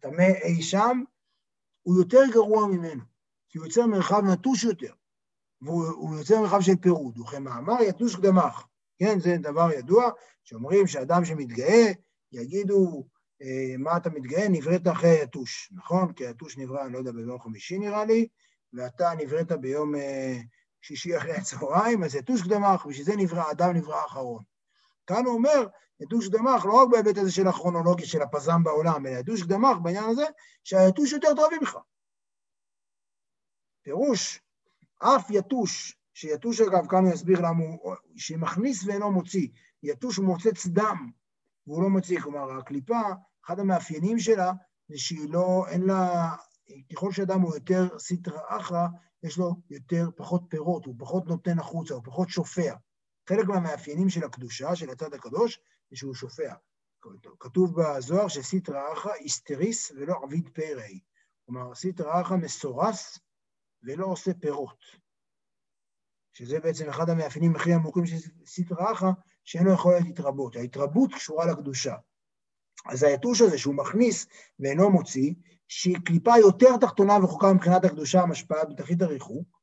טמא 0.00 0.32
אי 0.44 0.62
שם, 0.62 1.02
הוא 1.82 1.98
יותר 1.98 2.22
גרוע 2.32 2.66
ממנו, 2.66 3.02
כי 3.48 3.58
הוא 3.58 3.66
יוצר 3.66 3.86
מרחב 3.86 4.22
נטוש 4.24 4.64
יותר, 4.64 4.92
והוא 5.62 6.18
יוצר 6.18 6.40
מרחב 6.40 6.60
של 6.60 6.76
פירוד, 6.80 7.18
וכמאמר 7.18 7.82
יתוש 7.82 8.16
קדמך, 8.16 8.67
כן, 8.98 9.20
זה 9.20 9.36
דבר 9.40 9.72
ידוע, 9.72 10.10
שאומרים 10.44 10.86
שאדם 10.86 11.24
שמתגאה, 11.24 11.92
יגידו, 12.32 13.06
אה, 13.42 13.74
מה 13.78 13.96
אתה 13.96 14.10
מתגאה? 14.10 14.48
נבראת 14.48 14.88
אחרי 14.88 15.10
היתוש, 15.10 15.72
נכון? 15.72 16.12
כי 16.12 16.26
היתוש 16.26 16.58
נברא, 16.58 16.84
אני 16.84 16.92
לא 16.92 16.98
יודע, 16.98 17.12
ביום 17.12 17.40
חמישי 17.40 17.78
נראה 17.78 18.04
לי, 18.04 18.28
ואתה 18.72 19.12
נבראת 19.18 19.52
ביום 19.52 19.94
אה, 19.94 20.38
שישי 20.80 21.16
אחרי 21.16 21.32
הצהריים, 21.32 22.04
אז 22.04 22.14
יתוש 22.14 22.42
קדמך, 22.42 22.86
בשביל 22.86 23.04
זה 23.04 23.16
נברא, 23.16 23.50
אדם 23.50 23.76
נברא 23.76 24.04
אחרון. 24.04 24.42
כאן 25.06 25.24
הוא 25.24 25.34
אומר, 25.34 25.66
יתוש 26.00 26.28
קדמך, 26.28 26.64
לא 26.64 26.82
רק 26.82 26.88
בהיבט 26.90 27.18
הזה 27.18 27.32
של 27.32 27.48
הכרונולוגיה 27.48 28.06
של 28.06 28.22
הפזם 28.22 28.62
בעולם, 28.62 29.06
אלא 29.06 29.18
יתוש 29.18 29.42
קדמך 29.42 29.78
בעניין 29.82 30.04
הזה, 30.04 30.24
שהיתוש 30.64 31.12
יותר 31.12 31.34
טוב 31.36 31.50
ממך. 31.60 31.78
פירוש, 33.82 34.40
אף 34.98 35.30
יתוש, 35.30 35.97
שיתוש 36.20 36.60
אגב, 36.60 36.94
הוא 36.94 37.12
יסביר 37.12 37.40
למה 37.40 37.64
הוא, 37.64 37.94
שמכניס 38.16 38.84
ואינו 38.84 39.12
מוציא, 39.12 39.48
יתוש 39.82 40.18
מוצץ 40.18 40.66
דם, 40.66 41.10
והוא 41.66 41.82
לא 41.82 41.88
מוציא, 41.88 42.20
כלומר, 42.20 42.58
הקליפה, 42.58 43.00
אחד 43.44 43.60
המאפיינים 43.60 44.18
שלה, 44.18 44.52
זה 44.88 44.98
שהיא 44.98 45.30
לא, 45.30 45.64
אין 45.68 45.82
לה, 45.82 46.34
ככל 46.92 47.12
שאדם 47.12 47.40
הוא 47.40 47.54
יותר 47.54 47.98
סיטרא 47.98 48.40
אחרא, 48.48 48.86
יש 49.22 49.38
לו 49.38 49.54
יותר, 49.70 50.08
פחות 50.16 50.42
פירות, 50.48 50.84
הוא 50.84 50.94
פחות 50.98 51.26
נותן 51.26 51.58
החוצה, 51.58 51.94
הוא 51.94 52.02
פחות 52.04 52.28
שופע. 52.28 52.74
חלק 53.28 53.46
מהמאפיינים 53.46 54.08
של 54.08 54.24
הקדושה, 54.24 54.76
של 54.76 54.90
הצד 54.90 55.14
הקדוש, 55.14 55.60
זה 55.90 55.96
שהוא 55.96 56.14
שופע. 56.14 56.54
כתוב 57.40 57.80
בזוהר 57.80 58.28
שסיטרא 58.28 58.92
אחא 58.92 59.12
איסטריס 59.20 59.92
ולא 59.96 60.14
עביד 60.22 60.48
פרא. 60.48 60.82
כלומר, 61.46 61.74
סיטרא 61.74 62.20
אחא 62.20 62.34
מסורס 62.34 63.18
ולא 63.82 64.06
עושה 64.06 64.34
פירות. 64.40 65.07
שזה 66.38 66.60
בעצם 66.60 66.88
אחד 66.88 67.10
המאפיינים 67.10 67.56
הכי 67.56 67.72
עמוקים 67.72 68.06
של 68.06 68.16
סיטרא 68.46 68.92
אחא, 68.92 69.10
שאין 69.44 69.64
לו 69.64 69.72
יכולת 69.72 70.02
להתרבות. 70.04 70.56
ההתרבות 70.56 71.14
קשורה 71.14 71.46
לקדושה. 71.46 71.94
אז 72.86 73.02
היתוש 73.02 73.40
הזה 73.40 73.58
שהוא 73.58 73.74
מכניס 73.74 74.26
ואינו 74.60 74.90
מוציא, 74.90 75.34
שהיא 75.68 75.96
קליפה 76.04 76.38
יותר 76.38 76.76
תחתונה 76.76 77.12
ורחוקה 77.12 77.52
מבחינת 77.52 77.84
הקדושה 77.84 78.20
המשפעת 78.20 78.68
בתכלית 78.68 79.02
הריחוק, 79.02 79.60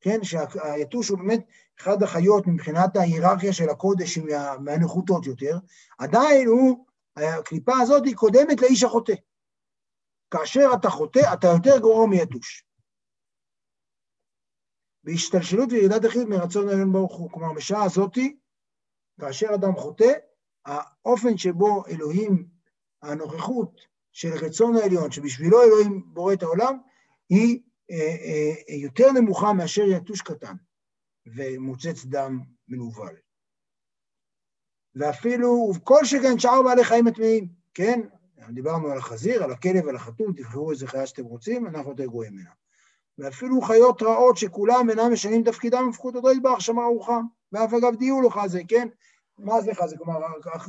כן, 0.00 0.24
שהיתוש 0.24 1.08
הוא 1.08 1.18
באמת 1.18 1.40
אחד 1.80 2.02
החיות 2.02 2.46
מבחינת 2.46 2.96
ההיררכיה 2.96 3.52
של 3.52 3.68
הקודש, 3.68 4.18
מה, 4.18 4.58
מהנחותות 4.58 5.26
יותר, 5.26 5.58
עדיין 5.98 6.48
הוא, 6.48 6.86
הקליפה 7.16 7.78
הזאת 7.78 8.04
היא 8.04 8.16
קודמת 8.16 8.60
לאיש 8.60 8.82
החוטא. 8.84 9.14
כאשר 10.30 10.70
אתה 10.74 10.90
חוטא, 10.90 11.32
אתה 11.32 11.46
יותר 11.46 11.78
גרוע 11.78 12.06
מיתוש. 12.06 12.65
בהשתלשלות 15.06 15.72
וירידת 15.72 16.04
החיות 16.04 16.28
מרצון 16.28 16.68
העליון 16.68 16.92
ברוך 16.92 17.16
הוא. 17.16 17.30
כלומר, 17.30 17.52
בשעה 17.52 17.84
הזאתי, 17.84 18.36
כאשר 19.20 19.46
אדם 19.54 19.76
חוטא, 19.76 20.12
האופן 20.64 21.36
שבו 21.36 21.86
אלוהים, 21.86 22.46
הנוכחות 23.02 23.80
של 24.12 24.32
רצון 24.32 24.76
העליון, 24.76 25.10
שבשבילו 25.10 25.62
אלוהים 25.62 26.02
בורא 26.06 26.32
את 26.32 26.42
העולם, 26.42 26.78
היא 27.28 27.60
אה, 27.90 27.96
אה, 27.96 28.74
יותר 28.74 29.12
נמוכה 29.12 29.52
מאשר 29.52 29.82
יתוש 29.82 30.20
קטן 30.20 30.54
ומוצץ 31.26 32.04
דם 32.04 32.40
מנוול. 32.68 33.16
ואפילו, 34.94 35.72
כל 35.84 36.04
שכן 36.04 36.38
שאר 36.38 36.62
בעלי 36.62 36.84
חיים 36.84 37.06
הטמאים, 37.06 37.48
כן? 37.74 38.00
דיברנו 38.50 38.88
על 38.88 38.98
החזיר, 38.98 39.44
על 39.44 39.52
הכלב, 39.52 39.88
על 39.88 39.96
החתום, 39.96 40.32
תבחרו 40.32 40.70
איזה 40.70 40.86
חיה 40.86 41.06
שאתם 41.06 41.24
רוצים, 41.24 41.66
אנחנו 41.66 41.90
יותר 41.90 42.06
גרועים 42.06 42.32
ממנה. 42.32 42.50
ואפילו 43.18 43.60
חיות 43.60 44.02
רעות 44.02 44.36
שכולם 44.36 44.90
אינם 44.90 45.12
משנים 45.12 45.42
תפקידם 45.44 45.88
הפכו 45.90 46.08
אותו 46.08 46.32
יתברך 46.32 46.60
שמר 46.60 46.84
רוחם, 46.84 47.22
ואף 47.52 47.72
אגב 47.74 47.96
דיור 47.96 48.22
לך 48.22 48.40
זה, 48.46 48.60
כן? 48.68 48.88
מה 49.38 49.60
זה 49.60 49.70
לך 49.70 49.86
זה? 49.86 49.96
כלומר, 49.96 50.18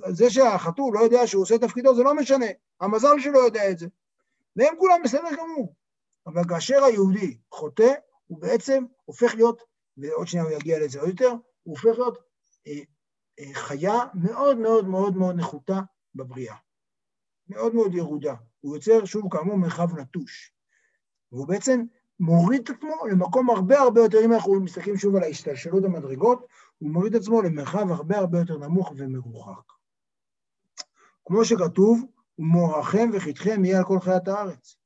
זה 0.09 0.29
שהחתול 0.29 0.93
לא 0.93 0.99
יודע 0.99 1.27
שהוא 1.27 1.41
עושה 1.41 1.57
תפקידו, 1.57 1.95
זה 1.95 2.03
לא 2.03 2.15
משנה, 2.15 2.45
המזל 2.81 3.19
שלו 3.19 3.39
יודע 3.39 3.71
את 3.71 3.77
זה. 3.77 3.87
והם 4.55 4.75
כולם 4.79 5.01
בסדר 5.03 5.29
גמור. 5.37 5.75
אבל 6.27 6.41
כאשר 6.49 6.83
היהודי 6.83 7.37
חוטא, 7.51 7.93
הוא 8.27 8.41
בעצם 8.41 8.85
הופך 9.05 9.35
להיות, 9.35 9.63
ועוד 9.97 10.27
שנייה 10.27 10.45
הוא 10.45 10.51
יגיע 10.51 10.79
לזה 10.79 10.99
עוד 10.99 11.09
יותר, 11.09 11.29
הוא 11.63 11.77
הופך 11.77 11.99
להיות 11.99 12.17
אה, 12.67 12.79
אה, 13.39 13.53
חיה 13.53 13.99
מאוד 14.13 14.57
מאוד 14.57 14.87
מאוד 14.87 15.17
מאוד 15.17 15.35
נחותה 15.35 15.79
בבריאה. 16.15 16.55
מאוד 17.49 17.75
מאוד 17.75 17.95
ירודה. 17.95 18.35
הוא 18.59 18.75
יוצר, 18.75 19.05
שוב, 19.05 19.31
כאמור, 19.31 19.57
מרחב 19.57 19.99
נטוש. 19.99 20.53
והוא 21.31 21.47
בעצם 21.47 21.83
מוריד 22.19 22.61
את 22.61 22.69
עצמו 22.69 23.07
למקום 23.11 23.49
הרבה 23.49 23.79
הרבה 23.79 24.01
יותר, 24.01 24.17
אם 24.25 24.33
אנחנו 24.33 24.59
מסתכלים 24.59 24.97
שוב 24.97 25.15
על 25.15 25.23
ההשתלשלות 25.23 25.83
המדרגות, 25.83 26.45
הוא 26.77 26.89
מוריד 26.89 27.15
את 27.15 27.21
עצמו 27.21 27.41
למרחב 27.41 27.91
הרבה 27.91 28.17
הרבה 28.17 28.39
יותר 28.39 28.57
נמוך 28.57 28.93
ומרוחק. 28.97 29.71
כמו 31.25 31.45
שכתוב, 31.45 32.05
ומורכם 32.39 33.09
וחיתכם 33.13 33.65
יהיה 33.65 33.77
על 33.77 33.83
כל 33.85 33.99
חיית 33.99 34.27
הארץ. 34.27 34.77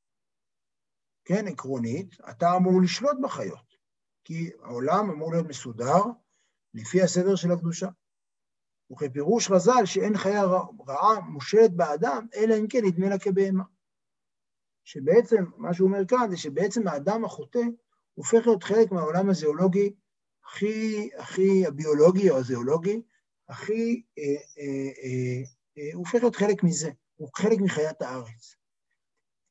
כן, 1.26 1.48
עקרונית, 1.48 2.16
אתה 2.30 2.56
אמור 2.56 2.82
לשלוט 2.82 3.18
בחיות, 3.22 3.76
כי 4.24 4.50
העולם 4.64 5.10
אמור 5.10 5.32
להיות 5.32 5.48
מסודר 5.48 6.02
לפי 6.74 7.02
הסדר 7.02 7.36
של 7.36 7.52
הקדושה. 7.52 7.88
וכפירוש 8.92 9.48
חז"ל 9.48 9.86
שאין 9.86 10.18
חיה 10.18 10.44
רעה 10.88 11.20
מושלת 11.20 11.72
באדם, 11.74 12.28
אלא 12.36 12.56
אם 12.60 12.68
כן 12.68 12.80
נדמה 12.86 13.10
לה 13.10 13.20
כבהמה. 13.20 13.64
שבעצם, 14.84 15.44
מה 15.58 15.74
שהוא 15.74 15.88
אומר 15.88 16.06
כאן, 16.06 16.28
זה 16.30 16.38
שבעצם 16.38 16.88
האדם 16.88 17.26
החוטא 17.26 17.62
הופך 18.14 18.48
להיות 18.48 18.64
חלק 18.64 18.92
מהעולם 18.92 19.30
הזיאולוגי 19.30 19.94
הכי, 20.46 21.10
הכי 21.18 21.66
הביולוגי 21.66 22.30
או 22.30 22.38
הזיאולוגי, 22.38 23.02
הכי, 23.50 24.02
אה, 24.18 24.24
אה, 24.24 24.92
אה, 25.04 25.44
אה, 25.78 25.90
הופך 25.94 26.16
להיות 26.16 26.36
חלק 26.36 26.64
מזה, 26.64 26.92
הוא 27.16 27.30
חלק 27.36 27.60
מחיית 27.60 28.02
הארץ. 28.02 28.56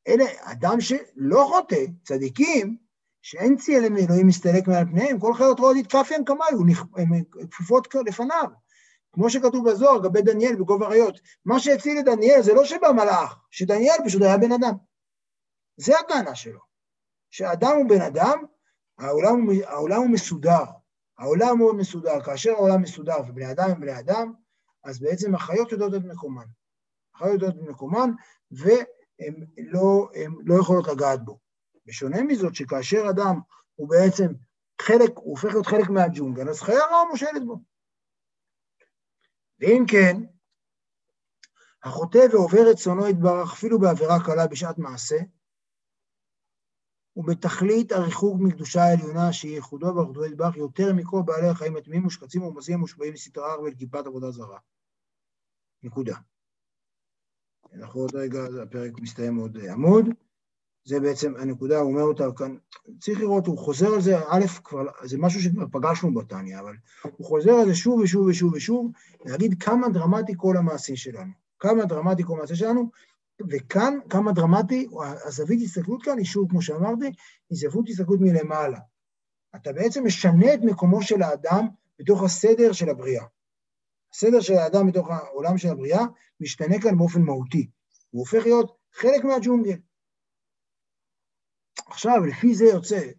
אלה, 0.09 0.25
אדם 0.43 0.81
שלא 0.81 1.45
חוטא, 1.49 1.85
צדיקים, 2.05 2.77
שאין 3.23 3.57
צייה 3.57 3.89
מאלוהים 3.89 4.27
מסתלק 4.27 4.69
מעל 4.69 4.85
פניהם, 4.85 5.21
כל 5.21 5.35
חיות 5.35 5.61
רעות 5.61 5.77
יתקפיהם 5.77 6.25
כמיו, 6.25 6.77
הן 6.97 7.23
כפופות 7.51 7.95
לפניו. 8.07 8.45
כמו 9.13 9.31
שכתוב 9.31 9.71
בזוהר, 9.71 9.99
לגבי 9.99 10.23
דניאל 10.23 10.57
בגובה 10.57 10.87
אריות. 10.87 11.21
מה 11.45 11.61
שהציל 11.61 11.99
את 11.99 12.05
דניאל 12.05 12.43
זה 12.43 12.55
לא 12.55 12.65
שבא 12.65 12.93
מלאך, 12.93 13.37
שדניאל 13.51 13.97
פשוט 14.05 14.23
היה 14.23 14.39
בן 14.39 14.53
אדם. 14.53 14.75
זה 15.81 15.99
הטענה 15.99 16.35
שלו. 16.35 16.61
שאדם 17.31 17.77
הוא 17.77 17.89
בן 17.89 18.01
אדם, 18.01 18.45
העולם, 18.99 19.47
העולם 19.67 20.01
הוא 20.01 20.11
מסודר. 20.11 20.65
העולם 21.19 21.59
הוא 21.59 21.75
מסודר. 21.75 22.23
כאשר 22.23 22.51
העולם 22.51 22.83
מסודר 22.83 23.17
ובני 23.29 23.51
אדם 23.51 23.71
הם 23.71 23.81
בני 23.81 23.99
אדם, 23.99 24.33
אז 24.85 25.01
בעצם 25.01 25.35
החיות 25.35 25.73
יודעות 25.73 25.95
את 25.95 26.05
מקומן. 26.05 26.45
החיות 27.15 27.33
יודעות 27.33 27.55
את 27.55 27.69
מקומן, 27.69 28.11
והן 28.51 29.35
לא, 29.59 30.09
לא 30.45 30.61
יכולות 30.61 30.87
לגעת 30.89 31.25
בו. 31.25 31.39
בשונה 31.87 32.23
מזאת, 32.23 32.55
שכאשר 32.55 33.07
אדם 33.11 33.41
הוא 33.75 33.89
בעצם 33.89 34.33
חלק, 34.81 35.11
הוא 35.15 35.31
הופך 35.31 35.45
להיות 35.45 35.67
חלק 35.67 35.89
מהג'ונגל, 35.91 36.49
אז 36.49 36.61
חיה 36.61 36.87
רעה 36.91 37.05
מושלת 37.11 37.47
בו. 37.47 37.57
ואם 39.61 39.85
כן, 39.89 40.17
החוטא 41.83 42.27
ועובר 42.33 42.71
את 42.71 42.77
צונו 42.77 43.09
יתברך 43.09 43.53
אפילו 43.53 43.79
בעבירה 43.79 44.25
קלה 44.25 44.47
בשעת 44.47 44.79
מעשה, 44.79 45.17
ובתכלית 47.17 47.93
הריחוק 47.93 48.41
מקדושה 48.41 48.83
העליונה 48.83 49.33
שהיא 49.33 49.55
ייחודו 49.55 49.95
ואחדו 49.97 50.27
יתברך 50.27 50.57
יותר 50.57 50.93
מכל 50.93 51.23
בעלי 51.25 51.49
החיים 51.49 51.77
הטמאים 51.77 52.03
מושחצים 52.03 52.43
ומזים 52.43 52.75
המושפעים 52.75 53.13
מסטרה 53.13 53.61
ולכיפת 53.61 54.07
עבודה 54.07 54.31
זרה. 54.31 54.59
נקודה. 55.83 56.17
אנחנו 57.75 58.01
עוד 58.01 58.15
רגע, 58.15 58.41
הפרק 58.63 59.01
מסתיים 59.01 59.37
עוד 59.37 59.59
עמוד. 59.73 60.07
זה 60.85 61.01
בעצם 61.01 61.37
הנקודה, 61.37 61.79
הוא 61.79 61.93
אומר 61.93 62.03
אותה 62.03 62.25
כאן, 62.37 62.57
צריך 63.01 63.21
לראות, 63.21 63.47
הוא 63.47 63.59
חוזר 63.59 63.95
על 63.95 64.01
זה, 64.01 64.19
א', 64.19 64.47
כבר, 64.65 64.87
זה 65.05 65.19
משהו 65.19 65.41
שכבר 65.41 65.67
פגשנו 65.73 66.15
בתניא, 66.15 66.61
אבל 66.61 66.75
הוא 67.17 67.27
חוזר 67.27 67.53
על 67.53 67.69
זה 67.69 67.75
שוב 67.75 68.01
ושוב 68.01 68.27
ושוב 68.27 68.55
ושוב, 68.55 68.93
להגיד 69.25 69.63
כמה 69.63 69.89
דרמטי 69.89 70.33
כל 70.37 70.57
המעשה 70.57 70.97
שלנו, 70.97 71.33
כמה 71.59 71.85
דרמטי 71.85 72.23
כל 72.25 72.33
המעשה 72.33 72.55
שלנו, 72.55 72.91
וכאן, 73.51 73.99
כמה 74.11 74.33
דרמטי, 74.33 74.89
הזווית 75.25 75.61
הסתכלות 75.63 76.03
כאן 76.03 76.19
היא 76.19 76.27
שוב, 76.27 76.51
כמו 76.51 76.63
שאמרתי, 76.63 77.07
היא 77.51 77.59
זווית 77.59 77.89
הסתכלות 77.89 78.21
מלמעלה. 78.21 78.79
אתה 79.57 79.73
בעצם 79.73 80.07
משנה 80.07 80.55
את 80.55 80.61
מקומו 80.63 81.03
של 81.03 81.23
האדם 81.23 81.69
בתוך 81.99 82.23
הסדר 82.23 82.73
של 82.73 82.89
הבריאה. 82.89 83.25
הסדר 84.15 84.41
של 84.41 84.55
האדם 84.55 84.87
בתוך 84.87 85.09
העולם 85.11 85.59
של 85.59 85.69
הבריאה 85.69 86.03
משתנה 86.41 86.81
כאן 86.83 86.99
באופן 86.99 87.23
מהותי. 87.23 87.71
הוא 88.11 88.21
הופך 88.21 88.43
להיות 88.45 88.77
חלק 88.93 89.25
מהג'ונגל. 89.25 89.77
עכשיו, 91.87 92.25
לפי 92.25 92.55
זה 92.55 92.65
יוצא 92.65 93.11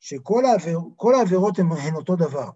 שכל 0.00 0.44
העביר, 0.44 0.78
העבירות 1.16 1.58
הן, 1.58 1.66
הן 1.72 1.94
אותו 1.94 2.16
דבר. 2.16 2.50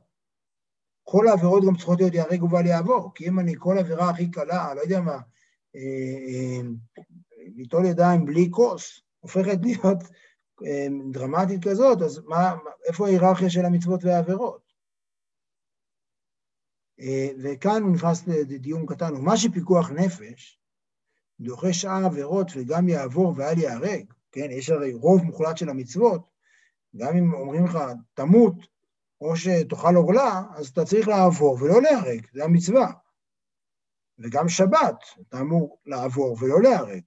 כל 1.03 1.29
העבירות 1.29 1.64
גם 1.66 1.77
צריכות 1.77 1.99
להיות 2.01 2.14
ייהרג 2.14 2.42
ובל 2.42 2.66
יעבור, 2.66 3.14
כי 3.14 3.29
אם 3.29 3.40
אני 3.40 3.55
כל 3.59 3.79
עבירה 3.79 4.11
הכי 4.11 4.31
קלה, 4.31 4.75
לא 4.75 4.81
יודע 4.81 5.01
מה, 5.01 5.18
ליטול 7.57 7.81
אה, 7.81 7.87
אה, 7.87 7.91
ידיים 7.91 8.25
בלי 8.25 8.49
כוס, 8.51 9.01
הופכת 9.21 9.59
להיות 9.62 9.99
אה, 10.67 10.87
דרמטית 11.11 11.65
כזאת, 11.65 12.03
אז 12.03 12.21
מה, 12.27 12.57
איפה 12.89 13.07
ההיררכיה 13.07 13.51
של 13.51 13.65
המצוות 13.65 14.05
והעבירות? 14.05 14.67
וכאן 17.43 17.83
הוא 17.83 17.95
נכנס 17.95 18.27
לדיון 18.27 18.87
קטן, 18.87 19.15
ומה 19.15 19.37
שפיקוח 19.37 19.91
נפש, 19.91 20.61
דוחה 21.41 21.73
שאר 21.73 22.05
עבירות 22.05 22.47
וגם 22.57 22.89
יעבור 22.89 23.33
ואל 23.37 23.59
ייהרג, 23.59 24.12
כן, 24.33 24.49
יש 24.51 24.71
הרי 24.71 24.95
רוב 24.95 25.23
מוחלט 25.23 25.57
של 25.57 25.69
המצוות, 25.69 26.31
גם 26.97 27.17
אם 27.17 27.35
אומרים 27.35 27.65
לך, 27.65 27.79
תמות, 28.15 28.55
או 29.21 29.37
שתאכל 29.37 29.95
עורלה, 29.95 30.43
אז 30.55 30.69
אתה 30.69 30.85
צריך 30.85 31.09
לעבור 31.09 31.59
ולא 31.61 31.83
להיהרג, 31.83 32.27
זה 32.33 32.45
המצווה. 32.45 32.93
וגם 34.18 34.48
שבת, 34.48 34.96
אתה 35.29 35.40
אמור 35.40 35.79
לעבור 35.87 36.37
ולא 36.40 36.62
להיהרג, 36.62 37.00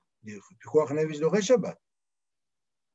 פיקוח 0.59 0.91
נפש 0.91 1.19
דורש 1.19 1.47
שבת. 1.47 1.77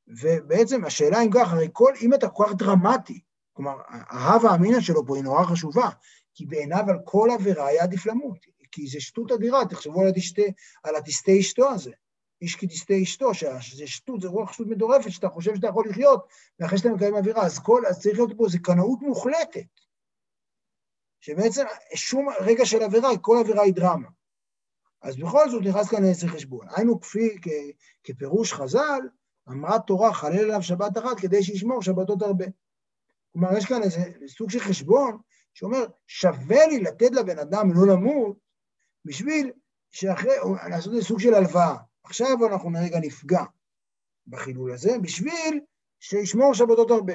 ובעצם 0.07 0.85
השאלה 0.85 1.23
אם 1.23 1.31
כך, 1.35 1.53
הרי 1.53 1.69
כל, 1.73 1.93
אם 2.03 2.15
אתה 2.15 2.29
כל 2.29 2.45
כך 2.49 2.55
דרמטי, 2.55 3.21
כלומר, 3.53 3.77
ההווה 3.89 4.55
אמינא 4.55 4.81
שלו 4.81 5.07
פה 5.07 5.17
היא 5.17 5.25
נורא 5.25 5.45
חשובה, 5.45 5.89
כי 6.35 6.47
בעיניו 6.47 6.85
על 6.89 6.99
כל 7.05 7.29
עבירה 7.35 7.67
היה 7.67 7.83
עדיף 7.83 8.07
למות, 8.07 8.39
כי 8.73 8.87
זה 8.87 9.01
שטות 9.01 9.33
אדירה, 9.33 9.67
תחשבו 9.67 10.01
על 10.01 10.09
התשתה, 10.09 10.43
על 10.83 10.97
התסתה 10.97 11.33
אשתו 11.41 11.71
הזה. 11.71 11.91
איש 12.43 12.57
כי 12.57 12.67
תסתה 12.67 12.95
אשתו, 13.03 13.35
שזה 13.35 13.87
שטות, 13.87 14.21
זה 14.21 14.29
רוח 14.29 14.53
שטות 14.53 14.67
מטורפת, 14.67 15.11
שאתה 15.11 15.29
חושב 15.29 15.55
שאתה 15.55 15.67
יכול 15.67 15.89
לחיות, 15.89 16.27
ואחרי 16.61 16.79
שאתה 16.79 16.89
מקיים 16.89 17.15
אווירה, 17.15 17.47
אז, 17.47 17.59
כל, 17.59 17.83
אז 17.89 18.01
צריך 18.01 18.19
להיות 18.19 18.33
פה, 18.37 18.49
זה 18.49 18.59
קנאות 18.59 18.99
מוחלטת. 19.03 19.67
שבעצם 21.25 21.65
שום 21.95 22.29
רגע 22.41 22.67
של 22.67 22.83
עבירה, 22.83 23.19
כל 23.19 23.37
עבירה 23.41 23.63
היא 23.63 23.75
דרמה. 23.75 24.09
אז 25.03 25.17
בכל 25.17 25.51
זאת 25.51 25.63
נכנס 25.63 25.89
כאן 25.89 26.05
לעשר 26.05 26.27
חשבון. 26.27 26.67
היינו 26.77 27.01
כפי, 27.01 27.37
כ, 27.43 27.49
כפירוש 28.05 28.53
חז"ל, 28.53 29.01
אמרה 29.49 29.79
תורה, 29.79 30.13
חלל 30.13 30.39
עליו 30.39 30.63
שבת 30.63 30.99
אחת 30.99 31.21
כדי 31.21 31.43
שישמור 31.43 31.83
שבתות 31.83 32.23
הרבה. 32.23 32.45
כלומר, 33.33 33.57
יש 33.57 33.67
כאן 33.67 33.83
איזה 33.83 34.01
סוג 34.29 34.51
של 34.51 34.59
חשבון 34.61 35.19
שאומר, 35.55 35.85
שווה 36.07 36.67
לי 36.67 36.81
לתת 36.81 37.11
לבן 37.11 37.39
אדם 37.39 37.73
לא 37.75 37.95
למות, 37.95 38.37
בשביל 39.05 39.53
שאחרי, 39.91 40.33
לעשות 40.71 40.93
איזה 40.93 41.05
סוג 41.05 41.21
של 41.21 41.35
הלוואה. 41.35 41.77
עכשיו 42.05 42.47
אנחנו 42.51 42.71
רגע 42.85 42.99
נפגע 43.01 43.45
בחילול 44.27 44.73
הזה, 44.73 44.99
בשביל 45.03 45.61
שישמור 46.01 46.55
שבתות 46.55 46.91
הרבה. 46.91 47.13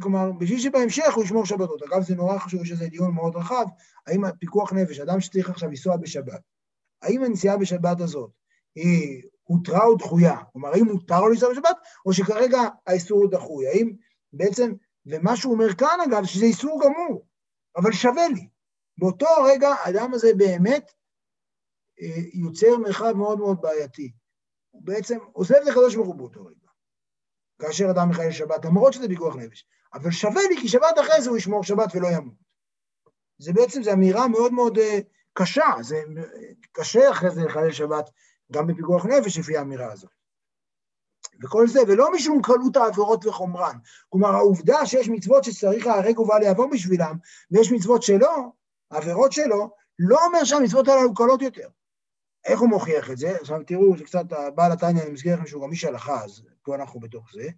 כלומר, 0.00 0.32
בשביל 0.32 0.60
שבהמשך 0.60 1.14
הוא 1.14 1.24
ישמור 1.24 1.46
שבתות. 1.46 1.82
אגב, 1.82 2.02
זה 2.02 2.14
נורא 2.14 2.38
חשוב, 2.38 2.62
יש 2.62 2.70
איזה 2.70 2.86
דיון 2.86 3.14
מאוד 3.14 3.36
רחב, 3.36 3.64
האם 4.06 4.22
פיקוח 4.38 4.72
נפש, 4.72 5.00
אדם 5.00 5.20
שצריך 5.20 5.50
עכשיו 5.50 5.68
לנסוע 5.68 5.96
בשבת, 5.96 6.40
האם 7.02 7.24
הנסיעה 7.24 7.56
בשבת 7.56 8.00
הזאת 8.00 8.30
היא 8.74 9.22
הותרה 9.42 9.84
או 9.84 9.96
דחויה? 9.96 10.36
כלומר, 10.52 10.68
האם 10.68 10.84
מותר 10.84 11.20
לו 11.20 11.28
לנסוע 11.28 11.50
בשבת, 11.50 11.76
או 12.06 12.12
שכרגע 12.12 12.60
האיסור 12.86 13.18
הוא 13.18 13.30
דחוי? 13.30 13.68
האם 13.68 13.92
בעצם, 14.32 14.72
ומה 15.06 15.36
שהוא 15.36 15.52
אומר 15.52 15.74
כאן, 15.74 15.98
אגב, 16.08 16.24
שזה 16.24 16.44
איסור 16.44 16.80
גמור, 16.84 17.26
אבל 17.76 17.92
שווה 17.92 18.28
לי. 18.28 18.48
באותו 18.98 19.26
רגע, 19.44 19.68
האדם 19.68 20.14
הזה 20.14 20.28
באמת 20.36 20.92
אה, 22.00 22.16
יוצר 22.34 22.78
מרחב 22.78 23.12
מאוד 23.12 23.38
מאוד 23.38 23.60
בעייתי. 23.60 24.12
הוא 24.70 24.82
בעצם 24.84 25.18
עוזב 25.32 25.54
לקדוש 25.66 25.94
ברוך 25.94 26.08
הוא 26.08 26.16
באותו 26.16 26.44
רגע. 26.44 26.59
כאשר 27.60 27.90
אדם 27.90 28.08
מחלל 28.08 28.32
שבת, 28.32 28.64
למרות 28.64 28.92
שזה 28.92 29.08
פיקוח 29.08 29.36
נפש. 29.36 29.66
אבל 29.94 30.10
שווה 30.10 30.42
לי, 30.50 30.60
כי 30.60 30.68
שבת 30.68 30.98
אחרי 31.00 31.22
זה 31.22 31.30
הוא 31.30 31.38
ישמור 31.38 31.64
שבת 31.64 31.94
ולא 31.94 32.08
ימות. 32.08 32.34
זה 33.38 33.52
בעצם, 33.52 33.82
זו 33.82 33.92
אמירה 33.92 34.28
מאוד 34.28 34.52
מאוד 34.52 34.78
uh, 34.78 34.80
קשה, 35.32 35.66
זה 35.80 36.02
קשה 36.72 37.10
אחרי 37.10 37.30
זה 37.30 37.44
לחלל 37.44 37.72
שבת 37.72 38.10
גם 38.52 38.66
בפיקוח 38.66 39.06
נפש 39.06 39.38
לפי 39.38 39.56
האמירה 39.56 39.92
הזאת. 39.92 40.10
וכל 41.42 41.68
זה, 41.68 41.80
ולא 41.88 42.12
משום 42.12 42.42
קלות 42.42 42.76
העבירות 42.76 43.26
וחומרן. 43.26 43.76
כלומר, 44.08 44.28
העובדה 44.28 44.86
שיש 44.86 45.08
מצוות 45.08 45.44
שצריך 45.44 45.86
להרג 45.86 46.18
ובא 46.18 46.38
לעבור 46.38 46.70
בשבילם, 46.70 47.16
ויש 47.50 47.72
מצוות 47.72 48.02
שלא, 48.02 48.46
העבירות 48.90 49.32
שלו, 49.32 49.70
לא 49.98 50.26
אומר 50.26 50.44
שהמצוות 50.44 50.88
הללו 50.88 51.14
קלות 51.14 51.42
יותר. 51.42 51.68
איך 52.44 52.60
הוא 52.60 52.68
מוכיח 52.68 53.10
את 53.10 53.18
זה? 53.18 53.36
עכשיו 53.36 53.60
תראו, 53.66 53.96
זה 53.96 54.04
קצת, 54.04 54.24
בעל 54.54 54.72
התניא, 54.72 55.02
אני 55.02 55.10
מזכיר 55.10 55.34
לכם 55.34 55.46
שהוא 55.46 55.62
גם 55.62 55.70
איש 55.70 55.84
הלכה, 55.84 56.24
אז 56.24 56.42
פה 56.62 56.74
אנחנו 56.74 57.00
בתוך 57.00 57.32
זה. 57.34 57.48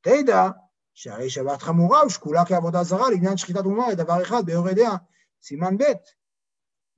תדע 0.00 0.48
שהרי 0.94 1.30
שבת 1.30 1.62
חמורה 1.62 2.06
ושקולה 2.06 2.44
כעבודה 2.44 2.82
זרה 2.82 3.10
לעניין 3.10 3.36
שחיטת 3.36 3.64
אומה 3.64 3.90
לדבר 3.90 4.22
אחד 4.22 4.46
ביורה 4.46 4.72
דעה, 4.72 4.96
סימן 5.42 5.78
ב'. 5.78 5.84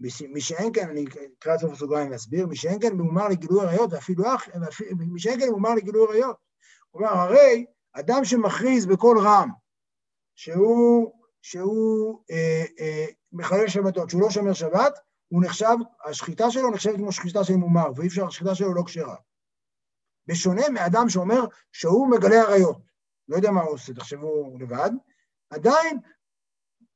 מי 0.01 0.41
שאין 0.41 0.73
כן, 0.75 0.89
אני 0.89 1.05
אקרא 1.39 1.55
את 1.55 1.61
סוף 1.61 1.73
הסוגריים 1.73 2.11
להסביר, 2.11 2.47
מי 2.47 2.57
שאין 2.57 2.81
כן 2.81 2.97
מומר 2.97 3.29
לגילוי 3.29 3.67
עריות, 3.67 3.93
ואפילו 3.93 4.35
אח, 4.35 4.49
מי 4.97 5.21
שאין 5.21 5.41
כן 5.41 5.49
מומר 5.49 5.75
לגילוי 5.75 6.07
עריות. 6.09 6.37
כלומר, 6.91 7.09
הרי 7.09 7.67
אדם 7.93 8.25
שמכריז 8.25 8.87
בקול 8.87 9.19
רם 9.19 9.49
שהוא, 10.35 11.13
שהוא 11.43 12.21
אה, 12.31 12.65
אה, 12.81 13.07
מחלל 13.33 13.69
שבתות, 13.69 14.11
שהוא 14.11 14.23
לא 14.23 14.31
שומר 14.31 14.53
שבת, 14.53 14.99
הוא 15.29 15.45
נחשב, 15.45 15.77
השחיטה 16.05 16.51
שלו 16.51 16.71
נחשבת 16.71 16.97
כמו 16.97 17.13
שחיטה 17.13 17.45
של 17.45 17.55
מומר, 17.55 17.87
ואי 17.97 18.07
אפשר, 18.07 18.27
השחיטה 18.27 18.55
שלו 18.55 18.75
לא 18.75 18.83
כשרה. 18.87 19.17
בשונה 20.27 20.63
מאדם 20.73 21.09
שאומר 21.09 21.45
שהוא 21.73 22.11
מגלה 22.11 22.43
עריות. 22.43 22.79
לא 23.29 23.37
יודע 23.37 23.51
מה 23.51 23.63
הוא 23.63 23.75
עושה, 23.75 23.95
תחשבו 23.95 24.57
לבד. 24.61 24.91
עדיין, 25.51 25.99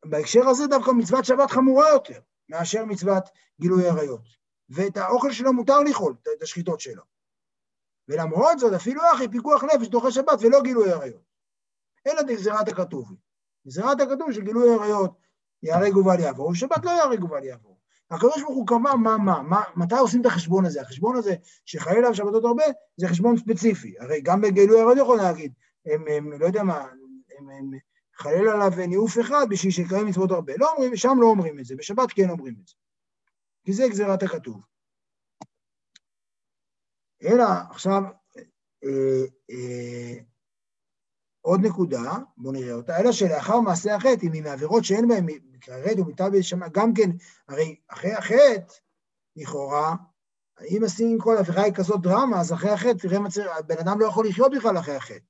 בהקשר 0.04 0.48
הזה 0.48 0.66
דווקא 0.66 0.90
מצוות 0.90 1.24
שבת 1.24 1.50
חמורה 1.50 1.88
יותר 1.88 2.20
מאשר 2.48 2.84
מצוות 2.84 3.24
גילוי 3.60 3.88
עריות. 3.88 4.28
ואת 4.68 4.96
האוכל 4.96 5.32
שלו 5.32 5.52
מותר 5.52 5.80
לאכול, 5.80 6.14
את 6.36 6.42
השחיטות 6.42 6.80
שלו. 6.80 7.02
ולמרות 8.08 8.58
זאת, 8.58 8.72
אפילו 8.72 9.02
אחי 9.14 9.28
פיקוח 9.28 9.64
נפש 9.64 9.88
דוחה 9.88 10.10
שבת 10.10 10.38
ולא 10.40 10.62
גילוי 10.62 10.92
עריות. 10.92 11.22
אלא 12.06 12.22
דגזירת 12.22 12.68
הכתוב. 12.68 13.14
גזירת 13.66 14.00
הכתוב 14.00 14.32
של 14.32 14.44
גילוי 14.44 14.74
עריות 14.74 15.18
ייהרג 15.62 15.96
ובל 15.96 16.20
יעבור, 16.20 16.48
ובשבת 16.48 16.84
לא 16.84 16.90
ייהרג 16.90 17.24
ובל 17.24 17.44
יעבור. 17.44 17.77
הקדוש 18.10 18.42
ברוך 18.42 18.56
הוא 18.56 18.66
קבע 18.66 18.96
מה, 18.96 19.16
מה, 19.16 19.42
מה, 19.42 19.62
מתי 19.76 19.94
עושים 19.94 20.20
את 20.20 20.26
החשבון 20.26 20.66
הזה. 20.66 20.80
החשבון 20.80 21.16
הזה 21.16 21.34
שחלילה 21.64 22.10
בשבתות 22.10 22.44
הרבה, 22.44 22.64
זה 22.96 23.08
חשבון 23.08 23.36
ספציפי. 23.36 23.94
הרי 24.00 24.20
גם 24.20 24.40
בגילוי 24.40 24.80
הרוד 24.80 24.98
יכול 24.98 25.16
להגיד, 25.16 25.52
הם, 25.86 26.04
הם, 26.10 26.32
לא 26.32 26.46
יודע 26.46 26.62
מה, 26.62 26.78
הם, 27.38 27.50
הם, 27.50 27.70
חלילה 28.14 28.52
עליו 28.52 28.86
ניאוף 28.88 29.18
אחד 29.20 29.46
בשביל 29.50 29.72
שיקיים 29.72 30.06
מצוות 30.06 30.30
הרבה. 30.30 30.52
לא 30.58 30.72
אומרים, 30.72 30.96
שם 30.96 31.16
לא 31.20 31.26
אומרים 31.26 31.58
את 31.58 31.64
זה, 31.64 31.76
בשבת 31.76 32.12
כן 32.12 32.30
אומרים 32.30 32.54
את 32.62 32.66
זה. 32.68 32.74
כי 33.64 33.72
זה 33.72 33.88
גזירת 33.88 34.22
הכתוב. 34.22 34.60
אלא 37.22 37.44
עכשיו, 37.70 38.02
אה, 38.84 39.24
אה, 39.50 40.18
עוד 41.48 41.66
נקודה, 41.66 42.12
בואו 42.36 42.52
נראה 42.52 42.72
אותה, 42.72 43.00
אלא 43.00 43.12
שלאחר 43.12 43.60
מעשה 43.60 43.94
החטא, 43.94 44.26
אם 44.26 44.32
היא 44.32 44.42
מעבירות 44.42 44.84
שאין 44.84 45.08
בהן 45.08 45.26
כרת 45.60 45.98
ומיטה 45.98 46.30
בשמיים, 46.30 46.72
גם 46.72 46.94
כן, 46.94 47.10
הרי 47.48 47.76
אחרי 47.88 48.12
החטא, 48.12 48.74
לכאורה, 49.36 49.94
אם 50.62 50.78
עושים 50.82 51.18
כל 51.18 51.36
עבירה 51.38 51.62
היא 51.62 51.72
כזאת 51.72 52.00
דרמה, 52.00 52.40
אז 52.40 52.52
אחרי 52.52 52.70
החטא, 52.70 52.92
תראה 52.92 53.18
מה 53.18 53.30
צריך, 53.30 53.46
הבן 53.58 53.78
אדם 53.78 54.00
לא 54.00 54.06
יכול 54.06 54.28
לחיות 54.28 54.52
בכלל 54.56 54.78
אחרי 54.78 54.96
החטא. 54.96 55.24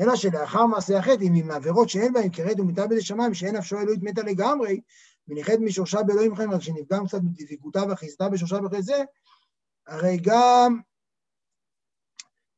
אלא 0.00 0.16
שלאחר 0.16 0.66
מעשה 0.66 0.98
החטא, 0.98 1.22
אם 1.22 1.34
היא 1.34 1.44
מעבירות 1.44 1.88
שאין 1.88 2.12
בהן 2.12 2.28
כרת 2.32 2.60
ומיטה 2.60 2.86
בשמיים, 2.86 3.34
שאין 3.34 3.56
נפשו 3.56 3.78
אלוהית 3.78 4.02
מתה 4.02 4.22
לגמרי, 4.22 4.80
ונחית 5.28 5.60
משורשה 5.60 6.02
באלוהים 6.02 6.36
חיים, 6.36 6.50
רק 6.50 6.62
שנפגם 6.62 7.06
קצת 7.06 7.20
מדבקותה 7.22 7.82
ואחיזתה 7.88 8.28
בשורשה 8.28 8.60
בכדי 8.60 8.82
זה, 8.82 9.02
הרי 9.86 10.18
גם 10.22 10.80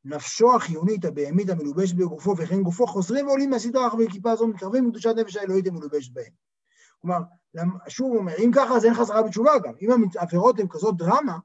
נפשו 0.04 0.56
החיונית 0.56 1.04
הבהמית 1.04 1.50
המלובשת 1.50 1.94
בגופו 1.94 2.34
וכן 2.36 2.62
גופו 2.62 2.86
חוזרים 2.86 3.26
ועולים 3.26 3.50
מהסדרה 3.50 3.88
אחרי 3.88 4.06
כיפה 4.10 4.30
הזו 4.30 4.46
מתקרבים 4.46 4.86
לקדושת 4.86 5.14
נפש 5.16 5.36
האלוהית 5.36 5.66
המלובשת 5.66 6.12
בהם. 6.12 6.32
כלומר, 7.00 7.18
שוב 7.88 8.10
הוא 8.10 8.18
אומר, 8.18 8.32
אם 8.38 8.50
ככה 8.54 8.76
אז 8.76 8.84
אין 8.84 8.94
חזרה 8.94 9.22
בתשובה 9.22 9.58
גם. 9.58 9.72
אם 9.80 9.90
העבירות 10.16 10.60
הן 10.60 10.66
כזאת 10.70 10.96
דרמה, 10.96 11.38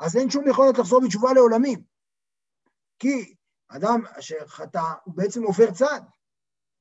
אז 0.00 0.16
אין 0.16 0.30
שום 0.30 0.48
יכולת 0.48 0.78
לחזור 0.78 1.00
בתשובה 1.00 1.32
לעולמים. 1.32 1.82
כי 2.98 3.34
אדם 3.68 4.00
אשר 4.18 4.46
חטא, 4.46 4.82
הוא 5.04 5.14
בעצם 5.14 5.42
עובר 5.42 5.70
צד. 5.70 6.00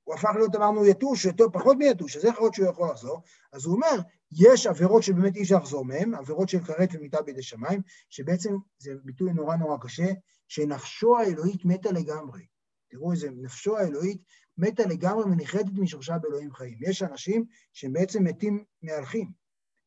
הוא 0.04 0.16
הפך 0.16 0.30
להיות, 0.36 0.56
אמרנו, 0.56 0.86
יתוש, 0.86 1.26
יותר 1.26 1.46
פחות 1.54 1.78
מיתוש, 1.78 2.18
אז 2.18 2.26
איך 2.26 2.38
עוד 2.38 2.54
שהוא 2.54 2.70
יכול 2.70 2.90
לחזור? 2.92 3.22
אז 3.52 3.66
הוא 3.66 3.76
אומר, 3.76 4.00
יש 4.32 4.68
עבירות 4.68 5.04
שבאמת 5.04 5.36
אי 5.36 5.42
אפשר 5.42 5.58
לחזור 5.58 5.86
מהן, 5.86 6.14
עבירות 6.14 6.50
של 6.50 6.64
כרת 6.64 6.90
ומיטה 6.94 7.22
בידי 7.22 7.44
שמיים, 7.44 7.82
שבעצם 8.10 8.56
זה 8.78 8.92
ביטוי 9.04 9.34
נורא 9.34 9.56
נורא 9.56 9.78
קשה, 9.82 10.08
שנפשו 10.48 11.18
האלוהית 11.18 11.66
מתה 11.66 11.92
לגמרי. 11.92 12.46
תראו 12.90 13.12
איזה, 13.12 13.30
נפשו 13.32 13.78
האלוהית 13.78 14.22
מתה 14.58 14.84
לגמרי 14.84 15.24
ונחרדת 15.24 15.74
משורשה 15.78 16.18
באלוהים 16.18 16.54
חיים. 16.54 16.78
יש 16.82 17.04
אנשים 17.04 17.46
שבעצם 17.74 18.24
מתים 18.24 18.64
מהלכים, 18.82 19.32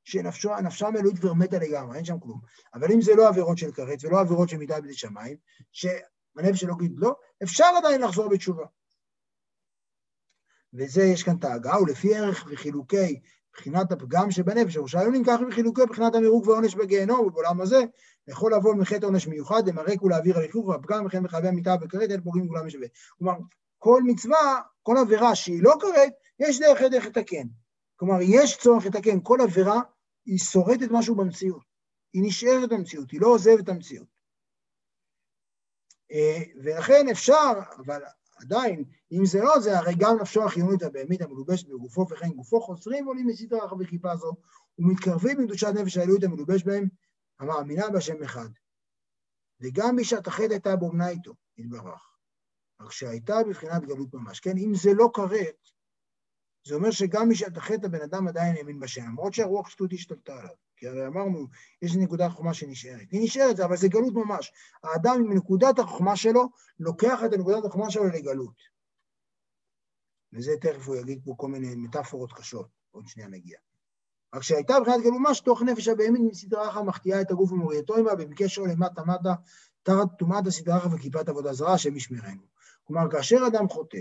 שנפשם 0.05 0.97
האלוהית 0.97 1.19
כבר 1.19 1.35
מתה 1.35 1.59
לגמרי, 1.59 1.97
אין 1.97 2.05
שם 2.05 2.19
כלום. 2.21 2.41
אבל 2.75 2.93
אם 2.93 3.01
זה 3.01 3.15
לא 3.15 3.29
עבירות 3.29 3.59
של 3.59 3.73
כרת 3.73 4.05
ולא 4.05 4.21
עבירות 4.21 4.49
של 4.49 4.57
מיטה 4.57 4.81
בידי 4.81 4.95
שמיים, 4.95 5.37
שהנפש 5.73 6.61
שלו 6.61 6.75
לא, 6.97 7.15
אפשר 7.43 7.65
עדיין 7.79 8.01
לחזור 8.01 8.29
בתשובה. 8.29 8.65
וזה, 10.75 11.03
יש 11.03 11.23
כאן 11.23 11.37
את 11.37 11.45
ההגעה, 11.45 11.83
ולפי 11.83 12.15
ערך 12.15 12.47
וחילוקי 12.51 13.21
בחינת 13.59 13.93
הפגם 13.93 14.31
שבנפש, 14.31 14.75
ירושלים 14.75 15.13
נלקח 15.13 15.39
מחילוקי 15.49 15.83
בחינת 15.91 16.15
המירוק 16.15 16.47
והעונש 16.47 16.75
בגיהנום 16.75 17.21
ובעולם 17.21 17.61
הזה, 17.61 17.81
יכול 18.29 18.55
לבוא 18.55 18.75
מחטא 18.75 19.07
עונש 19.07 19.27
מיוחד, 19.27 19.69
למרק 19.69 20.03
ולהעביר 20.03 20.39
הליכוך 20.39 20.67
והפגם 20.67 21.07
וכן 21.07 21.23
מחייבי 21.23 21.51
מיטה 21.51 21.77
וכרת, 21.81 22.11
אין 22.11 22.21
פוגעים 22.21 22.45
וכולם 22.45 22.67
משווה. 22.67 22.87
כלומר, 23.19 23.39
כל 23.79 24.03
מצווה, 24.07 24.61
כל 24.83 24.97
עבירה 24.97 25.35
שהיא 25.35 25.63
לא 25.63 25.75
כרת, 25.81 26.13
יש 26.41 26.61
דרך 26.61 26.83
דרך 26.83 27.07
לתקן. 27.07 27.47
כלומר, 27.97 28.19
יש 28.23 28.59
צורך 28.59 28.87
לתקן. 28.87 29.19
כל 29.23 29.41
עבירה 29.41 29.81
היא 30.27 30.39
שורדת 30.39 30.89
משהו 30.91 31.15
במציאות. 31.15 31.63
היא 32.13 32.23
נשארת 32.27 32.69
במציאות, 32.69 33.11
היא 33.11 33.21
לא 33.21 33.27
עוזבת 33.27 33.61
את 33.65 33.69
המציאות. 33.69 34.07
אה, 36.13 36.43
ולכן 36.63 37.09
אפשר, 37.11 37.53
אבל 37.87 38.03
עדיין, 38.43 38.85
אם 39.13 39.27
זה 39.27 39.41
לא 39.41 39.61
זה, 39.61 39.79
הרי 39.79 39.95
גם 39.99 40.17
נפשו 40.21 40.45
החיונית 40.45 40.83
הבהמית 40.83 41.23
המלובשת 41.23 41.69
בגופו 41.69 42.07
וכן 42.11 42.29
גופו 42.29 42.61
חוזרים 42.61 43.07
ועולים 43.07 43.27
מסדרה 43.27 43.65
רחבי 43.65 43.87
כיפה 43.87 44.17
זו 44.17 44.33
ומתקרבים 44.79 45.39
מקדושת 45.41 45.67
נפש 45.67 45.97
האלוהית 45.97 46.25
המלובש 46.25 46.63
בהם, 46.65 46.89
המאמינה 47.41 47.89
בהשם 47.91 48.23
אחד. 48.23 48.49
וגם 49.61 49.97
מי 49.97 50.05
שהתחד 50.05 50.51
הייתה 50.51 50.77
באומנה 50.77 51.09
איתו, 51.09 51.35
יתברך. 51.59 52.09
רק 52.81 52.93
שהייתה 52.93 53.35
בבחינת 53.47 53.85
גלות 53.85 54.15
ממש. 54.15 54.41
כן, 54.41 54.57
אם 54.57 54.73
זה 54.75 54.91
לא 54.95 55.11
כרת, 55.15 55.69
זה 56.67 56.75
אומר 56.75 56.91
שגם 56.91 57.29
מי 57.29 57.35
שהתחד 57.35 57.85
הבן 57.85 58.03
אדם 58.03 58.29
עדיין 58.29 58.57
האמין 58.57 58.81
בשם, 58.81 59.05
למרות 59.05 59.35
שהרוח 59.35 59.69
שטות 59.69 59.93
השתלטה 59.93 60.39
עליו. 60.39 60.55
כי 60.79 60.89
הרי 60.89 61.07
אמרנו, 61.07 61.47
יש 61.83 61.97
נקודת 61.97 62.31
חוכמה 62.31 62.55
שנשארת. 62.55 63.11
היא 63.11 63.25
נשארת, 63.25 63.61
אבל 63.61 63.77
זה 63.77 63.89
גלות 63.89 64.15
ממש. 64.15 64.53
האדם 64.83 65.15
עם 65.15 65.33
נקודת 65.33 65.79
החוכמה 65.79 66.17
שלו, 66.17 66.49
לוקח 66.81 67.21
את 67.27 67.31
נקודת 67.39 67.65
החוכמה 67.65 67.91
שלו 67.91 68.05
לגלות. 68.05 68.55
וזה 70.33 70.53
תכף 70.61 70.89
הוא 70.89 70.97
יגיד 70.97 71.21
פה 71.25 71.35
כל 71.37 71.49
מיני 71.49 71.75
מטאפורות 71.75 72.33
קשות, 72.33 72.69
עוד 72.91 73.07
שנייה 73.07 73.29
נגיע. 73.29 73.59
רק 74.35 74.43
שהייתה 74.43 74.81
מבחינת 74.81 75.01
גלות 75.01 75.21
ממש, 75.21 75.41
תוך 75.41 75.63
נפש 75.63 75.89
הבהמית 75.89 76.23
אחת 76.69 76.83
מחטיאה 76.83 77.21
את 77.21 77.31
הגוף 77.31 77.53
ומורידתו 77.53 77.97
עמה, 77.97 78.15
במקשר 78.15 78.63
למטה 78.63 79.03
מטה, 79.05 79.35
תחת 79.83 80.19
טומאת 80.19 80.47
הסדרה 80.47 80.79
אחת 80.79 80.91
וכיפת 80.93 81.29
עבודה 81.29 81.53
זרה, 81.53 81.75
השם 81.75 81.97
ישמרנו. 81.97 82.43
כלומר, 82.85 83.11
כאשר 83.11 83.37
אדם 83.47 83.69
חוטא, 83.69 83.99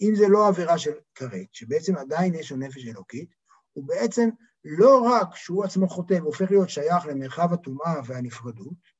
אם 0.00 0.14
זה 0.14 0.28
לא 0.28 0.48
עבירה 0.48 0.78
של 0.78 0.92
כרת, 1.14 1.46
שבעצם 1.52 1.96
עדיין 1.96 2.34
יש 2.34 2.52
לו 2.52 2.58
נפש 2.58 2.86
אלוקית, 2.86 3.34
הוא 3.72 3.84
בעצם 3.86 4.28
לא 4.64 5.00
רק 5.00 5.36
שהוא 5.36 5.64
עצמו 5.64 5.88
חוטא 5.88 6.14
והופך 6.14 6.50
להיות 6.50 6.68
שייך 6.68 7.06
למרחב 7.06 7.52
הטומאה 7.52 7.94
והנפרדות, 8.06 8.92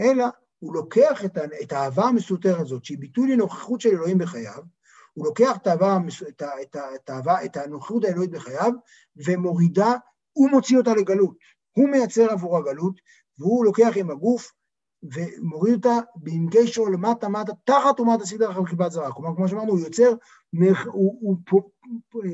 אלא 0.00 0.24
הוא 0.58 0.74
לוקח 0.74 1.24
את, 1.24 1.38
את 1.62 1.72
האהבה 1.72 2.04
המסותרת 2.04 2.60
הזאת, 2.60 2.84
שהיא 2.84 2.98
ביטוי 2.98 3.32
לנוכחות 3.32 3.80
של 3.80 3.88
אלוהים 3.88 4.18
בחייו, 4.18 4.62
הוא 5.12 5.26
לוקח 5.26 5.56
את, 5.56 5.66
האהבה, 5.66 5.98
את, 6.28 6.42
את, 6.62 6.76
את, 6.94 7.10
האהבה, 7.10 7.44
את 7.44 7.56
הנוכחות 7.56 8.04
האלוהית 8.04 8.30
בחייו 8.30 8.72
ומורידה, 9.26 9.92
הוא 10.32 10.50
מוציא 10.50 10.78
אותה 10.78 10.94
לגלות. 10.94 11.36
הוא 11.72 11.88
מייצר 11.88 12.30
עבור 12.30 12.58
הגלות, 12.58 13.00
והוא 13.38 13.64
לוקח 13.64 13.92
עם 13.96 14.10
הגוף 14.10 14.52
ומוריד 15.02 15.74
אותה 15.74 15.98
בעמקי 16.16 16.66
שור 16.66 16.90
למטה 16.90 17.28
מטה, 17.28 17.52
תחת 17.64 17.98
אומת 17.98 18.20
הסדר 18.20 18.50
אחר 18.50 18.66
כיפת 18.66 18.90
זרה. 18.90 19.12
כלומר, 19.12 19.36
כמו 19.36 19.48
שאמרנו, 19.48 19.72
הוא 19.72 19.80
יוצר, 19.80 20.14
הוא, 20.86 21.18
הוא 21.20 21.36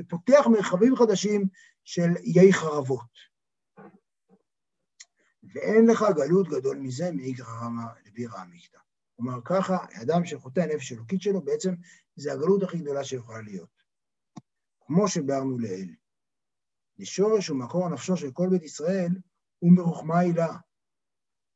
פותח 0.08 0.46
מרחבים 0.46 0.96
חדשים 0.96 1.46
של 1.84 2.16
איי 2.16 2.52
חרבות. 2.52 3.32
ואין 5.42 5.86
לך 5.90 6.04
גלות 6.16 6.48
גדול 6.48 6.76
מזה 6.76 7.12
מאיגרא 7.12 7.64
רמא 7.64 7.82
לבירא 8.06 8.38
עמיקתא. 8.38 8.78
כלומר, 9.16 9.38
ככה, 9.44 9.76
אדם 10.02 10.24
שחוטא 10.24 10.60
הנפש 10.60 10.92
אלוקית 10.92 11.22
שלו, 11.22 11.42
בעצם 11.42 11.74
זה 12.16 12.32
הגלות 12.32 12.62
הכי 12.62 12.78
גדולה 12.78 13.04
שיכולה 13.04 13.40
להיות. 13.40 13.82
כמו 14.80 15.08
שביארנו 15.08 15.58
לעיל. 15.58 15.94
לשורש 16.98 17.50
ומקור 17.50 17.88
נפשו 17.88 18.16
של 18.16 18.30
כל 18.32 18.48
בית 18.50 18.62
ישראל 18.62 19.10
הוא 19.58 19.72
מרוחמה 19.72 20.18
הילה. 20.18 20.56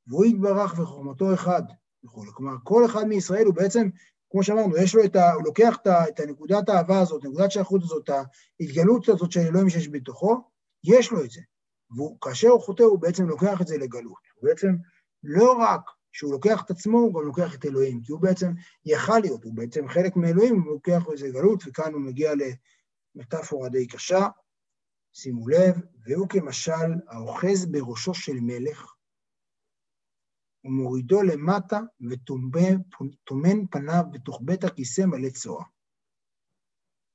והוא 0.06 0.24
יתברך 0.24 0.78
וחוכמתו 0.78 1.34
אחד 1.34 1.62
וכולי. 2.04 2.30
כלומר, 2.34 2.56
כל 2.64 2.84
אחד 2.86 3.04
מישראל 3.04 3.46
הוא 3.46 3.54
בעצם, 3.54 3.88
כמו 4.30 4.42
שאמרנו, 4.42 4.76
יש 4.76 4.94
לו 4.94 5.04
את 5.04 5.16
ה... 5.16 5.32
הוא 5.32 5.42
לוקח 5.44 5.76
את, 5.82 5.86
ה, 5.86 6.08
את 6.08 6.20
הנקודת 6.20 6.68
האהבה 6.68 7.00
הזאת, 7.00 7.24
נקודת 7.24 7.50
שייכות 7.50 7.82
הזאת, 7.82 8.10
ההתגלות 8.60 9.08
הזאת 9.08 9.32
של 9.32 9.40
אלוהים 9.40 9.68
שיש 9.68 9.88
בתוכו, 9.88 10.40
יש 10.84 11.12
לו 11.12 11.24
את 11.24 11.30
זה. 11.30 11.40
וכאשר 11.90 12.48
הוא 12.48 12.60
חוטא, 12.60 12.82
הוא 12.82 12.98
בעצם 12.98 13.28
לוקח 13.28 13.60
את 13.60 13.66
זה 13.66 13.78
לגלות. 13.78 14.22
הוא 14.34 14.48
בעצם 14.48 14.76
לא 15.22 15.52
רק 15.52 15.80
שהוא 16.12 16.32
לוקח 16.32 16.62
את 16.64 16.70
עצמו, 16.70 16.98
הוא 16.98 17.14
גם 17.14 17.26
לוקח 17.26 17.54
את 17.54 17.64
אלוהים, 17.64 18.00
כי 18.02 18.12
הוא 18.12 18.20
בעצם 18.20 18.52
יכל 18.84 19.18
להיות, 19.18 19.44
הוא 19.44 19.54
בעצם 19.54 19.88
חלק 19.88 20.16
מאלוהים, 20.16 20.62
הוא 20.62 20.72
לוקח 20.72 21.02
איזה 21.12 21.28
גלות, 21.28 21.62
וכאן 21.66 21.92
הוא 21.92 22.00
מגיע 22.00 22.32
למטאפורה 23.16 23.68
די 23.68 23.86
קשה, 23.86 24.28
שימו 25.12 25.48
לב, 25.48 25.76
והוא 26.06 26.28
כמשל 26.28 26.94
האוחז 27.08 27.66
בראשו 27.66 28.14
של 28.14 28.36
מלך, 28.40 28.95
ומורידו 30.66 31.22
למטה 31.22 31.80
וטומן 32.10 33.66
פניו 33.70 34.02
בתוך 34.12 34.40
בית 34.44 34.64
הכיסא 34.64 35.00
מלא 35.00 35.28
צואה. 35.30 35.64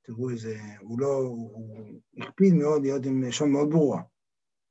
תראו 0.04 0.30
איזה, 0.30 0.58
הוא 0.80 1.00
לא, 1.00 1.16
הוא 1.16 2.00
הקפיד 2.18 2.54
מאוד 2.54 2.82
להיות 2.82 3.06
עם 3.06 3.22
לשון 3.22 3.52
מאוד 3.52 3.70
ברורה, 3.70 4.02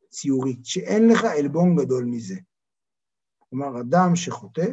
ציורית, 0.09 0.65
שאין 0.65 1.09
לך 1.09 1.23
עלבון 1.23 1.75
גדול 1.75 2.05
מזה. 2.05 2.35
כלומר, 3.39 3.81
אדם 3.81 4.15
שחוטא, 4.15 4.67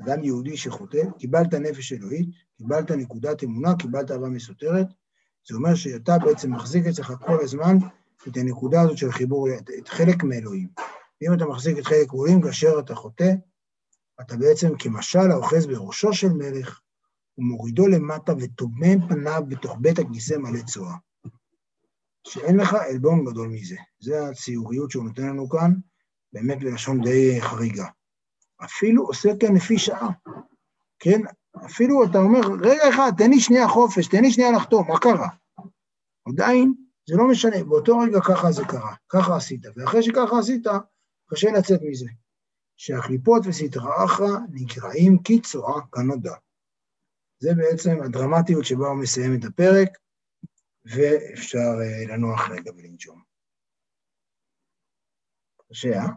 אדם 0.00 0.24
יהודי 0.24 0.56
שחוטא, 0.56 1.02
קיבלת 1.18 1.54
נפש 1.54 1.92
אלוהית, 1.92 2.28
קיבלת 2.56 2.90
נקודת 2.90 3.44
אמונה, 3.44 3.76
קיבלת 3.78 4.10
אהבה 4.10 4.28
מסותרת, 4.28 4.86
זה 5.48 5.54
אומר 5.54 5.74
שאתה 5.74 6.12
בעצם 6.18 6.52
מחזיק 6.52 6.86
אצלך 6.86 7.12
כל 7.26 7.38
הזמן 7.42 7.76
את 8.28 8.36
הנקודה 8.36 8.80
הזאת 8.82 8.98
של 8.98 9.08
החיבור, 9.08 9.48
את 9.78 9.88
חלק 9.88 10.24
מאלוהים. 10.24 10.68
ואם 11.20 11.34
אתה 11.34 11.46
מחזיק 11.46 11.78
את 11.78 11.86
חלק 11.86 12.14
אלוהים 12.14 12.42
כאשר 12.42 12.78
אתה 12.78 12.94
חוטא, 12.94 13.32
אתה 14.20 14.36
בעצם 14.36 14.68
כמשל 14.78 15.30
האוחז 15.30 15.66
בראשו 15.66 16.12
של 16.12 16.28
מלך, 16.28 16.80
ומורידו 17.38 17.86
למטה 17.86 18.32
וטומן 18.40 19.08
פניו 19.08 19.42
בתוך 19.48 19.76
בית 19.80 19.98
הכיסא 19.98 20.34
מלא 20.34 20.62
צואה. 20.62 20.94
שאין 22.26 22.56
לך 22.56 22.74
עלבון 22.74 23.24
גדול 23.24 23.48
מזה. 23.48 23.76
זה 24.00 24.28
הציוריות 24.28 24.90
שהוא 24.90 25.04
נותן 25.04 25.22
לנו 25.22 25.48
כאן, 25.48 25.74
באמת 26.32 26.58
בלשון 26.58 27.02
די 27.02 27.40
חריגה. 27.40 27.86
אפילו 28.64 29.06
עושה 29.06 29.28
כן 29.40 29.54
לפי 29.54 29.78
שעה, 29.78 30.08
כן? 30.98 31.20
אפילו 31.64 32.04
אתה 32.04 32.18
אומר, 32.18 32.40
רגע 32.60 32.88
אחד, 32.88 33.12
תן 33.18 33.30
לי 33.30 33.40
שנייה 33.40 33.68
חופש, 33.68 34.08
תן 34.08 34.22
לי 34.22 34.32
שנייה 34.32 34.52
לחתום, 34.52 34.88
מה 34.88 34.98
קרה? 34.98 35.28
עדיין, 36.28 36.74
זה 37.08 37.16
לא 37.16 37.28
משנה, 37.28 37.64
באותו 37.64 37.98
רגע 37.98 38.20
ככה 38.20 38.52
זה 38.52 38.64
קרה, 38.64 38.94
ככה 39.08 39.36
עשית, 39.36 39.60
ואחרי 39.76 40.02
שככה 40.02 40.38
עשית, 40.38 40.66
קשה 41.30 41.48
לצאת 41.58 41.80
מזה. 41.82 42.08
שהקליפות 42.78 43.42
וסטרא 43.46 44.04
אחרא 44.04 44.38
נקראים 44.52 45.18
קיצורה 45.22 45.80
כנודע. 45.92 46.34
זה 47.38 47.50
בעצם 47.56 48.02
הדרמטיות 48.04 48.64
שבה 48.64 48.86
הוא 48.86 49.02
מסיים 49.02 49.38
את 49.38 49.44
הפרק, 49.44 49.88
ואפשר 50.84 51.58
uh, 51.58 52.12
לנוח 52.12 52.50
רגע 52.50 52.72
ולנשום. 52.76 53.22
קשה, 55.70 55.88
אה? 55.88 56.08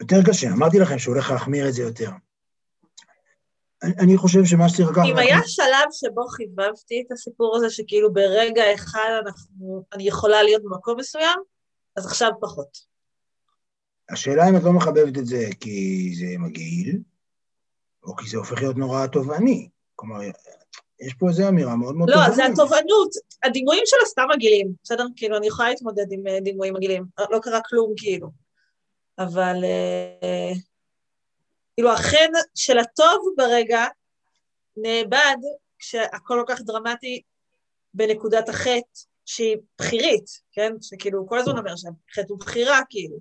יותר 0.00 0.16
קשה, 0.26 0.46
אמרתי 0.56 0.78
לכם 0.78 0.98
שהוא 0.98 1.14
הולך 1.14 1.30
להחמיר 1.30 1.68
את 1.68 1.72
זה 1.72 1.82
יותר. 1.82 2.10
אני 3.82 4.16
חושב 4.16 4.44
שמה 4.44 4.68
שצריך 4.68 4.90
לקחת... 4.90 5.04
אם 5.12 5.18
היה 5.18 5.38
שלב 5.46 5.88
שבו 5.92 6.26
חיבבתי 6.28 7.04
את 7.06 7.12
הסיפור 7.12 7.56
הזה, 7.56 7.70
שכאילו 7.70 8.12
ברגע 8.12 8.74
אחד 8.74 9.20
אנחנו, 9.26 9.84
אני 9.92 10.08
יכולה 10.08 10.42
להיות 10.42 10.62
במקום 10.64 10.98
מסוים, 10.98 11.38
אז 11.98 12.06
עכשיו 12.06 12.30
פחות. 12.40 12.78
השאלה 14.10 14.48
אם 14.48 14.56
את 14.56 14.62
לא 14.62 14.72
מחבבת 14.72 15.18
את 15.18 15.26
זה 15.26 15.44
כי 15.60 16.10
זה 16.18 16.26
מגעיל, 16.38 16.98
או 18.02 18.16
כי 18.16 18.30
זה 18.30 18.36
הופך 18.36 18.58
להיות 18.58 18.76
נורא 18.76 19.06
תובעני. 19.06 19.68
כלומר, 19.94 20.20
יש 21.00 21.14
פה 21.14 21.28
איזו 21.28 21.48
אמירה 21.48 21.76
מאוד 21.76 21.94
מאוד 21.94 22.08
תובענית. 22.10 22.30
לא, 22.30 22.34
זה 22.34 22.46
התובענות. 22.46 23.10
הדימויים 23.44 23.82
שלו 23.86 24.06
סתם 24.06 24.26
מגעילים, 24.36 24.72
בסדר? 24.84 25.04
כאילו, 25.16 25.36
אני 25.36 25.46
יכולה 25.46 25.68
להתמודד 25.68 26.06
עם 26.12 26.26
אה, 26.26 26.40
דימויים 26.40 26.74
מגעילים. 26.74 27.04
לא 27.30 27.38
קרה 27.42 27.60
כלום, 27.68 27.92
כאילו. 27.96 28.30
אבל... 29.18 29.64
אה, 29.64 30.52
כאילו, 31.78 31.92
החן 31.92 32.30
של 32.54 32.78
הטוב 32.78 33.34
ברגע 33.36 33.86
נאבד 34.76 35.36
כשהכל 35.78 36.18
כל 36.26 36.44
כך 36.46 36.60
דרמטי 36.60 37.22
בנקודת 37.94 38.48
החטא 38.48 39.00
שהיא 39.28 39.56
בחירית, 39.78 40.26
כן? 40.52 40.72
שכאילו, 40.80 41.26
כל 41.26 41.38
הזמן 41.38 41.58
אומר 41.58 41.76
שהחטא 41.76 42.28
הוא 42.28 42.38
בחירה, 42.38 42.80
כאילו. 42.90 43.18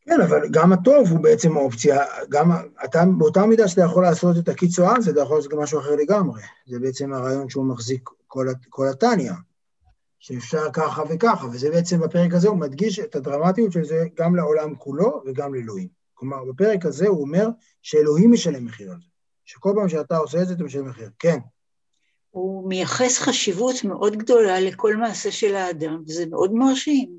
כן, 0.00 0.20
אבל 0.20 0.48
גם 0.50 0.72
הטוב 0.72 1.10
הוא 1.10 1.20
בעצם 1.20 1.56
האופציה, 1.56 2.04
גם 2.28 2.50
אתה, 2.84 3.02
באותה 3.18 3.46
מידה 3.46 3.68
שאתה 3.68 3.82
יכול 3.82 4.02
לעשות 4.02 4.36
את 4.38 4.48
הקיצו 4.48 4.86
אז, 4.86 5.08
אתה 5.08 5.20
יכול 5.20 5.36
לעשות 5.36 5.52
גם 5.52 5.58
משהו 5.58 5.80
אחר 5.80 5.96
לגמרי. 5.96 6.40
זה 6.66 6.78
בעצם 6.78 7.12
הרעיון 7.12 7.48
שהוא 7.48 7.64
מחזיק 7.64 8.10
כל, 8.26 8.46
כל 8.68 8.88
התניא, 8.88 9.32
שאפשר 10.18 10.72
ככה 10.72 11.02
וככה, 11.10 11.46
וזה 11.46 11.70
בעצם 11.70 12.00
בפרק 12.00 12.34
הזה 12.34 12.48
הוא 12.48 12.56
מדגיש 12.56 12.98
את 12.98 13.16
הדרמטיות 13.16 13.72
של 13.72 13.84
זה 13.84 14.04
גם 14.14 14.36
לעולם 14.36 14.74
כולו 14.74 15.22
וגם 15.26 15.54
לאלוהים. 15.54 15.88
כלומר, 16.14 16.44
בפרק 16.44 16.86
הזה 16.86 17.08
הוא 17.08 17.20
אומר 17.20 17.48
שאלוהים 17.82 18.32
משלם 18.32 18.64
מחיר 18.64 18.90
על 18.90 18.98
זה, 19.00 19.06
שכל 19.44 19.72
פעם 19.76 19.88
שאתה 19.88 20.16
עושה 20.16 20.42
את 20.42 20.48
זה, 20.48 20.54
אתה 20.54 20.64
משלם 20.64 20.88
מחיר. 20.88 21.10
כן. 21.18 21.38
הוא 22.38 22.68
מייחס 22.68 23.18
חשיבות 23.18 23.84
מאוד 23.84 24.16
גדולה 24.16 24.60
לכל 24.60 24.96
מעשה 24.96 25.32
של 25.32 25.54
האדם, 25.54 26.02
וזה 26.06 26.26
מאוד 26.26 26.54
מרשים. 26.54 27.18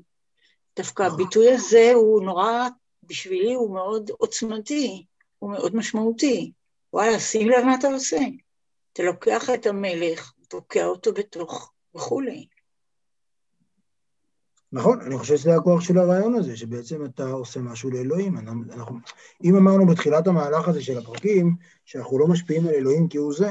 דווקא 0.76 1.02
נכון. 1.02 1.20
הביטוי 1.20 1.52
הזה 1.52 1.90
הוא 1.94 2.22
נורא 2.22 2.68
בשבילי 3.02 3.54
הוא 3.54 3.74
מאוד 3.74 4.10
עוצמתי, 4.18 5.06
הוא 5.38 5.50
מאוד 5.50 5.76
משמעותי. 5.76 6.52
וואלה, 6.92 7.20
שים 7.20 7.48
לב 7.48 7.64
מה 7.64 7.74
אתה 7.74 7.88
עושה. 7.88 8.18
אתה 8.92 9.02
לוקח 9.02 9.50
את 9.50 9.66
המלך, 9.66 10.32
תוקע 10.48 10.84
אותו 10.84 11.12
בתוך 11.12 11.72
וכולי. 11.94 12.46
נכון, 14.72 15.00
אני 15.00 15.18
חושב 15.18 15.36
שזה 15.36 15.54
הכוח 15.54 15.80
של 15.80 15.98
הרעיון 15.98 16.34
הזה, 16.34 16.56
שבעצם 16.56 17.04
אתה 17.04 17.30
עושה 17.30 17.60
משהו 17.60 17.90
לאלוהים. 17.90 18.38
אנחנו, 18.38 18.98
אם 19.44 19.56
אמרנו 19.56 19.86
בתחילת 19.86 20.26
המהלך 20.26 20.68
הזה 20.68 20.82
של 20.82 20.98
הפרקים, 20.98 21.56
שאנחנו 21.84 22.18
לא 22.18 22.26
משפיעים 22.26 22.66
על 22.66 22.74
אלוהים 22.74 23.08
כי 23.08 23.18
הוא 23.18 23.34
זה, 23.34 23.50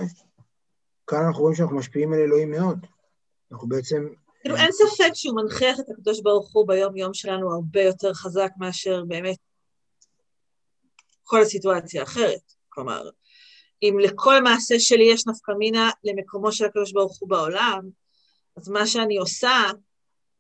כאן 1.10 1.26
אנחנו 1.28 1.42
רואים 1.42 1.56
שאנחנו 1.56 1.78
משפיעים 1.78 2.14
על 2.14 2.20
אלוהים 2.20 2.52
מאוד. 2.52 2.86
אנחנו 3.52 3.68
בעצם 3.68 4.08
כאילו 4.42 4.56
אין 4.56 4.72
ספק 4.72 5.12
שהוא 5.14 5.36
מנכיח 5.36 5.80
את 5.80 5.86
הקדוש 5.90 6.22
ברוך 6.22 6.52
הוא 6.54 6.68
ביום-יום 6.68 7.14
שלנו 7.14 7.54
הרבה 7.54 7.82
יותר 7.82 8.14
חזק 8.14 8.50
מאשר 8.58 9.04
באמת 9.08 9.38
כל 11.24 11.42
הסיטואציה 11.42 12.02
האחרת. 12.02 12.54
כלומר, 12.70 13.10
אם 13.82 13.98
לכל 14.02 14.42
מעשה 14.44 14.80
שלי 14.80 15.04
יש 15.04 15.28
נפקא 15.28 15.52
מינה 15.52 15.90
למקומו 16.04 16.52
של 16.52 16.66
הקדוש 16.66 16.92
ברוך 16.92 17.20
הוא 17.20 17.30
בעולם, 17.30 17.90
אז 18.58 18.70
מה 18.70 18.88
שאני 18.88 19.18
עושה, 19.18 19.72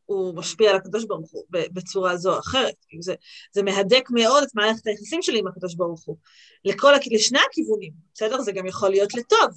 הוא 0.05 0.35
משפיע 0.35 0.69
על 0.69 0.75
הקדוש 0.75 1.05
ברוך 1.05 1.31
הוא 1.31 1.45
בצורה 1.49 2.17
זו 2.17 2.33
או 2.33 2.39
אחרת. 2.39 2.75
כאילו 2.87 3.03
זה, 3.03 3.15
זה 3.53 3.63
מהדק 3.63 4.07
מאוד 4.09 4.43
את 4.43 4.55
מערכת 4.55 4.87
היחסים 4.87 5.21
שלי 5.21 5.39
עם 5.39 5.47
הקדוש 5.47 5.75
ברוך 5.75 6.03
הוא. 6.05 6.17
לכל, 6.65 6.93
לשני 7.11 7.39
הכיוונים, 7.49 7.91
בסדר? 8.13 8.41
זה 8.41 8.51
גם 8.51 8.65
יכול 8.65 8.89
להיות 8.89 9.13
לטוב. 9.13 9.49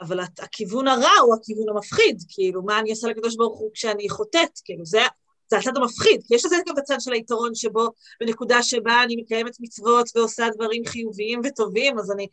אבל 0.00 0.20
הכיוון 0.38 0.88
הרע 0.88 1.18
הוא 1.22 1.34
הכיוון 1.34 1.68
המפחיד, 1.68 2.22
כאילו, 2.28 2.62
מה 2.62 2.78
אני 2.78 2.90
עושה 2.90 3.08
לקדוש 3.08 3.36
ברוך 3.36 3.58
הוא 3.58 3.70
כשאני 3.74 4.08
חוטאת, 4.08 4.60
כאילו, 4.64 4.86
זה, 4.86 5.00
זה 5.50 5.58
הצד 5.58 5.76
המפחיד, 5.76 6.20
יש 6.30 6.44
לזה 6.44 6.56
גם 6.68 6.74
את 6.78 7.00
של 7.00 7.12
היתרון 7.12 7.54
שבו, 7.54 7.88
בנקודה 8.20 8.62
שבה 8.62 9.02
אני 9.02 9.16
מקיימת 9.16 9.56
מצוות 9.60 10.06
ועושה 10.16 10.46
דברים 10.54 10.82
חיוביים 10.86 11.40
וטובים, 11.44 11.98
אז 11.98 12.12
אני, 12.12 12.26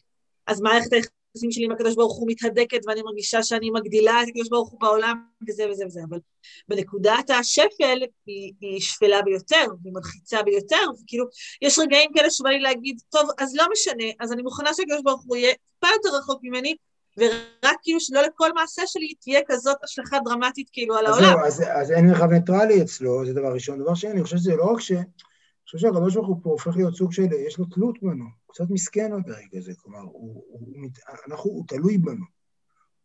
אז 0.47 0.61
מערכת 0.61 0.93
היחסים 0.93 1.51
שלי 1.51 1.65
עם 1.65 1.71
הקדוש 1.71 1.95
ברוך 1.95 2.17
הוא 2.17 2.27
מתהדקת, 2.31 2.79
ואני 2.87 3.01
מרגישה 3.01 3.43
שאני 3.43 3.69
מגדילה 3.69 4.23
את 4.23 4.27
הקדוש 4.27 4.49
ברוך 4.49 4.69
הוא 4.69 4.79
בעולם, 4.79 5.21
וזה 5.47 5.69
וזה 5.69 5.85
וזה, 5.85 5.99
אבל 6.09 6.19
בנקודת 6.67 7.29
השפל 7.29 7.99
היא, 8.25 8.53
היא 8.61 8.81
שפלה 8.81 9.21
ביותר, 9.21 9.65
והיא 9.83 9.93
מלחיצה 9.93 10.43
ביותר, 10.43 10.83
וכאילו, 11.03 11.25
יש 11.61 11.79
רגעים 11.79 12.11
כאלה 12.13 12.29
שבא 12.29 12.49
לי 12.49 12.59
להגיד, 12.59 13.01
טוב, 13.09 13.29
אז 13.37 13.55
לא 13.55 13.65
משנה, 13.71 14.03
אז 14.19 14.31
אני 14.31 14.41
מוכנה 14.41 14.73
שהקדוש 14.73 15.01
ברוך 15.03 15.23
הוא 15.27 15.35
יהיה 15.35 15.53
טיפה 15.53 15.87
יותר 15.93 16.17
רחוק 16.17 16.39
ממני, 16.43 16.75
ורק 17.17 17.77
כאילו 17.83 17.99
שלא 17.99 18.21
לכל 18.21 18.53
מעשה 18.53 18.81
שלי 18.85 19.13
תהיה 19.21 19.39
כזאת 19.47 19.77
השלכה 19.83 20.17
דרמטית 20.25 20.69
כאילו 20.71 20.95
על 20.95 21.05
העולם. 21.05 21.39
אז, 21.45 21.63
אז 21.75 21.91
אין 21.91 22.07
מרחב 22.07 22.31
ניטרלי 22.31 22.81
אצלו, 22.81 23.25
זה 23.25 23.33
דבר 23.33 23.53
ראשון. 23.53 23.79
דבר 23.79 23.95
שני, 23.95 24.11
אני 24.11 24.23
חושב 24.23 24.37
שזה 24.37 24.55
לא 24.55 24.63
רק 24.63 24.79
ש... 24.79 24.91
אני 24.91 25.67
חושב 25.67 25.77
שהקדוש 25.77 26.15
ברוך 26.15 26.27
הוא 26.27 26.39
פה 26.43 26.49
הופך 26.49 26.75
להיות 26.75 26.95
סוג 26.95 27.11
של, 27.11 27.23
יש 27.47 27.57
לו 27.57 27.65
תלות 27.65 27.97
בנו, 28.01 28.25
הוא 28.45 28.53
קצת 28.53 28.65
מסכן 28.69 29.11
ברגע 29.25 29.57
הזה, 29.57 29.71
כלומר, 29.77 29.99
הוא, 29.99 30.43
הוא, 30.47 30.89
אנחנו, 31.27 31.51
הוא 31.51 31.65
תלוי 31.67 31.97
בנו, 31.97 32.25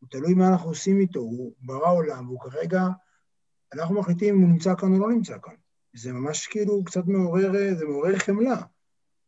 הוא 0.01 0.09
תלוי 0.11 0.35
מה 0.35 0.49
אנחנו 0.49 0.69
עושים 0.69 1.01
איתו, 1.01 1.21
הוא 1.21 1.53
ברא 1.61 1.93
עולם, 1.93 2.29
והוא 2.29 2.41
כרגע, 2.41 2.83
אנחנו 3.75 3.95
מחליטים 3.95 4.35
אם 4.35 4.41
הוא 4.41 4.49
נמצא 4.49 4.75
כאן 4.75 4.95
או 4.95 4.99
לא 4.99 5.11
נמצא 5.11 5.37
כאן. 5.43 5.55
זה 5.97 6.13
ממש 6.13 6.47
כאילו 6.47 6.85
קצת 6.85 7.07
מעורר, 7.07 7.53
זה 7.79 7.85
מעורר 7.85 8.19
חמלה 8.19 8.63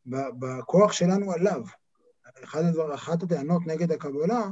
בכוח 0.06 0.92
שלנו 0.92 1.32
עליו. 1.32 1.62
אחת, 2.44 2.60
הדבר, 2.64 2.94
אחת 2.94 3.22
הטענות 3.22 3.62
נגד 3.66 3.92
הקבלה 3.92 4.50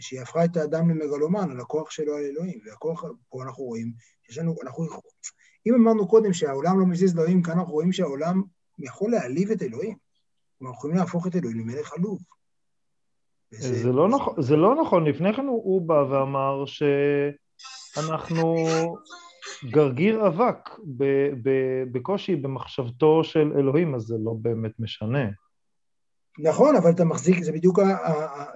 שהיא 0.00 0.20
הפכה 0.20 0.44
את 0.44 0.56
האדם 0.56 0.90
למגלומן, 0.90 1.50
על 1.50 1.60
הכוח 1.60 1.90
שלו 1.90 2.16
על 2.16 2.24
אלוהים, 2.24 2.58
והכוח, 2.66 3.04
פה 3.28 3.42
אנחנו 3.42 3.64
רואים 3.64 3.92
שיש 4.22 4.38
לנו, 4.38 4.54
אנחנו, 4.62 4.84
אם 5.66 5.74
אמרנו 5.74 6.08
קודם 6.08 6.32
שהעולם 6.32 6.80
לא 6.80 6.86
מזיז 6.86 7.16
לאלוהים, 7.16 7.42
כאן 7.42 7.58
אנחנו 7.58 7.72
רואים 7.72 7.92
שהעולם 7.92 8.42
יכול 8.78 9.10
להעליב 9.10 9.50
את 9.50 9.62
אלוהים. 9.62 9.96
אנחנו 10.62 10.74
יכולים 10.74 10.96
להפוך 10.96 11.26
את 11.26 11.36
אלוהים 11.36 11.58
למלך 11.58 11.92
עלוב. 11.92 12.18
זה, 13.50 13.92
לא 13.92 14.08
נכון, 14.08 14.42
זה 14.42 14.56
לא 14.56 14.74
נכון, 14.82 15.04
לפני 15.04 15.34
כן 15.34 15.46
הוא 15.46 15.82
בא 15.82 16.04
ואמר 16.10 16.64
שאנחנו 17.96 18.54
גרגיר 19.70 20.26
אבק 20.26 20.70
בקושי 21.92 22.36
במחשבתו 22.36 23.24
של 23.24 23.52
אלוהים, 23.58 23.94
אז 23.94 24.02
זה 24.02 24.16
לא 24.24 24.34
באמת 24.42 24.72
משנה. 24.78 25.24
נכון, 26.38 26.76
אבל 26.76 26.90
אתה 26.90 27.04
מחזיק, 27.04 27.42
זה 27.42 27.52
בדיוק, 27.52 27.78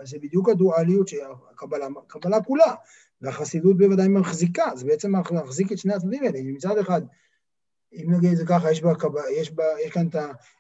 זה 0.05 0.19
בדיוק 0.19 0.49
הדואליות 0.49 1.09
של 1.09 1.17
הקבלה, 1.53 1.87
הקבלה 2.07 2.43
כולה, 2.43 2.75
והחסידות 3.21 3.79
בוודאי 3.79 4.09
מחזיקה, 4.09 4.65
זה 4.75 4.87
בעצם 4.87 5.13
מחזיק 5.45 5.73
את 5.73 5.79
שני 5.79 5.95
הצדדים 5.95 6.25
האלה. 6.25 6.39
מצד 6.43 6.79
אחד, 6.79 7.03
אם 7.93 8.15
נגיד 8.15 8.35
זה 8.35 8.47
ככה, 8.47 8.71
יש, 8.73 8.83
בה, 8.83 8.93
יש, 9.37 9.51
בה, 9.51 9.65
יש, 9.85 9.93
כאן 9.93 10.09
את, 10.09 10.17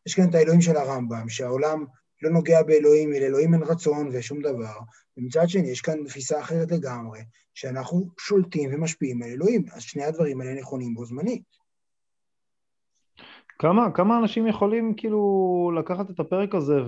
יש 0.07 0.15
כאן 0.15 0.31
את 0.31 0.35
האלוהים 0.35 0.61
של 0.61 0.77
הרמב"ם, 0.77 1.29
שהעולם 1.29 1.85
לא 2.23 2.31
נוגע 2.31 2.63
באלוהים, 2.63 3.13
אלא 3.13 3.27
אלוהים 3.27 3.55
אין 3.55 3.63
רצון 3.63 4.09
ושום 4.13 4.43
דבר, 4.43 4.79
ומצד 5.17 5.49
שני 5.49 5.71
יש 5.71 5.81
כאן 5.81 6.05
תפיסה 6.07 6.41
אחרת 6.41 6.71
לגמרי, 6.73 7.21
שאנחנו 7.55 8.09
שולטים 8.21 8.71
ומשפיעים 8.75 9.23
על 9.23 9.29
אלוהים, 9.29 9.65
אז 9.73 9.83
שני 9.83 10.05
הדברים 10.05 10.41
האלה 10.41 10.55
נכונים 10.55 10.95
בו 10.95 11.05
זמנית. 11.05 11.58
כמה, 13.59 13.91
כמה 13.91 14.19
אנשים 14.19 14.47
יכולים 14.47 14.95
כאילו 14.97 15.73
לקחת 15.77 16.11
את 16.11 16.21
הפרק 16.21 16.55
הזה 16.55 16.81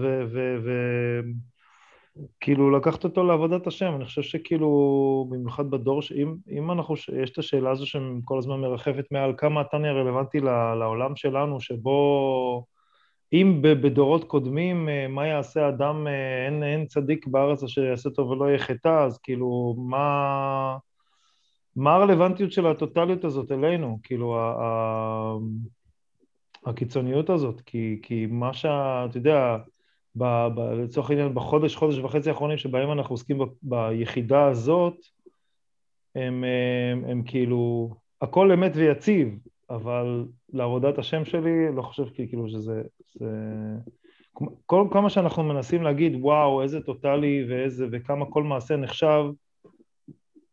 וכאילו 2.37 2.71
לקחת 2.71 3.05
אותו 3.05 3.25
לעבודת 3.25 3.66
השם? 3.66 3.93
אני 3.97 4.05
חושב 4.05 4.23
שכאילו, 4.23 5.27
במיוחד 5.31 5.71
בדור, 5.71 6.03
שאם 6.03 6.35
אם 6.51 6.71
אנחנו, 6.71 6.95
יש 7.23 7.31
את 7.31 7.39
השאלה 7.39 7.71
הזו 7.71 7.87
שכל 7.87 8.39
הזמן 8.39 8.61
מרחפת 8.61 9.05
מעל 9.11 9.35
כמה 9.37 9.61
התניא 9.61 9.91
רלוונטי 9.91 10.41
לעולם 10.41 11.16
שלנו, 11.16 11.61
שבו 11.61 12.64
אם 13.33 13.59
בדורות 13.62 14.25
קודמים, 14.25 14.89
אה, 14.89 15.09
מה 15.09 15.27
יעשה 15.27 15.68
אדם, 15.68 16.07
אה, 16.07 16.47
אין, 16.47 16.62
אין 16.62 16.87
צדיק 16.87 17.27
בארץ 17.27 17.62
אשר 17.62 17.85
יעשה 17.85 18.11
טוב 18.11 18.31
ולא 18.31 18.45
יהיה 18.45 18.59
חטא, 18.59 19.05
אז 19.05 19.18
כאילו, 19.18 19.75
מה, 19.79 20.77
מה 21.77 21.95
הרלוונטיות 21.95 22.53
של 22.53 22.66
הטוטליות 22.66 23.25
הזאת 23.25 23.53
אלינו? 23.53 23.99
כאילו, 24.03 24.39
ה, 24.39 24.55
ה, 24.62 25.35
הקיצוניות 26.66 27.30
הזאת, 27.30 27.61
כי, 27.61 27.98
כי 28.02 28.26
מה 28.26 28.52
שאתה 28.52 29.11
יודע, 29.14 29.56
ב, 30.16 30.24
ב, 30.54 30.61
לצורך 30.61 31.11
העניין 31.11 31.34
בחודש, 31.34 31.76
חודש 31.76 31.98
וחצי 31.98 32.28
האחרונים 32.28 32.58
שבהם 32.58 32.92
אנחנו 32.92 33.12
עוסקים 33.12 33.38
ב, 33.38 33.44
ביחידה 33.62 34.46
הזאת, 34.46 34.94
הם, 36.14 36.44
הם, 36.92 37.04
הם 37.04 37.22
כאילו, 37.22 37.90
הכל 38.20 38.52
אמת 38.52 38.72
ויציב, 38.74 39.38
אבל 39.70 40.24
לעבודת 40.52 40.98
השם 40.98 41.24
שלי, 41.24 41.72
לא 41.76 41.82
חושב 41.82 42.04
כאילו 42.14 42.48
שזה... 42.48 42.82
זה... 43.14 43.30
כל 44.66 44.88
כמה 44.92 45.11
שאנחנו 45.11 45.42
מנסים 45.42 45.82
להגיד, 45.82 46.12
וואו, 46.20 46.62
איזה 46.62 46.80
טוטאלי 46.80 47.46
ואיזה, 47.48 47.86
וכמה 47.92 48.26
כל 48.30 48.42
מעשה 48.42 48.76
נחשב, 48.76 49.24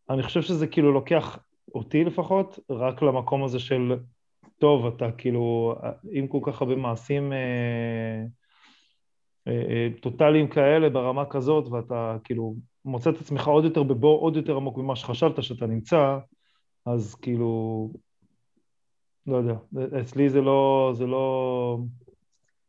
אני 0.10 0.24
חושב 0.24 0.42
שזה 0.42 0.68
כאילו 0.68 0.92
לוקח 0.92 1.40
אותי 1.76 2.04
לפחות, 2.04 2.60
רק 2.70 3.02
למקום 3.02 3.44
הזה 3.44 3.60
של, 3.60 3.96
טוב, 4.60 4.86
אתה 4.86 5.12
כאילו, 5.12 5.76
עם 6.12 6.28
כל 6.28 6.40
כך 6.44 6.62
הרבה 6.62 6.76
מעשים 6.76 7.34
אה, 7.34 8.24
אה, 9.48 9.62
אה, 9.70 9.88
טוטאליים 10.02 10.48
כאלה 10.48 10.90
ברמה 10.90 11.26
כזאת, 11.26 11.68
ואתה 11.68 12.18
כאילו 12.24 12.56
מוצא 12.86 13.10
את 13.10 13.22
עצמך 13.22 13.48
עוד 13.48 13.64
יותר 13.64 13.84
בבור 13.84 14.20
עוד 14.20 14.36
יותר 14.36 14.56
עמוק 14.56 14.78
ממה 14.78 14.96
שחשבת 14.96 15.44
שאתה 15.44 15.66
נמצא, 15.66 16.18
אז 16.86 17.16
כאילו, 17.16 17.90
לא 19.28 19.38
יודע, 19.38 19.56
אצלי 20.02 20.30
זה 20.30 20.42
לא, 20.42 20.92
זה 20.96 21.06
לא, 21.06 21.78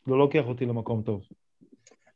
לא 0.07 0.19
לוקח 0.19 0.45
אותי 0.47 0.67
למקום 0.67 1.03
טוב. 1.03 1.23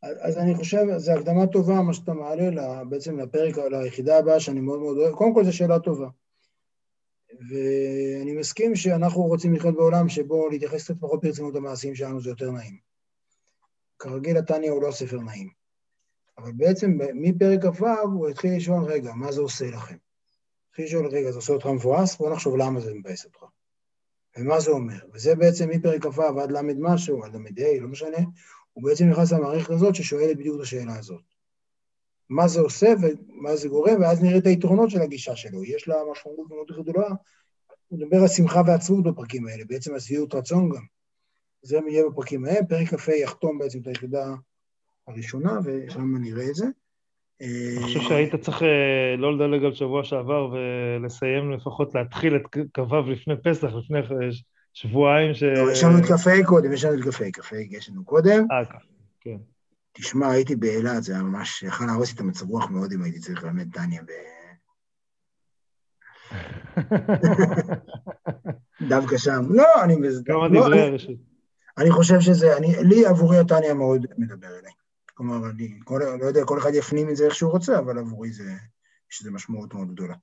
אז 0.03 0.39
אני 0.39 0.55
חושב, 0.55 0.87
זו 0.97 1.13
הקדמה 1.13 1.47
טובה 1.47 1.83
מה 1.83 1.95
שאתה 1.95 2.13
מעלה 2.13 2.51
לה, 2.51 2.85
בעצם 2.85 3.19
לפרק, 3.19 3.59
ליחידה 3.59 4.19
הבאה 4.19 4.41
שאני 4.41 4.61
מאוד 4.61 4.81
מאוד 4.81 4.97
אוהב, 4.97 5.15
קודם 5.15 5.35
כל 5.35 5.45
זו 5.45 5.57
שאלה 5.57 5.79
טובה. 5.79 6.09
ואני 7.41 8.33
מסכים 8.33 8.77
שאנחנו 8.77 9.23
רוצים 9.23 9.55
לחיות 9.55 9.75
בעולם 9.75 10.09
שבו 10.09 10.49
להתייחס 10.49 10.85
קצת 10.85 10.95
פחות 11.01 11.25
ברצינות 11.25 11.55
למעשים 11.55 11.95
שלנו 11.95 12.21
זה 12.21 12.31
יותר 12.31 12.51
נעים. 12.51 12.77
כרגיל 13.99 14.37
התניא 14.37 14.71
הוא 14.71 14.83
לא 14.83 14.91
ספר 14.91 15.21
נעים. 15.21 15.51
אבל 16.39 16.53
בעצם 16.53 16.99
מפרק 17.15 17.65
כ"ו 17.65 17.87
הוא 17.87 18.29
התחיל 18.29 18.57
לשאול, 18.57 18.85
רגע, 18.85 19.13
מה 19.13 19.33
זה 19.33 19.41
עושה 19.41 19.71
לכם? 19.71 19.97
התחיל 20.69 20.85
לשאול, 20.85 21.07
רגע, 21.07 21.31
זה 21.31 21.39
עושה 21.39 21.53
אותך 21.53 21.67
מבואס? 21.67 22.17
בוא 22.17 22.33
נחשוב 22.33 22.57
למה 22.57 22.81
זה 22.81 22.95
מבאס 22.95 23.25
אותך. 23.25 23.45
ומה 24.37 24.61
זה 24.61 24.71
אומר? 24.71 24.99
וזה 25.13 25.35
בעצם 25.35 25.69
מפרק 25.69 26.07
כ"ו 26.07 26.23
עד 26.41 26.53
ל' 26.53 26.61
משהו, 26.79 27.25
עד 27.25 27.35
ל"ה, 27.35 27.81
לא 27.81 27.89
משנה, 27.89 28.19
הוא 28.73 28.85
בעצם 28.85 29.05
נכנס 29.11 29.33
למערכת 29.33 29.71
הזאת 29.71 29.95
ששואלת 29.95 30.37
בדיוק 30.37 30.57
את 30.57 30.61
השאלה 30.61 30.99
הזאת. 30.99 31.32
מה 32.35 32.49
זה 32.49 32.61
עושה 32.61 32.95
ומה 33.03 33.57
זה 33.57 33.69
גורם, 33.69 34.01
ואז 34.01 34.23
נראה 34.23 34.39
את 34.39 34.47
היתרונות 34.47 34.91
של 34.91 35.01
הגישה 35.01 35.37
שלו. 35.37 35.65
יש 35.65 35.89
לה 35.89 35.97
משמעות 36.13 36.49
מאוד 36.51 36.83
גדולה. 36.83 37.09
הוא 37.89 37.99
מדבר 37.99 38.17
על 38.17 38.29
שמחה 38.29 38.63
ועצבות 38.67 39.05
בפרקים 39.05 39.47
האלה, 39.47 39.65
בעצם 39.69 39.95
על 39.95 40.01
שביעות 40.01 40.35
רצון 40.35 40.69
גם. 40.69 40.83
זה 41.63 41.79
יהיה 41.89 42.05
בפרקים 42.11 42.45
האלה, 42.45 42.67
פרק 42.69 42.95
כ"ה 42.95 43.13
יחתום 43.13 43.59
בעצם 43.59 43.79
את 43.81 43.87
היחידה 43.87 44.35
הראשונה, 45.09 45.59
ושם 45.65 46.17
נראה 46.17 46.49
את 46.49 46.55
זה. 46.55 46.67
אני 47.41 47.83
חושב 47.83 48.01
שהיית 48.01 48.35
צריך 48.35 48.63
אה, 48.63 49.17
לא 49.19 49.37
לדלג 49.37 49.65
על 49.65 49.75
שבוע 49.75 50.05
שעבר 50.05 50.49
ולסיים 50.53 51.53
לפחות 51.53 51.95
להתחיל 51.95 52.37
את 52.37 52.43
כ"ו 52.75 53.11
לפני 53.11 53.35
פסח, 53.45 53.69
לפני 53.75 53.99
שבועיים 54.73 55.35
ש... 55.35 55.43
לא, 55.43 55.73
יש 55.73 55.85
לנו 55.85 55.99
את 55.99 56.05
כ"ה 56.05 56.47
קודם, 56.47 56.73
יש 56.73 56.85
לנו 56.85 56.95
את 56.95 57.15
כ"ה, 57.15 57.25
כ"ה 57.33 57.57
יש 57.71 57.89
לנו 57.89 58.05
קודם. 58.05 58.47
אה, 58.51 58.65
כן. 59.21 59.37
תשמע, 59.93 60.31
הייתי 60.31 60.57
באילת, 60.57 61.03
זה 61.03 61.13
היה 61.13 61.23
ממש, 61.23 61.63
יכול 61.63 61.87
להרוס 61.87 62.09
לי 62.09 62.15
את 62.15 62.21
המצב 62.21 62.49
רוח 62.49 62.71
מאוד 62.71 62.93
אם 62.93 63.03
הייתי 63.03 63.19
צריך 63.19 63.45
ללמד 63.45 63.71
דניה 63.71 64.03
ב... 64.03 64.11
דווקא 68.89 69.19
שם. 69.19 69.45
לא, 69.51 69.85
אני... 69.85 69.97
כמה 70.27 70.49
דברי 70.49 70.81
הרשות. 70.81 71.17
אני 71.79 71.91
חושב 71.91 72.21
שזה, 72.21 72.55
לי 72.83 73.07
עבורי 73.07 73.39
הטניה 73.39 73.75
מאוד 73.75 74.07
מדבר 74.19 74.59
אליי. 74.59 74.73
כלומר, 75.15 75.51
אני 75.51 75.79
כל, 75.85 76.01
לא 76.21 76.25
יודע, 76.25 76.45
כל 76.45 76.59
אחד 76.59 76.71
יפנים 76.75 77.09
את 77.09 77.17
זה 77.17 77.25
איך 77.25 77.35
שהוא 77.35 77.53
רוצה, 77.53 77.79
אבל 77.79 77.99
עבורי 77.99 78.33
זה, 78.33 78.53
יש 79.13 79.21
לזה 79.21 79.31
משמעות 79.31 79.75
מאוד 79.75 79.93
גדולה. 79.93 80.15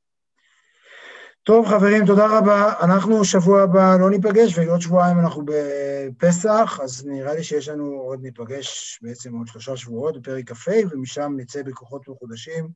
טוב, 1.49 1.67
חברים, 1.67 2.05
תודה 2.05 2.37
רבה. 2.37 2.73
אנחנו 2.81 3.25
שבוע 3.25 3.61
הבא 3.61 3.97
לא 3.99 4.09
ניפגש, 4.09 4.57
ועוד 4.57 4.81
שבועיים 4.81 5.19
אנחנו 5.19 5.43
בפסח, 5.45 6.79
אז 6.83 7.05
נראה 7.05 7.33
לי 7.33 7.43
שיש 7.43 7.69
לנו 7.69 7.85
עוד 7.85 8.21
ניפגש 8.21 8.99
בעצם 9.01 9.37
עוד 9.37 9.47
שלושה 9.47 9.77
שבועות 9.77 10.21
בפרק 10.21 10.51
כ"ה, 10.51 10.71
ומשם 10.91 11.33
נצא 11.37 11.63
בכוחות 11.63 12.07
מחודשים 12.07 12.69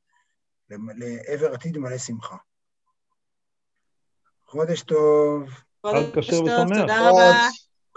לעבר 0.70 1.54
עתיד 1.54 1.78
מלא 1.78 1.98
שמחה. 1.98 2.36
חודש 4.46 4.82
טוב. 4.82 5.48
חג 5.86 6.20
כשר 6.20 6.42
ושמח. 6.44 6.80
תודה 6.80 7.10
רבה. 7.10 7.32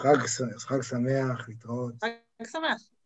חג, 0.01 0.17
חג 0.57 0.81
שמח, 0.81 1.49
להתראות. 1.49 1.93
חג 2.03 2.45
שמח. 2.51 2.96